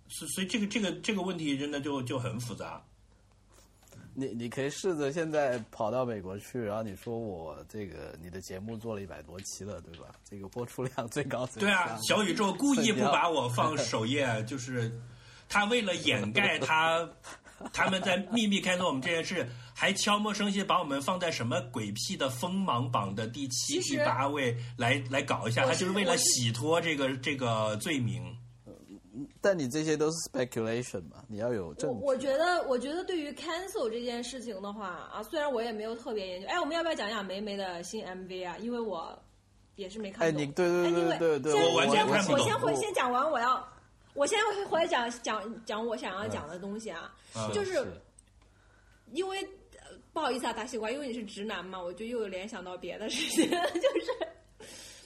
[0.08, 2.84] 所所以这个这个这个问题真的就就很复杂。
[4.20, 10.08] 你你可以试着现在跑到美国去，然后你说我这个你的节目做了一百多期了，对吧？
[10.30, 11.48] 这个播出量最高。
[11.58, 14.92] 对啊，小宇宙故意不把我放首页，就是
[15.48, 17.10] 他为了掩盖 他
[17.72, 28.36] 他们在秘密开拓我们这件事，还悄无声息把我们放在什么鬼屁的锋芒榜的第七、第八位来来搞一下，他就是为了洗脱这个这个罪名。
[29.42, 31.24] 但你这些都是 speculation 嘛？
[31.28, 32.00] 你要有证据。
[32.04, 38.58] 我觉得，我觉得对于 cancel 这件事情的话啊，虽然我也没有特别研究，哎，我们要不要讲讲梅梅的新 MV 啊？
[38.60, 39.18] 因为我
[39.76, 40.42] 也是没看懂。
[40.42, 42.36] 哎，你对对对对对，我完全看不懂。
[42.36, 43.68] 我先回先讲完，我要
[44.14, 44.38] 我先
[44.70, 47.14] 回来讲讲讲我想要讲的东西啊，
[47.54, 47.86] 就是
[49.14, 49.48] 因为
[50.14, 54.12] 不好意思啊，大西瓜，因为你是直男嘛，我就又联想到别的事情， 就是。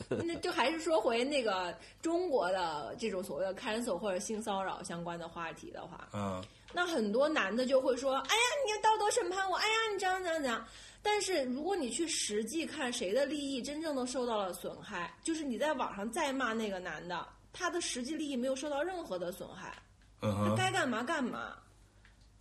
[0.26, 6.44] 那就还是说回那个中国的这种所谓的 cancel 或者性骚扰相关的话题的话，嗯，
[6.74, 9.56] 那很多男的就会说：“哎呀，你要道德审判我！
[9.58, 10.66] 哎呀，你这样这样这样。”
[11.06, 19.76] 但是如果你去实际看谁的利益真正的受到了损害，就是你在网上再骂那个男的，他的实际利益没有受到任何的损害，
[20.22, 21.58] 他该干嘛干嘛，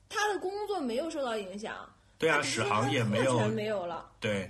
[0.09, 1.75] 他的工作没有受到影响，
[2.19, 4.49] 对啊，史航也没有没有了，对，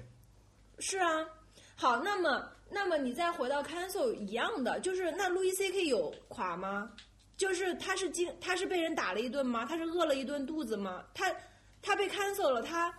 [0.78, 1.26] 是啊，
[1.74, 2.51] 好，那么。
[2.74, 6.90] 那么你再回到 cancel 一样的，就是那路易 C K 有垮吗？
[7.36, 9.66] 就是他是经他是被人打了一顿吗？
[9.66, 11.04] 他是饿了一顿肚子吗？
[11.12, 11.34] 他
[11.82, 12.92] 他被 cancel 了，他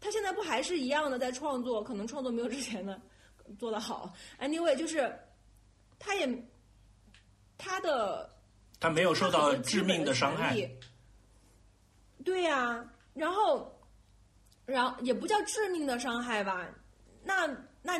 [0.00, 1.82] 他现在不还是一样的在创作？
[1.82, 3.00] 可能创作没有之前的
[3.58, 4.12] 做得好。
[4.38, 5.10] Anyway，就是
[5.98, 6.28] 他也
[7.56, 8.28] 他的
[8.78, 10.54] 他没有受到致命的伤害。
[12.22, 12.84] 对呀，
[13.14, 13.80] 然后
[14.66, 16.68] 然后也不叫致命的伤害吧？
[17.24, 17.46] 那
[17.82, 17.98] 那。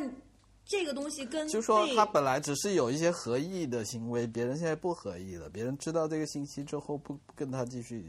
[0.67, 8.05] 这个东西跟就说他本来只是有一些合意的行为，别人现在不合意了，别人知道这个信息之后不不跟他继续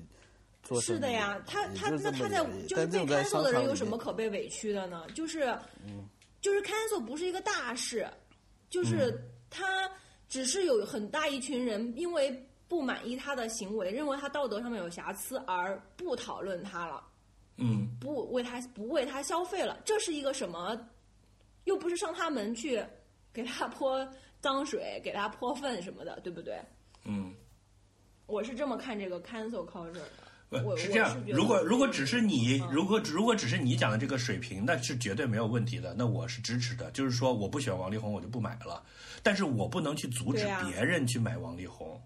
[0.63, 5.05] 做是的呀，他他那他在就是被 cancel 的人有什么可被委屈的呢？
[5.13, 5.55] 就是
[6.41, 8.09] 就是 cancel 不是一个大事，
[8.71, 9.15] 就是
[9.51, 9.87] 他
[10.27, 17.03] 只是有很大一群人因为不满意他的行为，认为他道德上面有瑕疵而不讨论他了，
[17.57, 20.75] 嗯，不为他不为他消费了，这是一个什么？
[21.67, 22.81] 又不是上他门去
[23.31, 24.07] 给他泼
[24.41, 26.57] 脏水，给他泼粪什么的，对不对？
[27.03, 27.33] 嗯，
[28.25, 30.09] 我是这么看这个 cancel culture 的。
[30.49, 36.89] 不是这样，如果如果只是你，如果如果只是你讲的这个水平，那是绝对没有问题的，那我是支持的。
[36.91, 38.81] 就是说，我不喜欢王力宏，我就不买了。
[39.21, 42.01] 但是我不能去阻止别人去买王力宏。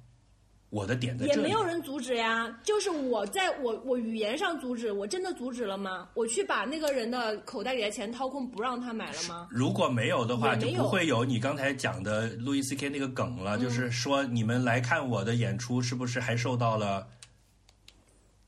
[0.71, 2.49] 我的点在这里，也没有人阻止呀。
[2.63, 6.07] 就是我在我我语言上阻止，我真的阻止了吗？
[6.13, 9.47] 我去把那个人的口袋里的钱掏空，不让他买了吗？
[9.51, 13.59] 如果没有的话，就不会有你刚才讲的路易斯 K 那个梗了。
[13.59, 17.05] 就是说，你们来看我的演出，是不是还受到了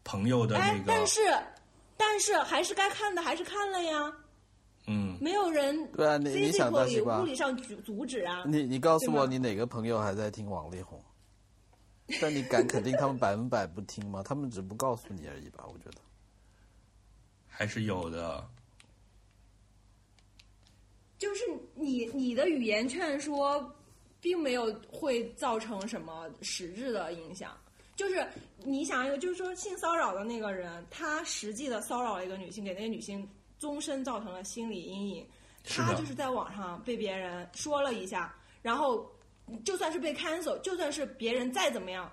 [0.05, 0.83] 朋友的那个？
[0.87, 1.19] 但是，
[1.97, 4.13] 但是还是该看的，还是看了呀。
[4.87, 8.43] 嗯，没有人对啊，你你想到西 physically 瓜物，理上阻阻止啊。
[8.47, 11.02] 你你告诉我，你哪个朋友还在听王力宏？
[12.21, 14.21] 但你敢肯定他们百分百不听吗？
[14.23, 15.65] 他们只不告诉你而已吧？
[15.67, 16.01] 我觉得。
[17.47, 18.47] 还是有的。
[21.17, 23.73] 就是你你的语言劝说，
[24.19, 27.57] 并没有会造成什么实质的影响。
[27.95, 28.27] 就是
[28.57, 33.25] 你想一个，就是说性骚扰的那个人，他实际的骚扰了一个女性，给那个女性
[33.59, 35.25] 终身造成了心理阴影。
[35.63, 39.09] 他就是在网上被别人说了一下，然后
[39.63, 42.11] 就算是被 cancel，就算是别人再怎么样，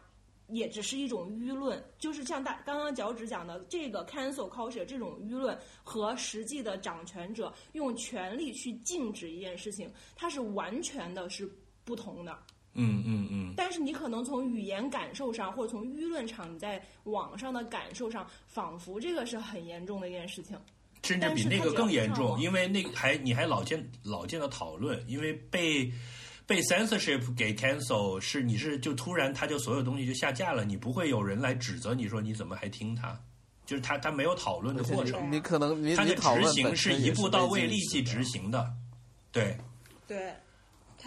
[0.49, 1.83] 也只是一种舆论。
[1.99, 11.51] 就是像大刚刚脚趾讲的，这个 cancel culture 这种舆论和实际的掌权者用权力去禁止一件事情，它是完全的是
[11.85, 12.37] 不同的。
[12.75, 20.57] 嗯嗯嗯，但是你可能从语言感受上，或者从舆论场你在网上的感受上，仿佛这个是很严重的一件事情。
[21.03, 25.91] 甚至比那个更严重，因为那个还你还老见老见到讨论，因为被
[26.51, 33.17] 被 censorship 给 cancel 是你是就突然他就所有东西就下架了，你不会有人来指责你说你怎么还听他，
[33.65, 38.69] 就是他他没有讨论的过程，你可能你他的执行是一步到位立即执行的，
[39.31, 39.57] 对。
[40.09, 40.33] 对。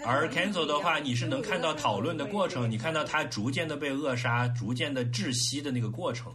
[0.05, 6.33] 而 cancel 的话，你是能看到讨论的过程，你看到他逐渐的被扼杀、逐渐的窒息的那个过程，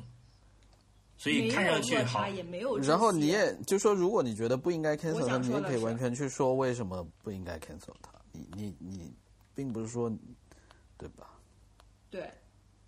[1.17, 2.27] 所以看上去好。
[2.83, 8.11] 然后你也就说，如果你觉得不应该 cancel 他，你也可以完全去说为什么不应该 cancel 他。
[8.33, 9.15] 你你你，
[9.55, 10.11] 并不是说，
[10.97, 11.39] 对吧？
[12.11, 12.33] 对，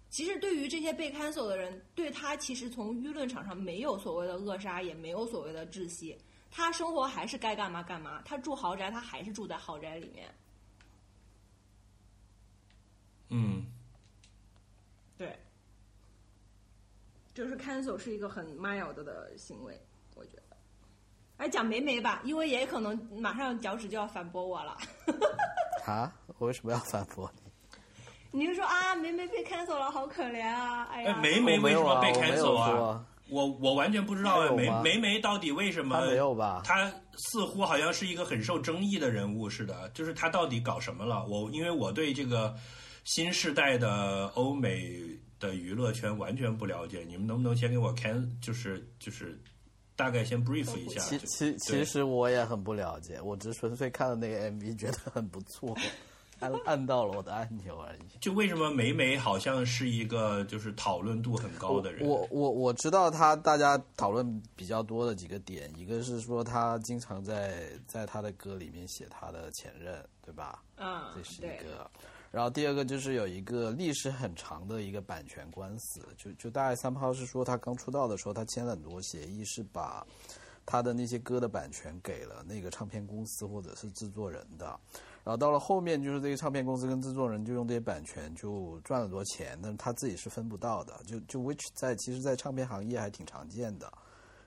[0.09, 6.19] 其实对于这些被 cancel 的人，对他其实从舆论场上没有所谓的扼杀，也没有所谓的窒息，
[6.51, 10.35] 他生活还是该干嘛干嘛，他住豪宅，他还是住在豪宅里面。
[13.29, 13.65] 嗯，
[15.17, 15.39] 对，
[17.33, 19.81] 就是 cancel 是一个很 mild 的行为，
[20.15, 20.57] 我觉得。
[21.41, 24.77] 来讲梅梅吧，因为也可能马上脚趾就要反驳我了。
[25.89, 26.13] 啊？
[26.37, 27.33] 我为什么要反驳
[28.31, 28.41] 你？
[28.41, 30.85] 你就说啊，梅梅被 cancel 了，好可怜啊！
[30.93, 33.07] 哎呀，哎梅梅为什么被啊我没有 cancel 啊说？
[33.31, 35.99] 我我完全不知道哎，梅梅梅到底为什么？
[35.99, 41.25] 他没有吧他似乎好像是一个很受争议的人物似的，就是她到底搞什么了？
[41.25, 42.55] 我因为我对这个
[43.05, 44.79] 新时代的欧美
[45.39, 49.43] 的娱乐圈完全不了解，你们能不能先给我 can 就是就是
[50.01, 51.01] 大概先 brief 一下？
[51.01, 55.77] 其其其实我也很不了解，我只纯粹看了那个 MV，觉得很不错，
[56.39, 58.19] 按 按到了我的按钮而已。
[58.19, 62.09] 就为什么美美好像是一个就是讨论度很高的人？
[62.09, 70.63] 我我我知道他大家讨论比较多的几个点，一个是说他经常在在他的歌里面写他的前任，对吧？
[70.79, 71.91] 嗯，这是一对，个。
[72.31, 80.07] 然后第二个就是有一个历史很长的一个版权官司，就就大概三炮是说他刚出道的时候，他签了很多协议，是把
[80.65, 84.67] 他的那些歌的版权给了那个唱片公司或者是制作人的。
[85.23, 90.99] 然后到了后面，就是这个唱片公司跟制作人就用这些版权就赚了很多钱，但是他自己是分不到的。
[91.07, 93.93] 就就 which 在其实，在唱片行业还挺常见的。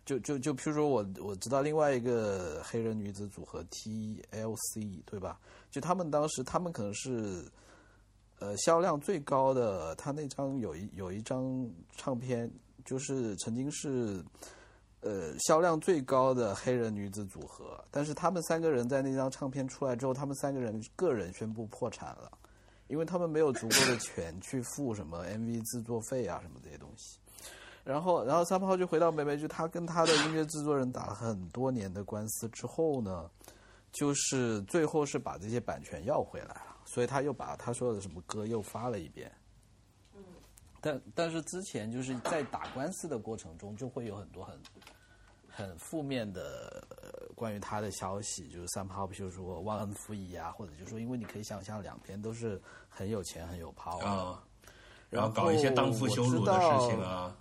[0.05, 5.39] 就就就譬如说我我知道另外一个黑人女子组合 TLC 对吧？
[5.69, 7.45] 就他们当时他们可能是
[8.43, 11.65] 呃销量最高的，他那张有一有一张
[11.95, 12.51] 唱片
[12.83, 14.21] 就是曾经是
[14.99, 22.29] 呃销量最高的黑人女子组合，但是他们三个人在那张唱片出来之后，他们三个人个人宣布破产了，
[22.87, 27.17] 因为他们没有足够的钱去付什么 MV 制作费啊什么这些东西。
[27.85, 33.29] 然后，然后三炮就回到梅梅，就他跟他的音乐制作人打了很多年的官司之后呢，
[33.93, 39.31] 就是最后是把这些版权要回来了，所以他又把他说的什么歌又发了一遍。
[40.79, 44.59] 但但是之前就是在打官司的过程中，就会有很多很
[45.49, 54.43] 很负面的、呃、关于他的消息，就是三炮，比如说忘恩负义啊，或者就说，因为你可以想象两边都是很有钱、很有 power，、啊，
[55.09, 57.35] 然后搞一些荡妇羞辱的事情啊。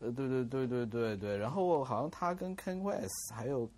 [0.00, 3.70] 呃，对对对对对对，然后好像他跟 Ken West 还有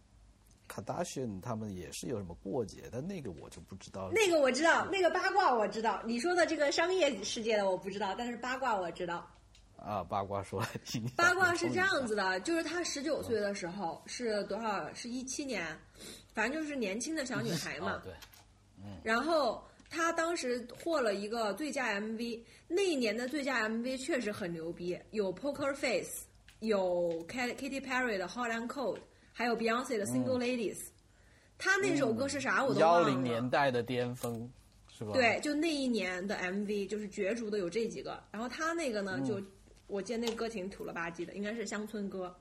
[0.68, 4.12] Kardashian 他们也是有什么过节，但那个我就不知道了。
[4.12, 6.02] 那个我知道，那个八卦我知道。
[6.04, 9.28] 你说的这个商业世界的我不知道，但是八卦我知道。
[9.76, 11.10] 啊，八卦说来听听。
[11.16, 14.94] 八卦是这样子的，就是她十九岁的时候是多少？
[14.94, 15.66] 是一七年，
[16.32, 17.92] 反正就是年轻的小女孩嘛。
[17.92, 18.14] 啊，对，
[19.02, 26.26] 然后她当时获了一个最佳 MV，那一年的最佳 MV 确实很牛逼，有 Poker Face，
[26.60, 28.98] 有 Katy Katy Perry 的 Hot and Cold，
[29.32, 30.78] 还有 Beyonce 的 Single Ladies。
[31.58, 33.02] 他那首歌是啥我都忘了。
[33.02, 34.50] 幺零年代的巅峰
[34.92, 35.12] 是吧？
[35.12, 39.40] 对，就那一年的 MV 就是角逐的有这几个，然后他那个呢，就
[39.86, 42.34] 我记得那歌挺土了吧唧的，应该是乡村歌，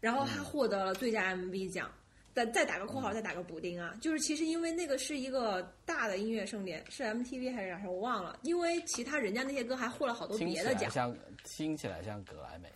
[0.00, 1.90] 然后他获得了最佳 MV 奖。
[2.34, 12.68] 再再打个括号，再打个补丁啊，就是其实因为那个是一个大的音乐盛典，是 MTV 还是啥我忘了，因为其他人家那些歌还获了好多别的奖，来像听起来像格莱美。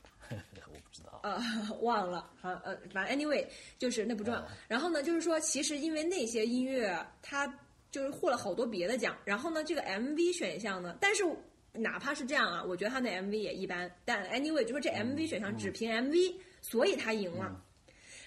[1.23, 1.41] 呃，
[1.81, 3.47] 忘了，好，呃，反正 anyway
[3.79, 4.45] 就是那不重要。
[4.69, 7.47] 然后呢，就是说，其实因为那些音乐它
[7.91, 11.25] 就是获了好多别的奖，然后呢，这个 MV 选项呢，但是
[11.73, 17.65] 哪怕是这样啊，我觉得他那 MV 也一般，但 anyway 就说这 MV 选项只凭 MV，、所以他赢了。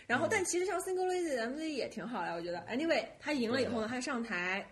[0.07, 2.59] 然后，但其实像 Single Lady 的 MV 也挺好的，我觉得。
[2.69, 4.63] Anyway，他赢了以后呢，他上台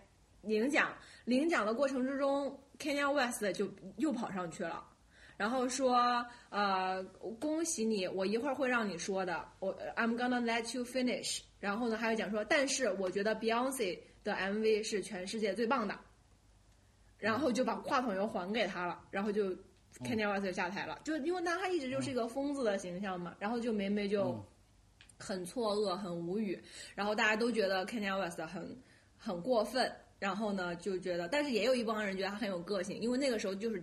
[0.41, 0.95] 领奖，
[1.25, 3.67] 领奖的过程之中，Kanye West 就
[3.97, 4.83] 又跑上去了。
[5.37, 7.03] 然后说，呃，
[7.39, 11.41] 恭喜你，我一会儿会让你说的，我 I'm gonna let you finish。
[11.59, 15.97] 然后呢，还有讲说，但是我觉得 Beyonce 的 MV 是全世界最棒的。
[17.17, 19.45] 然后就把话筒又还给他了，然后就
[19.99, 24.37] Kanye West 就下台了，就因为他他一直就是一个疯子的形象嘛，然后就梅梅就
[25.17, 26.61] 很错愕、很无语，
[26.95, 28.77] 然后大家都觉得 Kanye West 很
[29.17, 29.89] 很过分，
[30.19, 33.81] 然后呢就觉得，但是也有一帮人觉得他很有个性，因为那个时候就是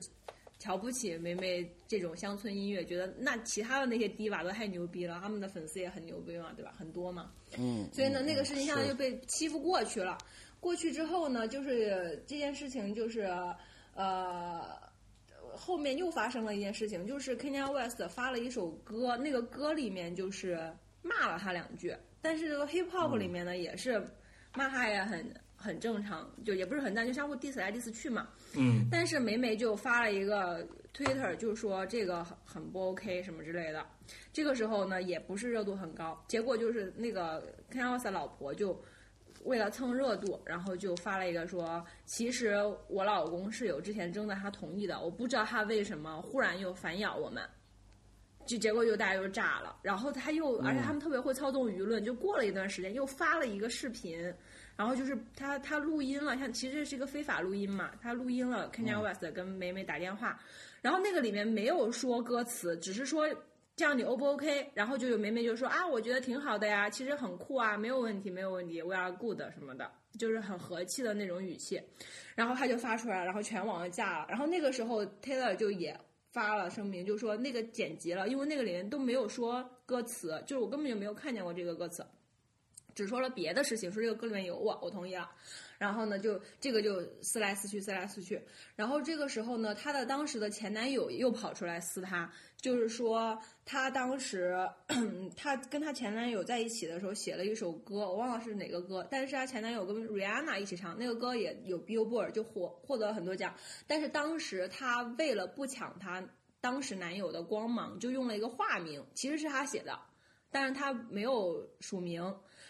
[0.60, 6.72] 瞧不起梅梅这种乡村音乐，觉得那其他的那些低瓦都太牛逼了，他们的粉丝也很牛逼嘛，对吧？
[6.78, 10.16] 很多嘛，嗯，所以呢，那个事情现在是就被欺负过去了。
[10.60, 13.22] 过去之后呢，就是这件事情就是
[13.94, 14.78] 呃，
[15.56, 20.70] 后面又发生了一件事情，就是 Kanye West 发了一首歌，那个歌里面就是
[21.00, 23.98] 骂了他两句，但是这个 Hip Hop 里面呢、也是
[24.54, 28.26] 骂他也很很正常，就也不是很淡，就相互 diss 来 diss 去嘛。
[28.56, 33.86] 嗯，但是梅梅就发了一个 Twitter，就说这个很很不 OK 什么之类的。
[34.32, 38.82] 这个时候呢，也不是热度很高，结果就是那个的老婆就
[39.44, 42.56] 为了蹭热度，然后就发了一个说，其实
[42.88, 47.42] 我老公是有之前征得他同意的，我不知道他为什么忽然又反咬我们。
[48.46, 54.18] 就结果就大家就炸了，然后他又，而且他们特别会操纵舆论，就过了一段时间又发了一个视频，
[54.80, 60.40] 然后就是他他录音了，像其实这是一个非法录音嘛，他录音了 Kanye West 跟梅梅打电话，
[60.80, 63.28] 然后那个里面没有说歌词，只是说
[63.76, 64.70] 这样你 O 不 OK？
[64.72, 71.78] 然后就有梅梅就说啊，我觉得挺好的呀，其实很酷啊，没有问题，没有问题，We are good 什么的，就是很和气的那种语气，
[72.34, 75.94] 然后他就发出来，然后全网就炸了，然后那个时候 Taylor 就也。
[76.32, 82.06] 发了声明，就说那个剪辑了，因为那个里面都没有说歌词，就是我根本就没有看见过这个歌词，
[83.00, 85.30] 只说了别的事情，说这个歌里面有我，我同意了。
[85.78, 88.38] 然后呢，就这个就撕来撕去，撕来撕去。
[88.76, 94.54] 然后这个时候呢，她的当时的前男友又跑出来撕她，就是说她当时
[95.34, 103.54] 她跟她前男友在一起的时候写了一首歌，我忘了是哪个歌，但是她前男友跟 Rihanna 一起唱，那个歌也有 Billboard 就获获得了很多奖。
[103.86, 106.22] 但是当时她为了不抢她
[106.60, 109.98] 当时男友的光芒，就用了一个化名，其实是她写的，
[110.50, 112.22] 但是她没有署名。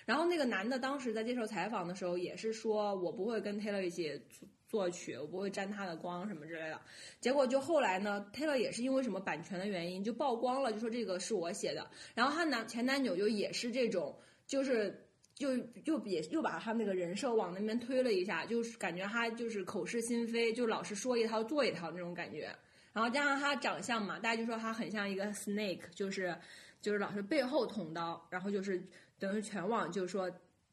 [0.07, 4.21] 然后那个男的当时在接受采访的时候也是说，我不会跟 Taylor 一起
[4.67, 6.81] 作曲，我不会沾他的光什么之类的。
[7.21, 11.89] 结果就后来呢，Taylor 也是因为什么版权的原因就曝光了，就说这个是我写的。
[12.15, 14.17] 然后他男前男友就也是这种，
[14.47, 22.49] 就是就又也又把他那个人设往那边推了一下，就是感觉他就是口是心非，就老是说一套做一套那种感觉。
[22.93, 26.37] 然后加上他长相嘛，大家就说他很像一个 snake，就是
[26.81, 28.83] 就是老是背后捅刀，然后就是
[29.21, 30.29] 等于全网就说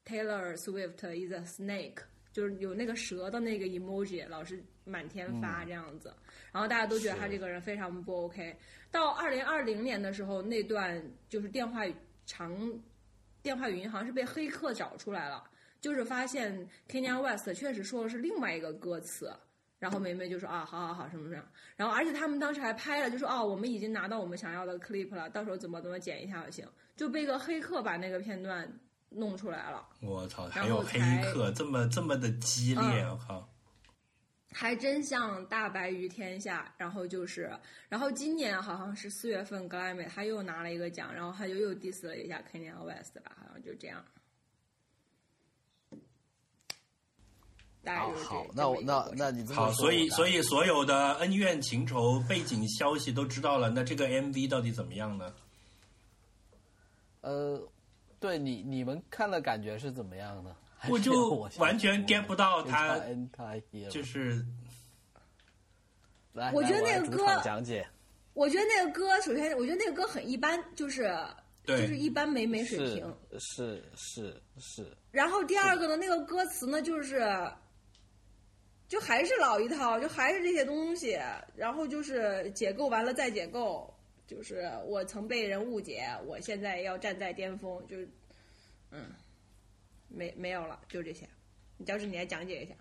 [0.06, 1.98] Taylor Swift is a snake，
[2.32, 6.12] 就是有那个蛇的那个 emoji，老是满天发这样子。
[6.52, 8.58] 然后大家都觉得他这个人非常不 OK。
[8.90, 11.84] 到二零二零年的时候，那段就是电话
[12.26, 12.58] 长
[13.42, 15.44] 电话语音好像是被黑客找出来了，
[15.82, 19.32] 就是发现 Kanye West 确实说的是另外一个歌词。
[19.80, 21.44] 然后梅梅就说啊，好好好，什么什么。
[21.76, 26.68] 然后而且他们当时还拍了，就说哦，我们已经拿到我们想要的 clip 了，到时候怎么怎么剪一下就行。
[26.96, 28.68] 就被个黑客把那个片段
[29.10, 33.50] 弄出来了，我操，还有黑客这么这么的激烈，嗯我靠！
[34.52, 36.74] 还真像大白于天下。
[36.78, 37.52] 然后就是，
[37.88, 44.04] 然后今年好像是四月份格莱美他又拿了一个奖，然后他就又 diss 了一下 Kanye West 吧，好像就这样。
[47.88, 55.34] 大概就是这好好，那我那那你这么好，所以所以所有的恩怨情仇、背景消息都知道了，那这个 MV 到底怎么样呢？
[57.22, 57.62] 呃，
[58.20, 60.54] 对你你们看了感觉是怎么样呢？
[60.90, 63.00] 我就完全 get 不到先他
[63.90, 64.46] 就是
[66.34, 67.88] 来，我觉得那个歌讲解
[68.34, 71.12] 我觉得那个歌，首先我觉得那个歌很一般，就是
[71.66, 73.18] 就是一般没没水是平。
[73.40, 77.20] 是是是，然后第二个呢，那个歌词呢，就是
[78.88, 81.20] 就还是老一套，就还是这些东西，
[81.56, 83.94] 然后就是解构完了再解构，
[84.26, 88.08] 就是我曾被人误解，我现在要站在巅峰，就是
[90.08, 91.28] 没没有了，就这些。
[91.78, 92.74] 你教师你来讲解一下。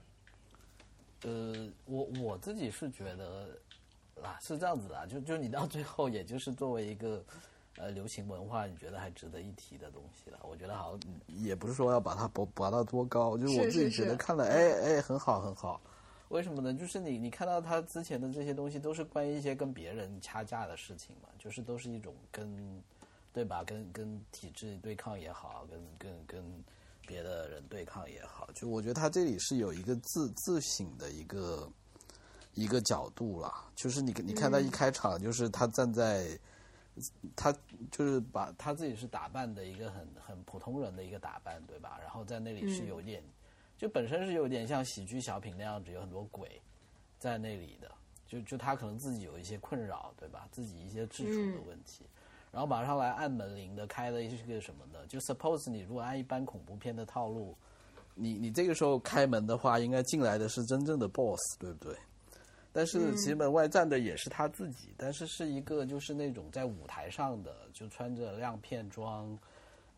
[1.23, 3.59] 呃，我我自己是觉得
[4.23, 7.24] 啊，是这样子的啊，就就你到最后，也就是作为一个
[7.78, 10.39] 呃流行文化，你觉得还值得一提的东西了。
[10.45, 15.81] 我觉得好像也不是说要把它拔拔到多高，就是我自己觉得看了，哎哎，很好很好。
[16.28, 16.74] 为什么呢？
[16.74, 22.82] 就是你你看到他之前的这些东西，都是关于一些跟别人掐架的事情嘛，就是都是一种跟
[23.32, 23.62] 对吧？
[23.65, 26.65] 跟跟体制对抗也好，跟跟跟
[27.07, 31.70] 别的人对抗也好，就我觉得他这里是有一个自自省的一个
[32.55, 36.39] 一个角度啦，就是你你看他一开场，就是他站在。
[37.36, 37.55] 他
[37.90, 41.98] 就是把他自己是打扮的一个很很普通人的一个打扮，对吧？
[42.01, 43.23] 然后在那里是有点，
[43.77, 46.61] 就本身是有点像喜剧小品那样子，有很多鬼
[47.19, 47.90] 在那里的。
[48.27, 50.48] 就就他可能自己有一些困扰，对吧？
[50.51, 52.05] 自己一些自处的问题，
[52.51, 54.98] 然后马上来按门铃的开了一个什么呢？
[55.07, 57.57] 就 suppose 你如果按一般恐怖片的套路，
[58.16, 61.97] 你你这个时候开门的话，应该进来的是真正的 boss，对不对？
[62.73, 69.39] 但是其实门外站的也是他自己，但是是一个就是那种在舞台上的，就穿着亮片装，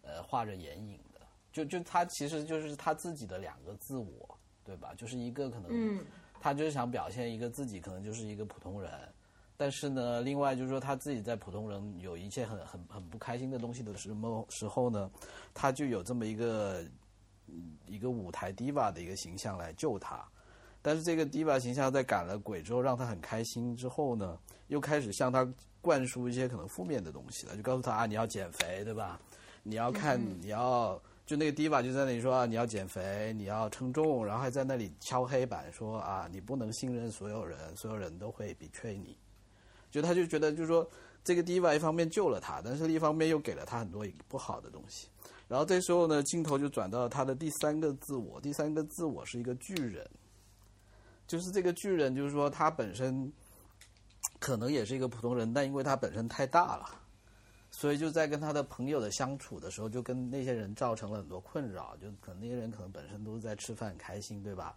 [0.03, 1.08] 呃，画着眼影的，
[1.59, 4.95] 就就他其实就是他自己的两个自我，对吧？
[4.97, 6.05] 就是一个可能，
[6.41, 8.91] 他就是想表现一个自己可能就是一个普通人，
[9.57, 15.11] 但是呢，另外就是说他自己在普通人有一切很很很不开心的东西的时候时候呢，
[15.53, 16.85] 他就有这么一个
[17.49, 20.25] 嗯一个舞台 diva 的一个形象来救他。
[20.81, 25.47] 但是这个 diva 形象在赶了鬼之后，让他很开心之后呢，又开始向他
[25.81, 29.21] 灌输一些可能负面的东西了，就告诉他啊，你要减肥，对吧？
[29.65, 30.99] 你要看，你要
[31.29, 39.15] 就那个 diva 就在那里说啊，你要减肥，你要称重，然后还在那里敲黑板说啊，你不能信任所有人，所有人都会 betray 你。
[39.91, 40.91] 就他就觉得就是说，
[41.23, 45.09] 这个 diva 一方面救了他，但是一方面又给了他很多不好的东西。
[45.47, 50.09] 然后这时候呢，镜头就转到他的第三个自我，第三个自我是一个巨人。
[51.27, 53.31] 就是这个巨人，就是说他本身
[54.39, 56.89] 可能也是一个普通人，但因为他本身太大了，
[57.79, 61.97] 所以就在跟他的朋友的相处的时候，就跟那些人造成了很多困扰。
[62.03, 64.75] 就可能那些人可能本身都是在吃饭很开心，对吧？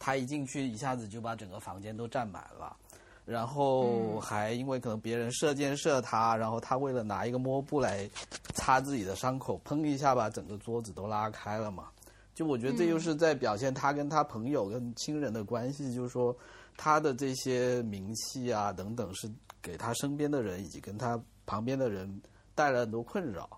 [0.00, 2.76] 他一进去，一下子就把整个房间都占满了，
[3.24, 8.10] 然后还因为可能别人射箭射他，然后他为了拿一个抹布来
[8.52, 11.88] 擦自己的伤口，砰一下把整个桌子都拉开了嘛。
[12.34, 16.36] 就我觉得这就是在表现他跟他朋友跟亲人的关系，就是说
[16.76, 19.30] 他的这些名气啊等等，是
[19.62, 21.16] 给他身边的人以及跟他
[21.46, 22.20] 旁边的人
[22.60, 23.48] 带来很多困扰，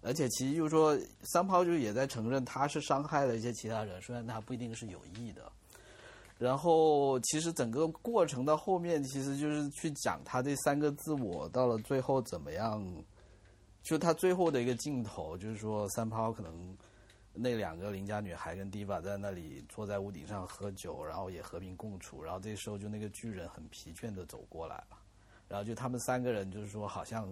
[0.00, 5.52] 而且其实就是说三炮就也在承认他是伤害了一些其他人，虽然他不一定是有意的。
[6.36, 12.84] 然后其实整个过程到后面，其实就是去讲他这三个自我到了最后怎么样，
[13.84, 16.76] 就他最后的一个镜头，就是说三炮可能。
[17.40, 22.20] 那两个邻家女孩跟 Diva 在那里坐在屋顶上喝酒，然后也和平共处。
[22.20, 24.98] 然后这时候就那个巨人很疲倦的走过来了，
[25.46, 27.28] 然后就他们三个人就是说好像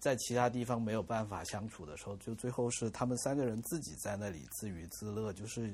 [0.00, 5.32] 在其他地方没有办法相处的时候，就最后是他们三个人自己在那里自娱自乐。
[5.32, 5.72] 就是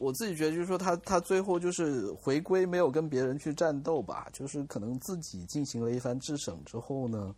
[0.00, 7.34] 我自己觉得就是说他他最后就是回归没有跟别人去战斗吧，就是可能自己进行了一番自省之后呢。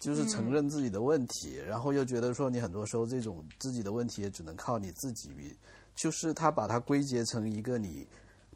[0.00, 5.54] 就是承认自己的问题，然后又觉得说你很多时候这种自己的问题也只能靠你自己，
[5.94, 8.08] 就是他把它归结成一个你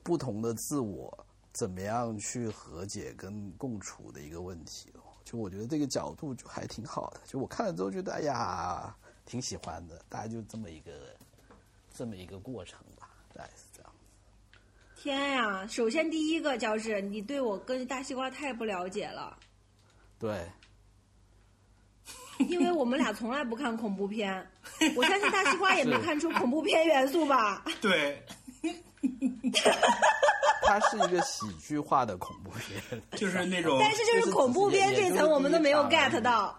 [0.03, 4.89] 不同的自我怎么样去和解跟共处的一个问题
[5.25, 8.95] 就我觉得这个角度就还挺好的，就我看了之后觉得哎呀
[9.25, 10.93] 挺喜欢的，大概就这么一个
[11.93, 13.93] 这么一个过程吧，大概是这样。
[14.97, 15.67] 天呀！
[15.67, 19.39] 首先第一个就是你对我跟大西瓜太不了解了。
[20.19, 20.47] 对。
[22.49, 24.51] 因为我们俩从来不看恐怖片，
[24.97, 27.65] 我相信大西瓜也没看出恐怖片元素吧？
[27.81, 28.21] 对，
[30.63, 36.59] 它是一个喜剧化的恐怖片，就是那种，但是就是恐怖片这层我们都没有 get 到，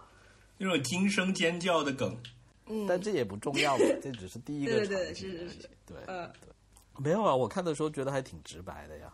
[0.58, 2.16] 那种惊声尖叫的梗。
[2.66, 6.50] 嗯，但这也不重要嘛，这只是第一个 对对是是是，对，嗯，对，
[7.02, 9.12] 没有啊，我看的时候觉得还挺直白的呀，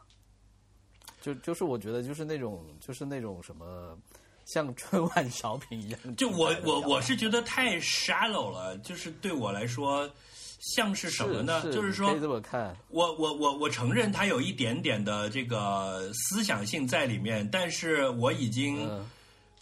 [1.20, 3.98] 就就是我觉得就是那种就是那种什么。
[4.44, 10.10] 像春晚小品一样，就我我我是觉得太 shallow 了，就是对我来说，
[10.62, 11.60] 像是什么呢？
[11.72, 18.88] 就是说，这么看，我我我我承认他有一点点的这个思想性在里面，但是我已经，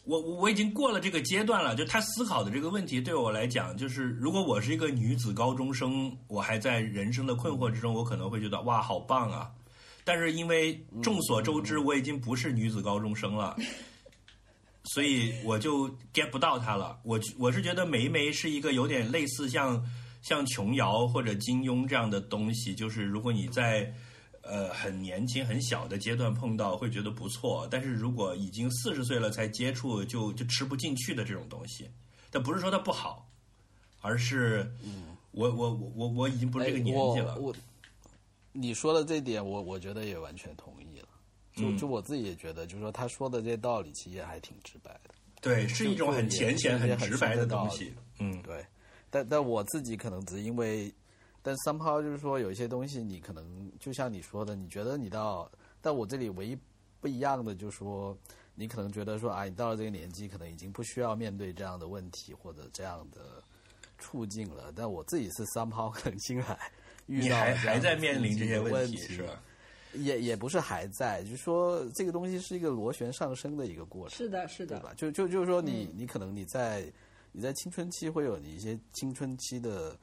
[0.05, 1.75] 我我已经过了这个阶段了。
[1.75, 9.51] 就他思考的这个问题，对我来讲，就是如果我是一个女子高中生，我还在人生的困惑之中，我可能会觉得哇，好棒啊！
[10.05, 13.57] 但是因为众所周知，我已经不是女子高中生了。
[14.85, 16.99] 所以我就 get 不到他了。
[17.05, 19.81] 我我是觉得梅梅是一个有点类似像
[20.23, 23.93] 像琼瑶或者金庸这样的东西，就是如果你在
[24.43, 27.67] 呃很年轻很小的阶段碰到，会觉得不错。
[27.71, 31.91] 但是如果已经四十岁了才接触，就就吃不进去的这种东西。
[32.31, 33.29] 但不是说它不好，
[34.01, 34.71] 而是
[35.33, 37.33] 我我我我我已经不是这个年纪了。
[37.33, 37.57] 哎我我
[38.53, 41.09] 你说的这点，我我觉得也完全同意了。
[41.55, 45.15] 就嗯就我自己也觉得，就是说他说的这些道理，其实也还挺直白的。
[45.41, 47.95] 对，是一种很浅显、很直白的东西。
[48.19, 48.65] 嗯，对，
[49.11, 50.93] 但但我自己可能只是因为，
[51.43, 55.51] 但 somehow 就是说有一些东西你可能就像你说的，你觉得你到，
[55.81, 56.57] 但我这里唯一
[57.01, 58.17] 不一样的就是说，
[58.55, 63.43] 你可能觉得说啊，你到了这个年纪，可能已经不需要面对这样的问题或者这样的
[63.99, 64.73] 处境了。
[64.75, 66.59] 但我自己是 somehow 可能进来
[67.07, 69.43] 遇你还到还在面临这些问问题是吧？
[69.95, 74.17] 也也不是还在，就是说这个东西是一个螺旋上升的一个过程。
[74.19, 74.95] 是的，是的，对吧？
[74.95, 76.85] 就就就是说你，你可能你在
[77.33, 79.99] 你在青春期会有你一些青春期的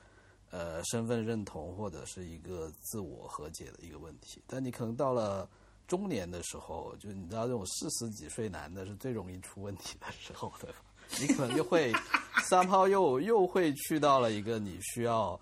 [0.50, 5.50] 呃身份认同或者是一个自我和解的一个问题，但你可能到了
[5.88, 10.78] 中年的时候，就你知道这种四十几岁男的是最容易出问题的时候，对吧？
[11.20, 11.92] 你可能就会
[12.50, 15.40] somehow 又又会去到了一个你需要。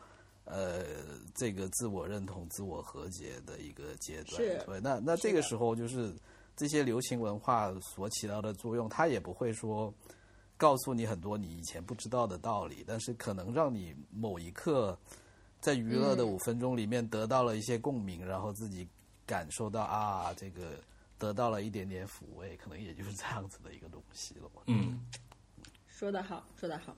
[0.48, 0.86] 呃，
[1.34, 6.14] 这个自我认同、自我和解的一个阶段，对，那那这个时候就是
[6.56, 9.92] 这些流行文化所起到的作用，它也不会说
[10.58, 14.98] 告诉你很多你以前不知道的道理，但是可能让你某一刻
[15.60, 18.88] 在娱乐的嗯五分钟里面得到了一些共鸣，然后自己
[19.26, 20.80] 感受到啊，这个
[21.18, 24.50] 得到了一点点抚慰，可能也就是这样子的一个东西了。
[24.68, 25.06] 嗯，
[25.88, 26.96] 说得好，说得好。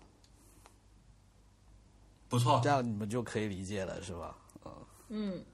[2.29, 2.69] 不错这。
[2.69, 4.37] 样你们就可以理解了，是吧？
[4.65, 4.73] 嗯，
[5.09, 5.45] 嗯，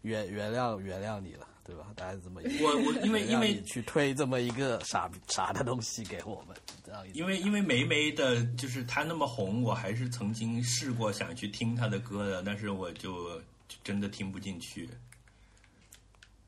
[0.00, 1.92] 原原谅原谅你了，对吧？
[1.96, 2.40] 大概这么。
[2.60, 13.36] 我我因为因为去推这么一个傻傻的东西给我们，这样因为因为梅梅的，就是她那么红，我还是曾经试过想去听她的歌的，但是我就
[13.66, 14.88] 就真的听不进去。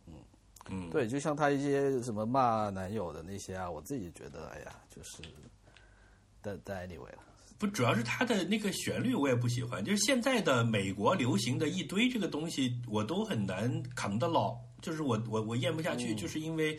[0.07, 0.15] 嗯
[0.71, 5.23] 嗯，对，就像他一些什么骂男友的那些啊，我自己觉得，哎呀，就是，
[6.41, 7.19] 但但 anyway 了，
[7.59, 16.79] 不，主要是她的那个旋律我也不喜欢，就是现在的美国流行的一堆这个东西，我都很难扛得牢，就是我我我咽不下去，就是因为。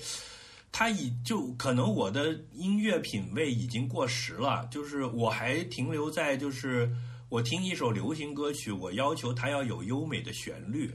[0.71, 6.87] 他已就可能我的音乐品味已经过时了，就是我还停留在就是
[7.27, 10.93] 我听一首流行歌曲，我要求它要有优美的旋律，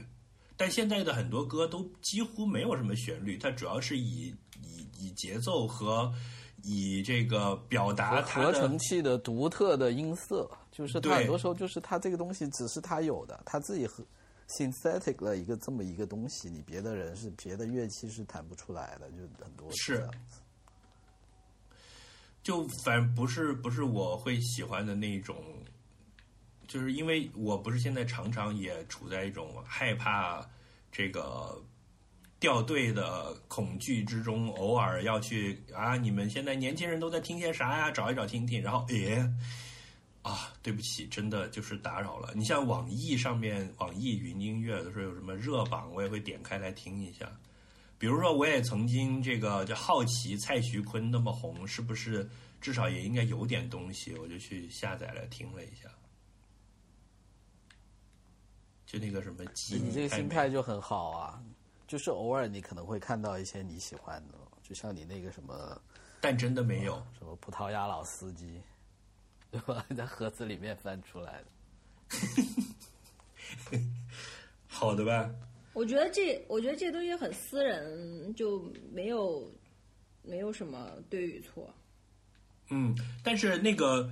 [0.55, 4.33] 但现在的很多歌都几乎没有什么旋律，它主要是以
[4.63, 6.09] 以以节奏和
[6.63, 14.01] 以这个表达合成器的独特的音色，就是它对很多时候就是它这个东西只是它有的，它自己和
[14.47, 20.07] synthetic 了一个这么一个东西，你别的人是别的乐器是弹不出来的，就很多是。
[22.43, 25.35] 就反正不是不是我会喜欢的那种，
[26.67, 30.47] 就是因为我不是现在常常也处在一种害怕
[30.91, 31.59] 这个
[32.39, 37.89] 掉队的恐惧之中，偶尔要去啊，你们现在年轻人都在听些啥呀？
[37.89, 39.27] 找一找听听，然后诶。
[40.25, 42.33] 啊，对不起，真的就是打扰了。
[42.33, 47.31] 你像网易上面，网易云音乐的时候有什么热榜，我也会点开来听一下。
[47.99, 52.27] 比如说，我也曾经这个就好奇蔡徐坤那么红，是不是
[52.59, 55.87] 至少也应该有点东西，我就去下载来听了一下。
[58.87, 61.39] 就那个什么鸡，你这个心态就很好啊，
[61.87, 64.33] 就是偶尔你可能会看到一些你喜欢的，
[64.63, 65.79] 就像你那个什么
[66.19, 66.95] 但真的没有。
[67.15, 68.59] 什么葡萄牙老司机，
[69.55, 69.85] 对吧？
[69.95, 71.47] 在盒子里面翻出来的。
[74.67, 75.31] 好的吧？
[75.71, 79.49] 我觉得这，我觉得这东西很私人，就没有
[80.23, 81.73] 没有什么对与错。
[82.69, 84.09] 嗯，但是那个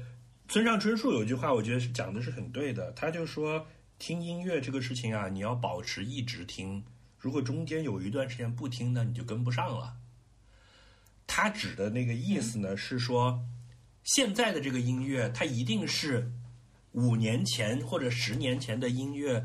[0.48, 2.90] 村上春树有句话，我觉得是讲的是很对的。
[2.94, 3.68] 他就说，
[4.00, 6.86] 听音乐这个事情啊，你要保持一直听，
[7.18, 9.98] 如果中间有一段时间不听呢，你就跟不上了。
[11.28, 13.44] 他指的那个意思呢，是说
[14.04, 16.32] 现在的这个音乐，它一定是
[16.92, 19.44] 五年前或者十年前的音乐，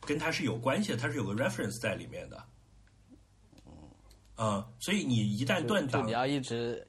[0.00, 2.42] 跟它是有关系的，它是有个 reference 在里面的。
[4.36, 6.86] 嗯，所以你一旦断档你，要一直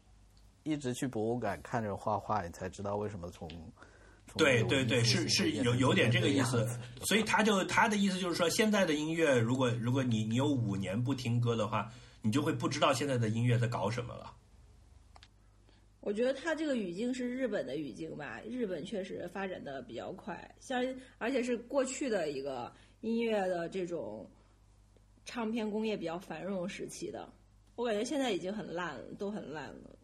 [0.63, 3.47] 一直去博物馆看着画画，你才知道为什么从
[4.35, 6.67] 对对对，是是有有点这个意思，
[7.03, 14.33] 所以他就他的意思就是说，现在的音乐，如果如果你你有五年不听歌的话，你就会不知道现在的音乐在搞什么了。
[16.03, 20.85] 我觉得它这个语境是日本的语境吧，日本确实发展的比较快，像
[21.17, 24.29] 而且是过去的一个音乐的这种
[25.23, 27.27] 唱片工业比较繁荣时期的，
[27.75, 29.97] 我感觉现在已经很烂了，都很烂了。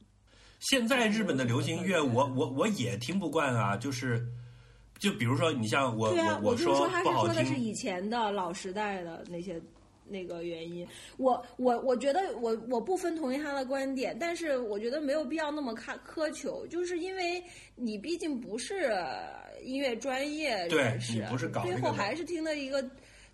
[0.59, 4.25] 现在日本的流行乐，我我我也听不惯啊，就是
[4.97, 9.61] 就比如说，你像我对啊，我就是说他是不好说的是，以前的老时代的那些
[10.09, 10.87] 那个原因。
[11.17, 17.41] 我我我觉得我我不分同意他的观点，但是我觉得没有必要那么苛苛求，就是因为
[17.75, 18.91] 你毕竟不是
[19.61, 22.83] 音乐专业人士，你不是搞最后还是听的一个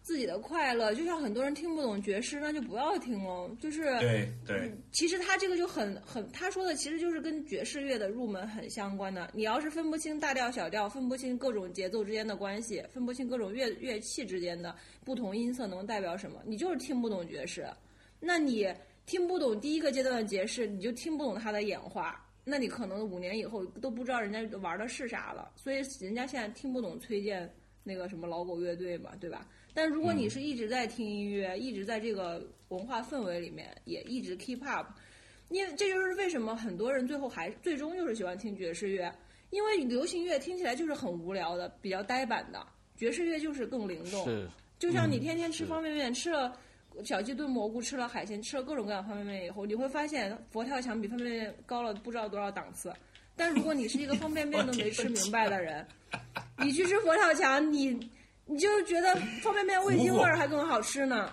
[0.06, 0.94] 自己的快乐。
[0.94, 3.50] 就像很多人听不懂爵士，那就不要听喽。
[3.60, 9.32] 就是对对，其实他这个就很很，他说的其实就是跟爵士乐的入门很相关的。
[9.34, 17.68] 你要是分不清大调小调，分不清各种节奏之间的关系，分不清各种乐乐器之间的不同音色能代表什么，你就是听不懂爵士。
[18.20, 18.72] 那你
[19.08, 22.24] 听不懂第一个阶段的爵士，你就听不懂它的演化。
[22.48, 27.52] 那你可能五年以后都不知道人家玩的是啥了，所以人家现在听不懂崔健
[27.84, 29.48] 那个什么老狗乐队嘛，对吧？
[29.76, 34.88] 但如果你是一直在听音乐，一直在这个文化氛围里面，也一直 keep up，
[35.50, 39.14] 因为这就是为什么很多人最后还最终就是喜欢听爵士乐，
[39.50, 42.66] 因为流行乐听起来就是很无聊的，比较呆板的，
[42.96, 44.24] 爵士乐就是更灵动。
[44.26, 44.50] 是
[44.80, 46.58] 就像你天天吃方便面，吃了
[47.04, 52.94] 小鸡炖蘑菇，吃了海鲜，吃了各种各样方便面以后，你会发现佛跳墙比方便面高了不知道多少档次。
[53.36, 55.86] 但如果你是一个方便面都没吃明白的人，
[56.60, 58.00] 你去吃佛跳墙，你
[58.46, 61.32] 你就是觉得方便面味精味儿还更好吃呢。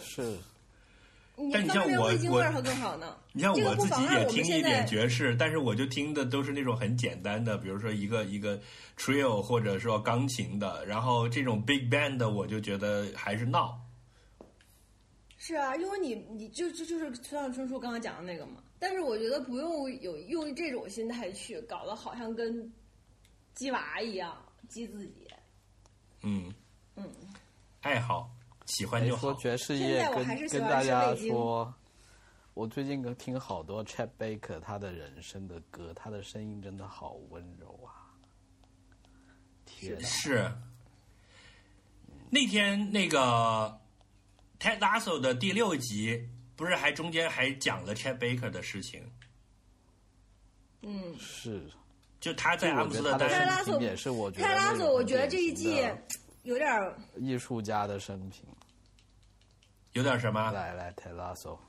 [0.00, 0.36] 是，
[1.36, 3.16] 你但你像方便面我我味精味儿还更好呢。
[3.32, 8.60] 你像这个我自己不妨也听一点爵士，但是我就听的都是那种很简单的，比如说一个一个
[8.98, 13.78] trio 或者说钢琴的，然后这种 big band 的我就觉得还是闹。
[15.38, 18.62] 是啊，因为你你就就就是村上春树刚刚讲的那个嘛。
[18.78, 22.72] 但是我觉得不用有用这种心态去搞得好像跟
[23.54, 24.36] 鸡娃一样
[24.68, 25.21] 激自己。
[26.22, 26.54] 嗯。
[26.96, 27.10] 嗯，
[27.80, 28.30] 爱好
[28.66, 29.22] 喜欢哎就好。
[29.22, 31.74] 说爵士现乐跟在我还是喜欢跟大家说，
[32.54, 38.12] 我最近跟听好多 Chet Baker 他的人生的歌，他的声音真的好温柔啊！
[40.00, 40.52] 是。
[42.30, 43.80] 那天那个
[44.58, 49.10] Ted Lasso 的第六集，不是还中间还讲了 Chet Baker 的事情，
[50.82, 51.70] 嗯，是，
[52.22, 55.84] 就他在阿姆斯特泰丹拉索拉索也是我觉得泰拉索，我觉得这一季
[56.44, 58.44] 有点儿艺术家的生平。
[59.94, 60.52] 有点什么？
[60.52, 61.60] 来来，泰拉索，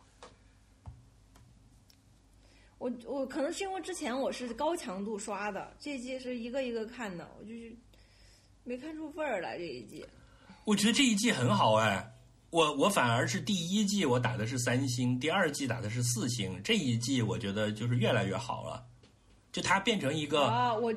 [2.78, 7.76] 我我可能是因为之前我是高强度刷的，这一季是一个一个看的，我就是
[8.64, 10.06] 没看出味儿来这一季。
[10.66, 12.14] 我觉得这一季很好哎，
[12.52, 18.86] 我我反而是第一季我打的是三星，第二季打的是四星，这一季我觉得就是越来越好了，
[19.54, 20.94] 就它变成一个啊，我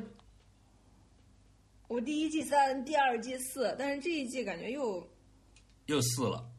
[1.87, 5.09] 我第一季三，第二季四，但是这一季感觉又
[5.87, 6.51] 又四了。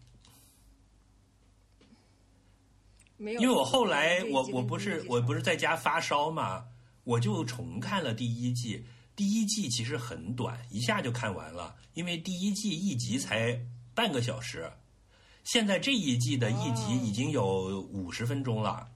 [3.18, 3.42] 没有。
[3.42, 6.68] 因为我后来我我不是我不是在家发烧嘛，
[7.04, 8.86] 我就重看了第一季。
[9.16, 13.60] 第一季其实很短，一下就看完了，因为第一季一集才
[13.96, 14.72] 半个小时，
[15.44, 18.88] 现在这一季的一集已经有五十分钟了。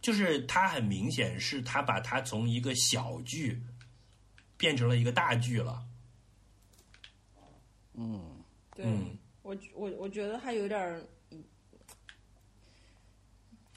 [0.00, 3.62] 嗯，就是他很明显是他把它从一个小剧
[4.56, 5.84] 变成了一个大剧了。
[7.94, 8.42] 嗯，
[8.74, 11.02] 对，嗯我我我觉得还有点儿，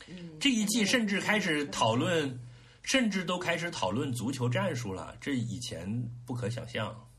[0.07, 2.39] 嗯，这一季甚至开始讨论，
[2.83, 7.09] 甚至都开始讨论足球战术了，这以前不可想象。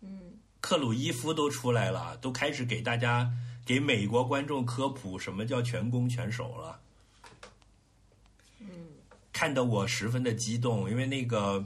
[0.00, 3.32] 嗯，克鲁伊夫都出来了，都开始给大家
[3.64, 6.80] 给美国观众科普什么叫全攻全守了。
[8.60, 8.68] 嗯，
[9.32, 11.64] 看得我十分的激动，因为那个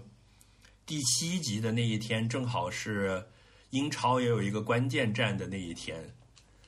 [0.86, 3.24] 第七集的那一天正好是
[3.70, 6.02] 英超也有一个关键战的那一天，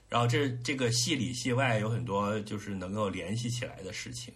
[0.09, 4.35] 然后这这个戏里戏外有很多就是能够联系起来的事情。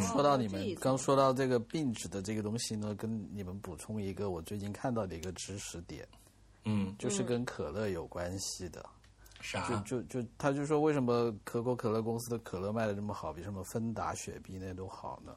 [0.00, 6.04] 说到你们刚说到这个病指的这个东西呢，跟你们补充一个我最近看到的一个知识点，
[6.64, 8.84] 嗯，就是跟可乐有关系的。
[9.68, 15.32] 就就就他就说为什么可口可乐公司的可乐卖的这么好，比什么芬达、雪碧那些都好呢？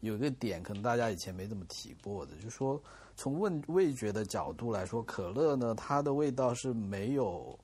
[0.00, 2.82] 有一个点可能大家以前没怎么提过的，就是说
[3.14, 7.56] 从味味觉的角度来说，可乐呢它的味道是没有，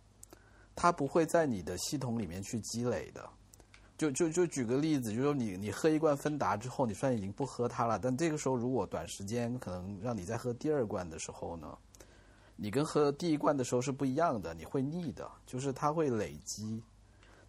[0.77, 3.29] 它不会在你的系统里面去积累的。
[3.97, 11.77] 就就就举个例子，就说你你喝一罐芬达之后，你虽然已经不喝它了，但这个时候如果短时间可能让你再喝第二罐的时候呢，
[12.61, 16.83] 你跟喝第一罐的时候是不一样的，你会腻的，就是它会累积。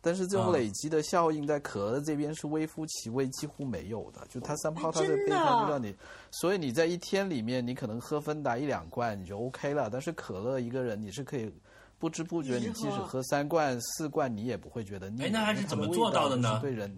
[0.02, 4.26] 但是这种啊累积的效应在可乐这边是微乎其微，几乎没有的。
[4.30, 5.94] 就它三泡它的配方就让你，
[6.31, 9.90] 所以你在一天里面，你可能喝芬达一两罐你就 OK 了。
[9.90, 11.52] 但是可乐一个人你是可以
[11.98, 16.98] 不知不觉，你即使喝喝三罐四罐，你也不会觉得腻那它是怎么做到的呢对人，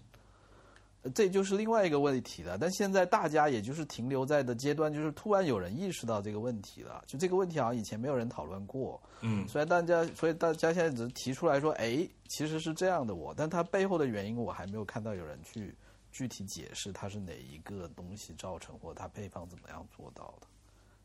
[1.16, 2.58] 这就是另外一个问题了。
[2.58, 7.04] 但现在大家也就是停留在的阶段，就是突然有人意识到这个问题了。
[7.08, 15.76] 就这个问题好像以前没有人讨论过，嗯，所以大家，所以大家现在只是提出来说，哎，其实是这样的我，但它背后的原因我还没有看到有人去
[16.12, 20.48] 具体解释它是哪一个东西造成，或它配方怎么样做到的，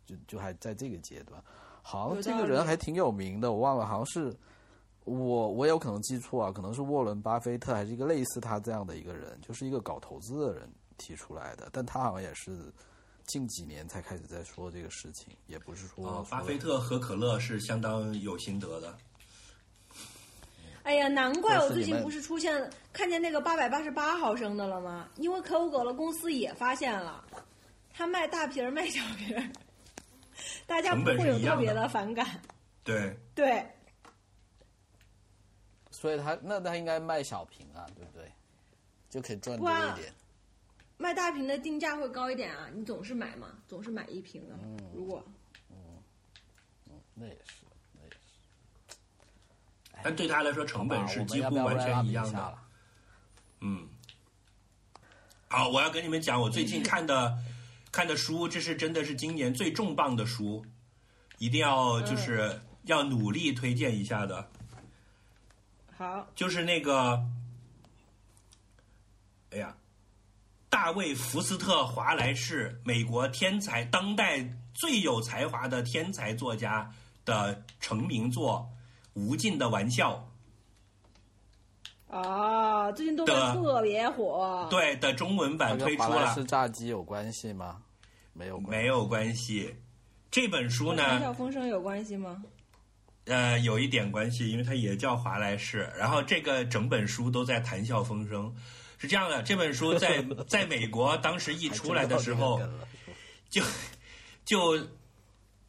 [0.05, 1.43] 就就还在这个阶段。
[1.81, 4.37] 好像这个人还挺有名的，我忘了，好像是。
[5.07, 10.69] 我我有可能记错啊，可能是沃伦巴菲特还是一个类似他这样的一个人，就是一个搞投资的人
[10.99, 12.73] 提出来的，但他好像也是
[13.25, 18.99] 近几年才开始在说这个事情，也不是说、哦巴菲特喝可乐是相当有心得的。
[20.83, 25.09] 哎呀，难怪我最近不是出现看见那个八百八十八毫升的了吗？
[25.17, 27.25] 因为可口可乐公司也发现了，
[27.93, 29.51] 他卖大瓶儿卖小瓶儿，
[30.67, 32.27] 大家不会有特别的反感。
[32.85, 33.67] 对，对，
[36.07, 38.31] 所以他那他应该卖小瓶啊，对不对？
[39.11, 40.15] 就可以赚多一点。
[40.99, 44.55] 卖大瓶的定价会高一点啊，你总是买嘛，总是买一瓶的。
[44.63, 45.21] 嗯如果
[47.15, 47.65] 那也是，
[47.95, 48.17] 那也是。
[50.01, 52.59] 但对他来说成本是几乎完全一样的。
[53.63, 53.89] 嗯，
[55.49, 57.37] 好，我要跟你们讲，我最近看的
[57.91, 60.65] 看的书，这是真的是今年最重磅的书，
[61.39, 64.49] 一定要就是要努力推荐一下的，
[65.97, 67.25] 好，就是那个，
[69.51, 69.75] 哎呀，
[70.69, 76.93] 大卫·福斯特·华莱士，美国天才，当代最有才华的天才作家
[77.25, 78.69] 的成名作
[79.21, 80.29] 《无尽的玩笑
[82.09, 87.81] 啊，最近动漫特别火。》对的中文版推出了跟华莱士，炸鸡有关系吗？
[88.35, 89.77] 没有关系，没有关系。
[90.31, 92.45] 这本书呢谈笑呢，风声有关系吗？
[93.27, 95.89] 呃，有一点关系，因为它也叫华莱士。
[95.97, 98.53] 然后这个整本书都在谈笑风生。
[98.99, 102.59] 是这样的，这本书在 在美国当时一出来的时候，
[103.51, 103.63] 就
[104.45, 104.89] 就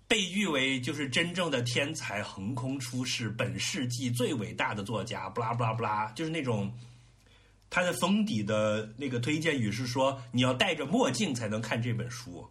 [0.07, 6.73] 被誉为就是真正的天才，横空出世，本世纪最伟大的作家，不拉不拉不拉，就是那种
[7.69, 12.47] 他的封底的那个推荐语是说，你要戴着墨镜才能看这本书，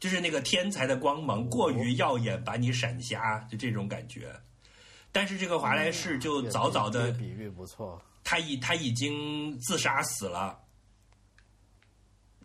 [0.00, 4.34] 就是那个天才的光芒过于耀眼，把你闪瞎，就这种感觉。
[5.12, 8.02] 但是这个华莱士就早早的比喻不错。
[8.24, 10.58] 他已他已经自杀死了，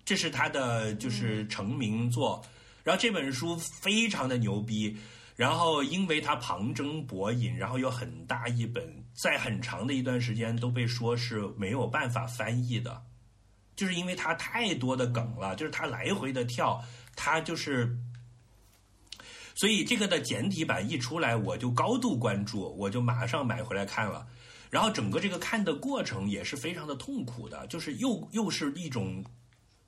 [0.03, 2.43] 这是他的就是成名作。
[2.83, 4.95] 然后这本书非常的牛逼，
[5.35, 13.03] 然后因为它旁征博引，然后有很大一本，在很长的一段时间都被说是没有办法翻译的，
[13.75, 16.83] 就是因为它太多的梗了，就是它来回的跳，
[17.15, 17.97] 它就是。
[19.57, 24.27] 所以这个的简体版一出来，我就高度关注，我就马上买回来看了。
[24.69, 29.23] 然后整个这个看的过程也是非常的痛苦的，就是又又是一种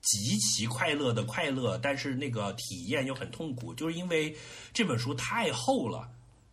[0.00, 4.34] 极其快乐的快乐，但是那个体验又很痛苦，就是因为
[4.72, 6.08] 这本书太厚了，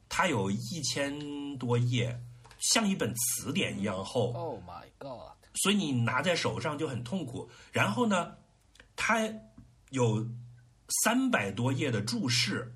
[0.10, 2.19] 它有一千多页，
[2.60, 4.34] 像一本词典一样厚。
[4.34, 5.38] Oh my god！
[5.53, 7.49] 所以你拿在手上就很痛苦。
[7.72, 8.35] 然后呢，
[8.97, 9.22] 它
[9.91, 10.27] 有
[10.90, 12.74] 三百多页的注释。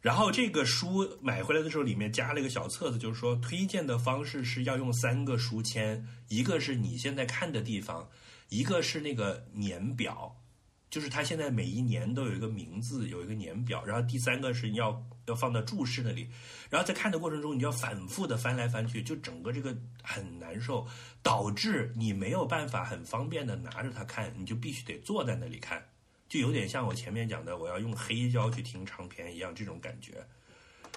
[0.00, 8.08] 然后这个书买回来的时候，里面加了一个小册子，就是说推荐的方式是要用三个书签，一个是你现在看的地方，
[8.48, 10.40] 一个是那个年表，
[10.88, 16.30] 就是它现在每一年都有一个名字，有一个年表，然后第三个是你要要放到注释那里，
[16.70, 20.86] 然后在看的过程中，你要反复的翻来翻去，就整个这个很难受，
[21.22, 25.84] 导致你没有办法很方便的拿着它看，你就必须得坐在那里看，
[26.30, 30.24] 就有点像我前面讲的，我要用黑胶去听唱片一样这种感觉。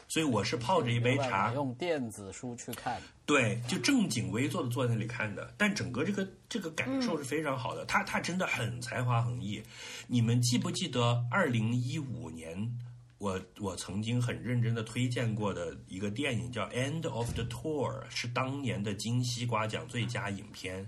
[0.07, 3.01] 所以我是泡着一杯茶，用电子书去看。
[3.25, 7.83] 对，就正襟危坐的坐在那里看的，但整个这个这个感受是非常好的。
[7.85, 9.63] 他他真的很才华横溢。
[10.05, 12.77] 你们记不记得二零一五年
[13.17, 20.87] 我我曾经很认真的推荐过的一个电影叫《End of the Tour》，是当年的金西瓜奖最佳影片。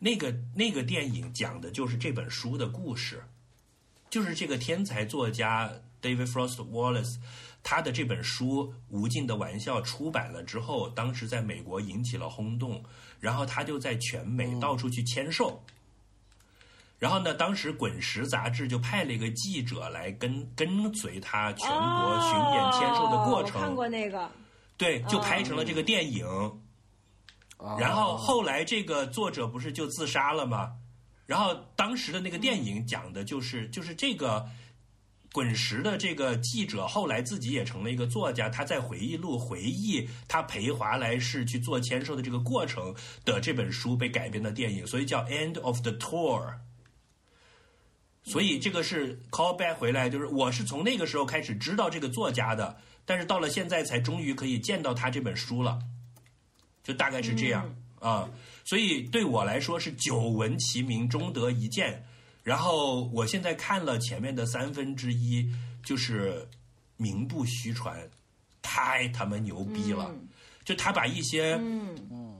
[0.00, 3.22] 那个那个电影讲的就是这本书的故事，
[4.18, 5.70] 就是这个天才作家
[6.02, 7.18] David Frost Wallace。
[7.62, 12.82] 他的这本书《无尽的玩笑》出版了之后，当时在美国引起了轰动，
[13.20, 15.62] 然后他就在全美到处去签售。
[16.98, 24.28] 然后呢，当时《滚石》杂志就派了一个记者来跟跟随他全国巡演签售的过程看，过那个，
[24.76, 26.26] 对，就拍成了这个电影。
[27.78, 30.72] 然后哦后来这个作者不是就自杀了吗？
[31.28, 34.48] 然后当时的那个电影讲的就是就是这个
[35.30, 42.94] 滚石的这个记者后来自己也成了一个作家，他在回忆录回忆他陪华莱士去做签售的这个过程
[43.26, 46.46] 的这本书被改编的电影，所以叫《End of the Tour》。
[48.24, 55.78] 所以这个是 call back 回来，就是我是从那个时候开始知道这个作家的，但是到了现在才终于可以见到他这本书了，
[56.82, 58.30] 就大概是这样啊。
[58.68, 62.04] 所以对我来说是久闻其名，终得一见。
[62.42, 65.50] 然后我现在看了前面的三分之一，
[65.82, 66.46] 就是
[66.98, 67.98] 名不虚传，
[68.60, 70.14] 太他妈牛逼了！
[70.66, 71.58] 就他把一些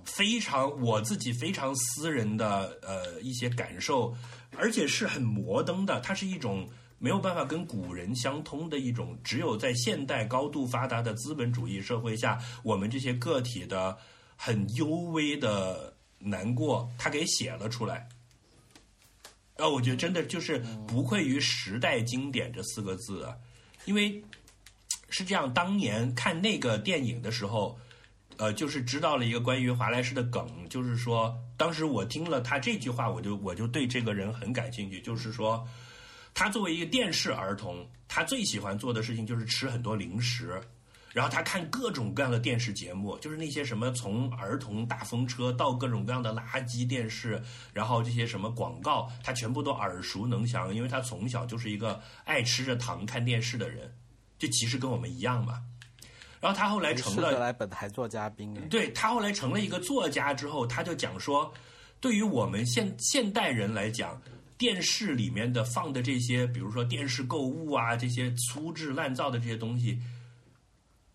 [0.04, 4.14] 非常我自己非常私人的呃一些感受，
[4.54, 6.68] 而且是很摩登的，它是一种
[6.98, 13.96] 没有办法跟古人相通的一种，只有在现代高度发达的资本主义社会下，我们这些个体的
[14.36, 18.08] 很幽微的难过，他给写了出来。
[19.56, 23.36] 啊，我觉得真的就是不愧于时代经典这四个字啊，
[23.86, 24.22] 因为
[25.10, 27.76] 是这样，当年看那个电影的时候，
[28.36, 35.66] 呃，就是知道了一个关于华莱士的梗，就是说，当时我听了他这句话，我就我就对这个人很感兴趣，就是说，
[36.34, 40.60] 他作为一个电视儿童，他最喜欢做的事情就是吃很多零食。
[41.18, 47.42] 然后他看各种各样的电视节目，就是那些什么从儿童大风车到各种各样的垃圾电视，
[47.72, 53.92] 然后这些什么广告，他全部都耳熟能详，因为他从小就是一个爱吃着糖看电视的人，
[54.38, 55.60] 就其实跟我们一样嘛。
[56.40, 61.52] 然后他后来成了来本台做嘉宾，对他后来成了一个作家之后，他就讲说，
[61.98, 64.22] 对于我们现现代人来讲，
[64.56, 69.98] 电视里面的放的这些，比如说电视购物啊，这些粗制滥造的这些东西。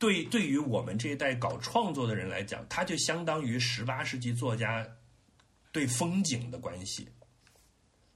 [0.03, 4.85] 对，对于我们这一代搞创作的人来讲，它就相当于十八世纪作家
[5.71, 7.07] 对风景的关系。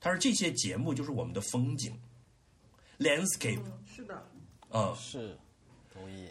[0.01, 1.97] 他说这些节目就是我们的风景
[2.99, 3.61] ，landscape。
[3.85, 4.22] 是的。
[4.69, 5.38] 嗯，是，
[5.93, 6.27] 同意。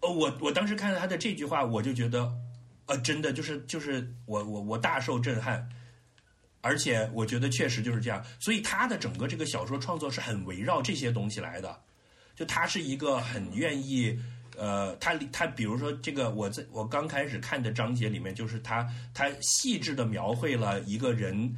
[0.00, 2.30] 呃，我我当时看到他的这句话，我就觉得，
[2.84, 5.66] 呃，真的就是就是我我我大受震撼，
[6.60, 8.22] 而且我觉得确实就是这样。
[8.38, 11.82] 所以他的整个这个小说创作是很围绕这些东西来的，
[12.34, 14.20] 就他是一个很愿意。
[14.62, 21.52] 呃，他他比如说这个，我在我刚开始看的章节里面，就是他他细致的描绘了一个人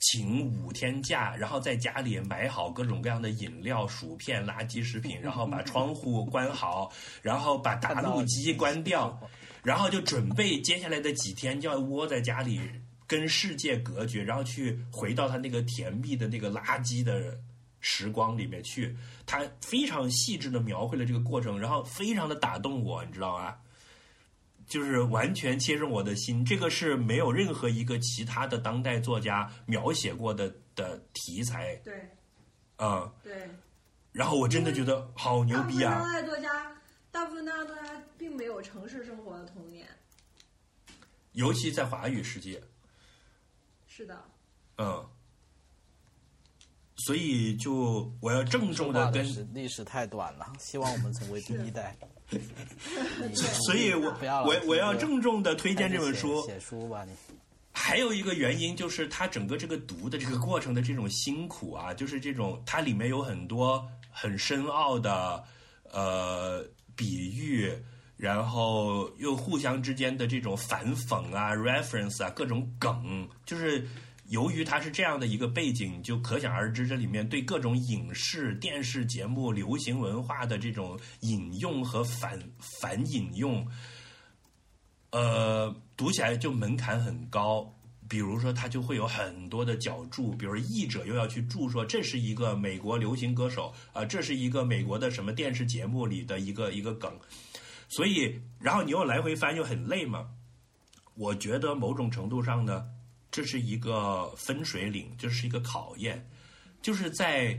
[0.00, 6.90] 请五天假，然后在家里买好各种各样的饮料、薯片、垃圾食品，然后把窗户关好，
[7.22, 9.16] 然后把打录机关掉，
[9.62, 12.60] 然后就准备接下来的几天就要窝在家里
[13.06, 17.38] 跟世界隔绝，然后去回到他那个甜蜜的那个垃圾的。
[17.82, 18.96] 时光里面去，
[19.26, 23.58] 他非常细致的描绘了这个过程，然后非常的打动我，你知道吗？
[24.68, 26.42] 就是完全切中我的心。
[26.42, 31.74] 这个是没有任何一个其他的当代作家描写过的的题材。
[31.84, 32.08] 对，
[32.78, 33.50] 嗯，对。
[34.12, 35.98] 然后我真的觉得好牛逼啊！
[35.98, 36.80] 当代作家，
[37.10, 39.86] 大部分当代作家并没有城市生活的童年，
[41.32, 42.62] 尤其在华语世界。
[43.88, 44.24] 是的。
[44.78, 45.06] 嗯。
[47.06, 51.96] 所以，就我要郑重的跟历史太短了， 希望我们成为第一代。
[53.66, 56.44] 所以我我我要郑重的推荐这本书。
[56.46, 57.12] 写书吧，你。
[57.72, 65.42] 还有一个原因就是，它整个这个读的这个过程的这种辛苦啊，就是这种它里面有很多很深奥的
[65.90, 66.64] 呃
[66.94, 67.72] 比喻，
[68.16, 73.86] 然后又互相之间的这种反讽啊、reference 啊、各种梗，就是。
[74.32, 82.40] 由于它是这样的一个背景，就可想而知，这里面对各种影视、电视节目、流行文化的这种引用和反
[82.80, 83.68] 反引用，
[85.10, 87.70] 呃，读起来就门槛很高。
[88.08, 97.12] 比如说，它就会有很多的脚注，比如译者又要去注说这是一个美国流行歌手啊，这是一个美国的什么电视节目里的一个一个梗，
[97.90, 100.30] 所以，然后你又来回翻，又很累嘛。
[101.16, 102.88] 我觉得某种程度上呢。
[103.32, 106.24] 这是一个分水岭，这是一个考验，
[106.82, 107.58] 就是在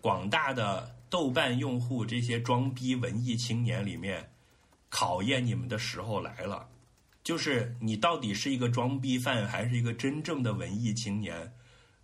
[0.00, 4.32] 广大的豆瓣用户这些装逼文艺青年里面，
[4.88, 6.66] 考验你们的时候来了。
[7.22, 11.52] 就是你到底是一个装逼犯，还是一个真正的文艺青年？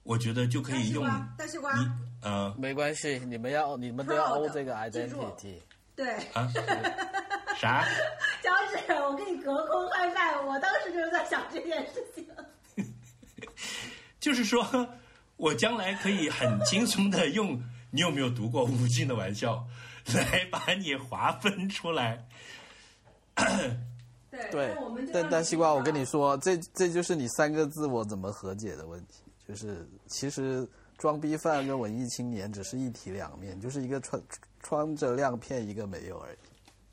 [0.03, 1.05] 我觉得就可以用
[1.39, 1.91] 大西瓜，你
[2.21, 5.57] 呃，没关系，你们要你们都要 O 这个 identity，
[5.97, 6.53] 对啊，
[7.57, 7.83] 啥？
[8.45, 12.25] 脚趾，我跟你隔空嗨拜，我当时就是在想这件事情。
[14.21, 14.89] 就是说，
[15.37, 19.67] 我将来可以很轻松的用你有没有读过无尽的玩笑
[20.15, 22.27] 来把你划分出来。
[24.51, 24.77] 对，
[25.13, 29.23] 但但西瓜，我跟你说，这这就是你三个字我怎么和解的问题。
[29.49, 30.69] 就是其实
[30.99, 34.21] 装逼犯跟文艺青年只是一体两面，就是一个穿
[34.61, 36.37] 穿着亮片，一个没有而已。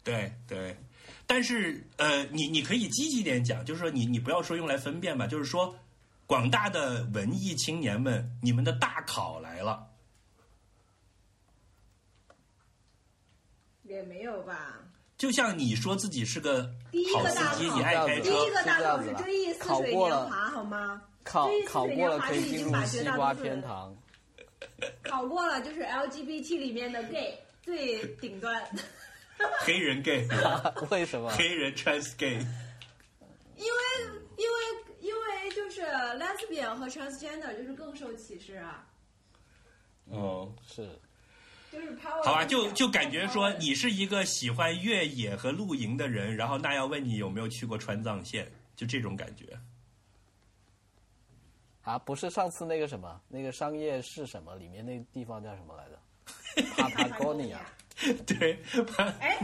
[0.04, 0.78] 对对，
[1.26, 5.76] 但是呃，你你可以积极点讲，就是说你你不要说用来分辨吧，就是说
[6.26, 9.88] 广大的文艺青年们，你们的大考来了。
[13.84, 14.80] 也没有吧。
[15.18, 16.64] 就像你说自己是个
[17.14, 21.02] 好司机，你爱开车第一，个大考是追忆似水考过了年华，好吗？
[21.24, 23.96] 考追忆似考过了水年华可以进入是已经把绝西瓜大多数人天堂。
[25.04, 28.66] 考过了就是 LGBT 里面的 gay 最顶端，
[29.60, 30.28] 黑人 gay，
[30.90, 31.30] 为什么？
[31.32, 32.40] 黑人 trans gay，
[33.58, 33.80] 因为
[34.38, 34.56] 因为
[35.04, 38.88] 因为就是 lesbian 和 transgender 就是更受歧视啊，
[40.10, 40.56] 嗯。
[40.66, 40.98] 是
[41.70, 49.60] 就是 power 好吧，就就感觉说你是一个喜欢越野和露营的人，然后那要问你有没有去过川藏线，就这种感觉。
[51.82, 54.56] 啊，不是上次那个什么，那个商业是什么？
[54.56, 56.00] 里面那个地方叫什么来着？
[56.78, 57.60] 帕塔哥尼亚。
[58.26, 58.60] 对，
[59.20, 59.38] 哎，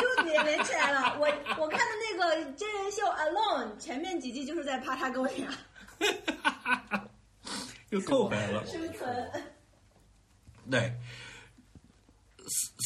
[0.00, 1.18] 就连连起来了。
[1.18, 1.26] 我
[1.58, 7.08] 我看的那个真人秀《Alone》前面几季就是在帕塔哥尼亚
[7.90, 8.64] 又扣回来了。
[8.66, 9.32] 生存。
[10.70, 10.92] 对，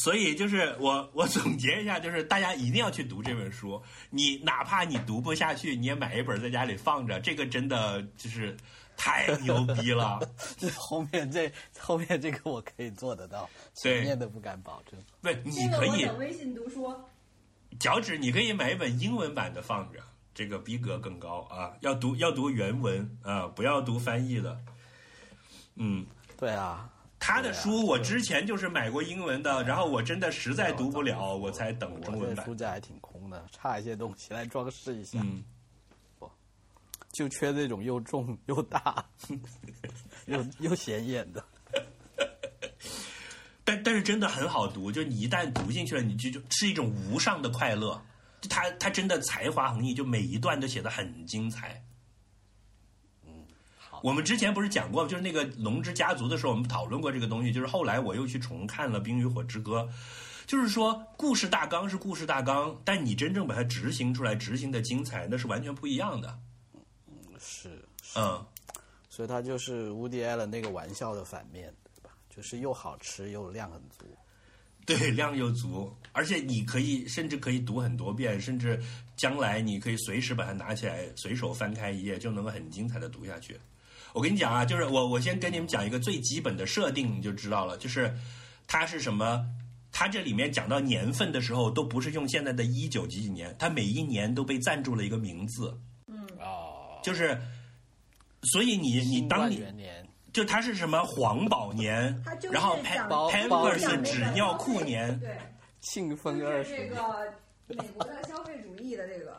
[0.03, 3.81] 所以就是我我总结一下，就是大家一定要去读这本书。
[4.09, 8.57] 你哪怕你读不下去，你也买一本在家里放着，这个真的就是
[9.01, 10.19] 太牛逼了。
[10.77, 13.49] 后面这后面这个我可以做得到，
[13.81, 14.99] 对前面的不敢保证。
[15.23, 16.93] 对，你这个可以微信读书。
[17.79, 19.99] 脚趾，你可以买一本英文版的放着，
[20.35, 21.73] 这个逼格更高啊！
[21.79, 24.55] 要读要读原文啊，不要读翻译的。
[25.77, 26.05] 嗯，
[26.37, 26.87] 对啊，
[27.17, 32.53] 他的书我之前就是买过英文的，然后我真的实在读不了，我我才等中文版书。
[32.53, 35.43] 架还挺空的，差一些东西来装饰一下，嗯，
[37.11, 39.03] 就缺这种又重又大
[40.27, 41.43] 又又显眼的。
[43.63, 48.01] 但但是真的很好读，就你一旦读进去了，你就就是一种无上的快乐。
[48.41, 51.83] 就他他真的才华横溢，就每一段都写的很精彩。
[53.77, 57.51] 好，我们之前不是讲过，就是那个《龙之家族》的时候，我们讨论过这个东西。
[57.51, 59.83] 就是后来我又去重看了《冰与火之歌》，
[60.47, 66.39] 就是说故事大纲是故事大纲，但你真正把它执行出来，执行的精彩，那是完全不一样的。
[67.43, 67.83] 是，
[68.15, 68.45] 嗯，
[69.09, 72.15] 所以它就是乌迪艾伦那个玩笑的反面，对吧？
[72.29, 74.05] 就是又好吃又量很足。
[74.85, 78.81] 对，量又足，而且你可以甚至可以读很多遍，甚至
[79.15, 83.59] 将来你可以随时把它拿起来，随手翻开一页，就能够很精彩的读下去。
[84.13, 88.13] 我跟你讲啊，就是我我先跟你们讲一个最基本的设定，你就知道了，就是
[88.67, 89.45] 它是什么。
[89.93, 95.77] 它这里面讲到年份的时候，都不是用现在的一九几几年，它每一年都被赞助了一个名字，哦，
[97.01, 97.39] 就是，
[98.43, 99.63] 所以你你当你
[100.33, 105.37] 就它是什么黄宝年然后 Pampers 纸尿裤年，对，
[105.81, 107.33] 庆丰就是这二十年，个
[107.67, 109.37] 美国的消费主义的这个。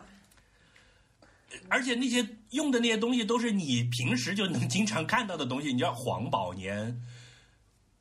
[1.69, 6.99] 而且那些用的那些东西都是你平时就能经常看到的东西，你知道黄宝年，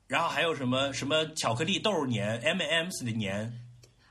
[0.07, 3.53] 然后还有什么什么巧克力豆年、M&M's 的年，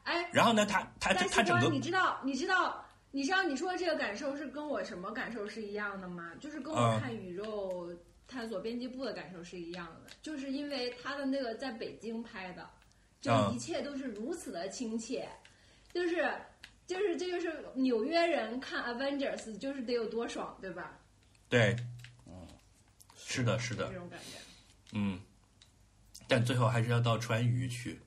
[0.04, 6.32] 哎，然后呢，它它但是它整个你知道，你知道，你知道你说的这个感受是跟我什么感受是一样的吗？
[6.40, 7.92] 就是跟我嗯看宇宙
[8.28, 12.70] 探索编辑部的感受是一样的，就是因为他的那个在北京拍的，
[13.20, 15.28] 就嗯一切都是如此的亲切，
[15.92, 16.32] 就是
[16.86, 20.96] 就是这就是纽约人看 Avengers 就是得有多爽，对吧？
[21.48, 21.74] 对，
[23.16, 24.38] 是的，是的这，种感觉。
[24.92, 25.20] 嗯，
[26.28, 28.00] 但最后还是要到川渝去。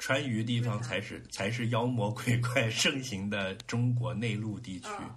[0.00, 4.88] 川渝地方才是才是妖魔鬼怪盛行的中国内陆地区。
[4.88, 5.14] 啊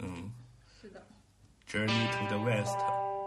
[0.00, 0.32] 嗯
[0.80, 1.00] 是的
[1.68, 3.19] ，，Journey to the West。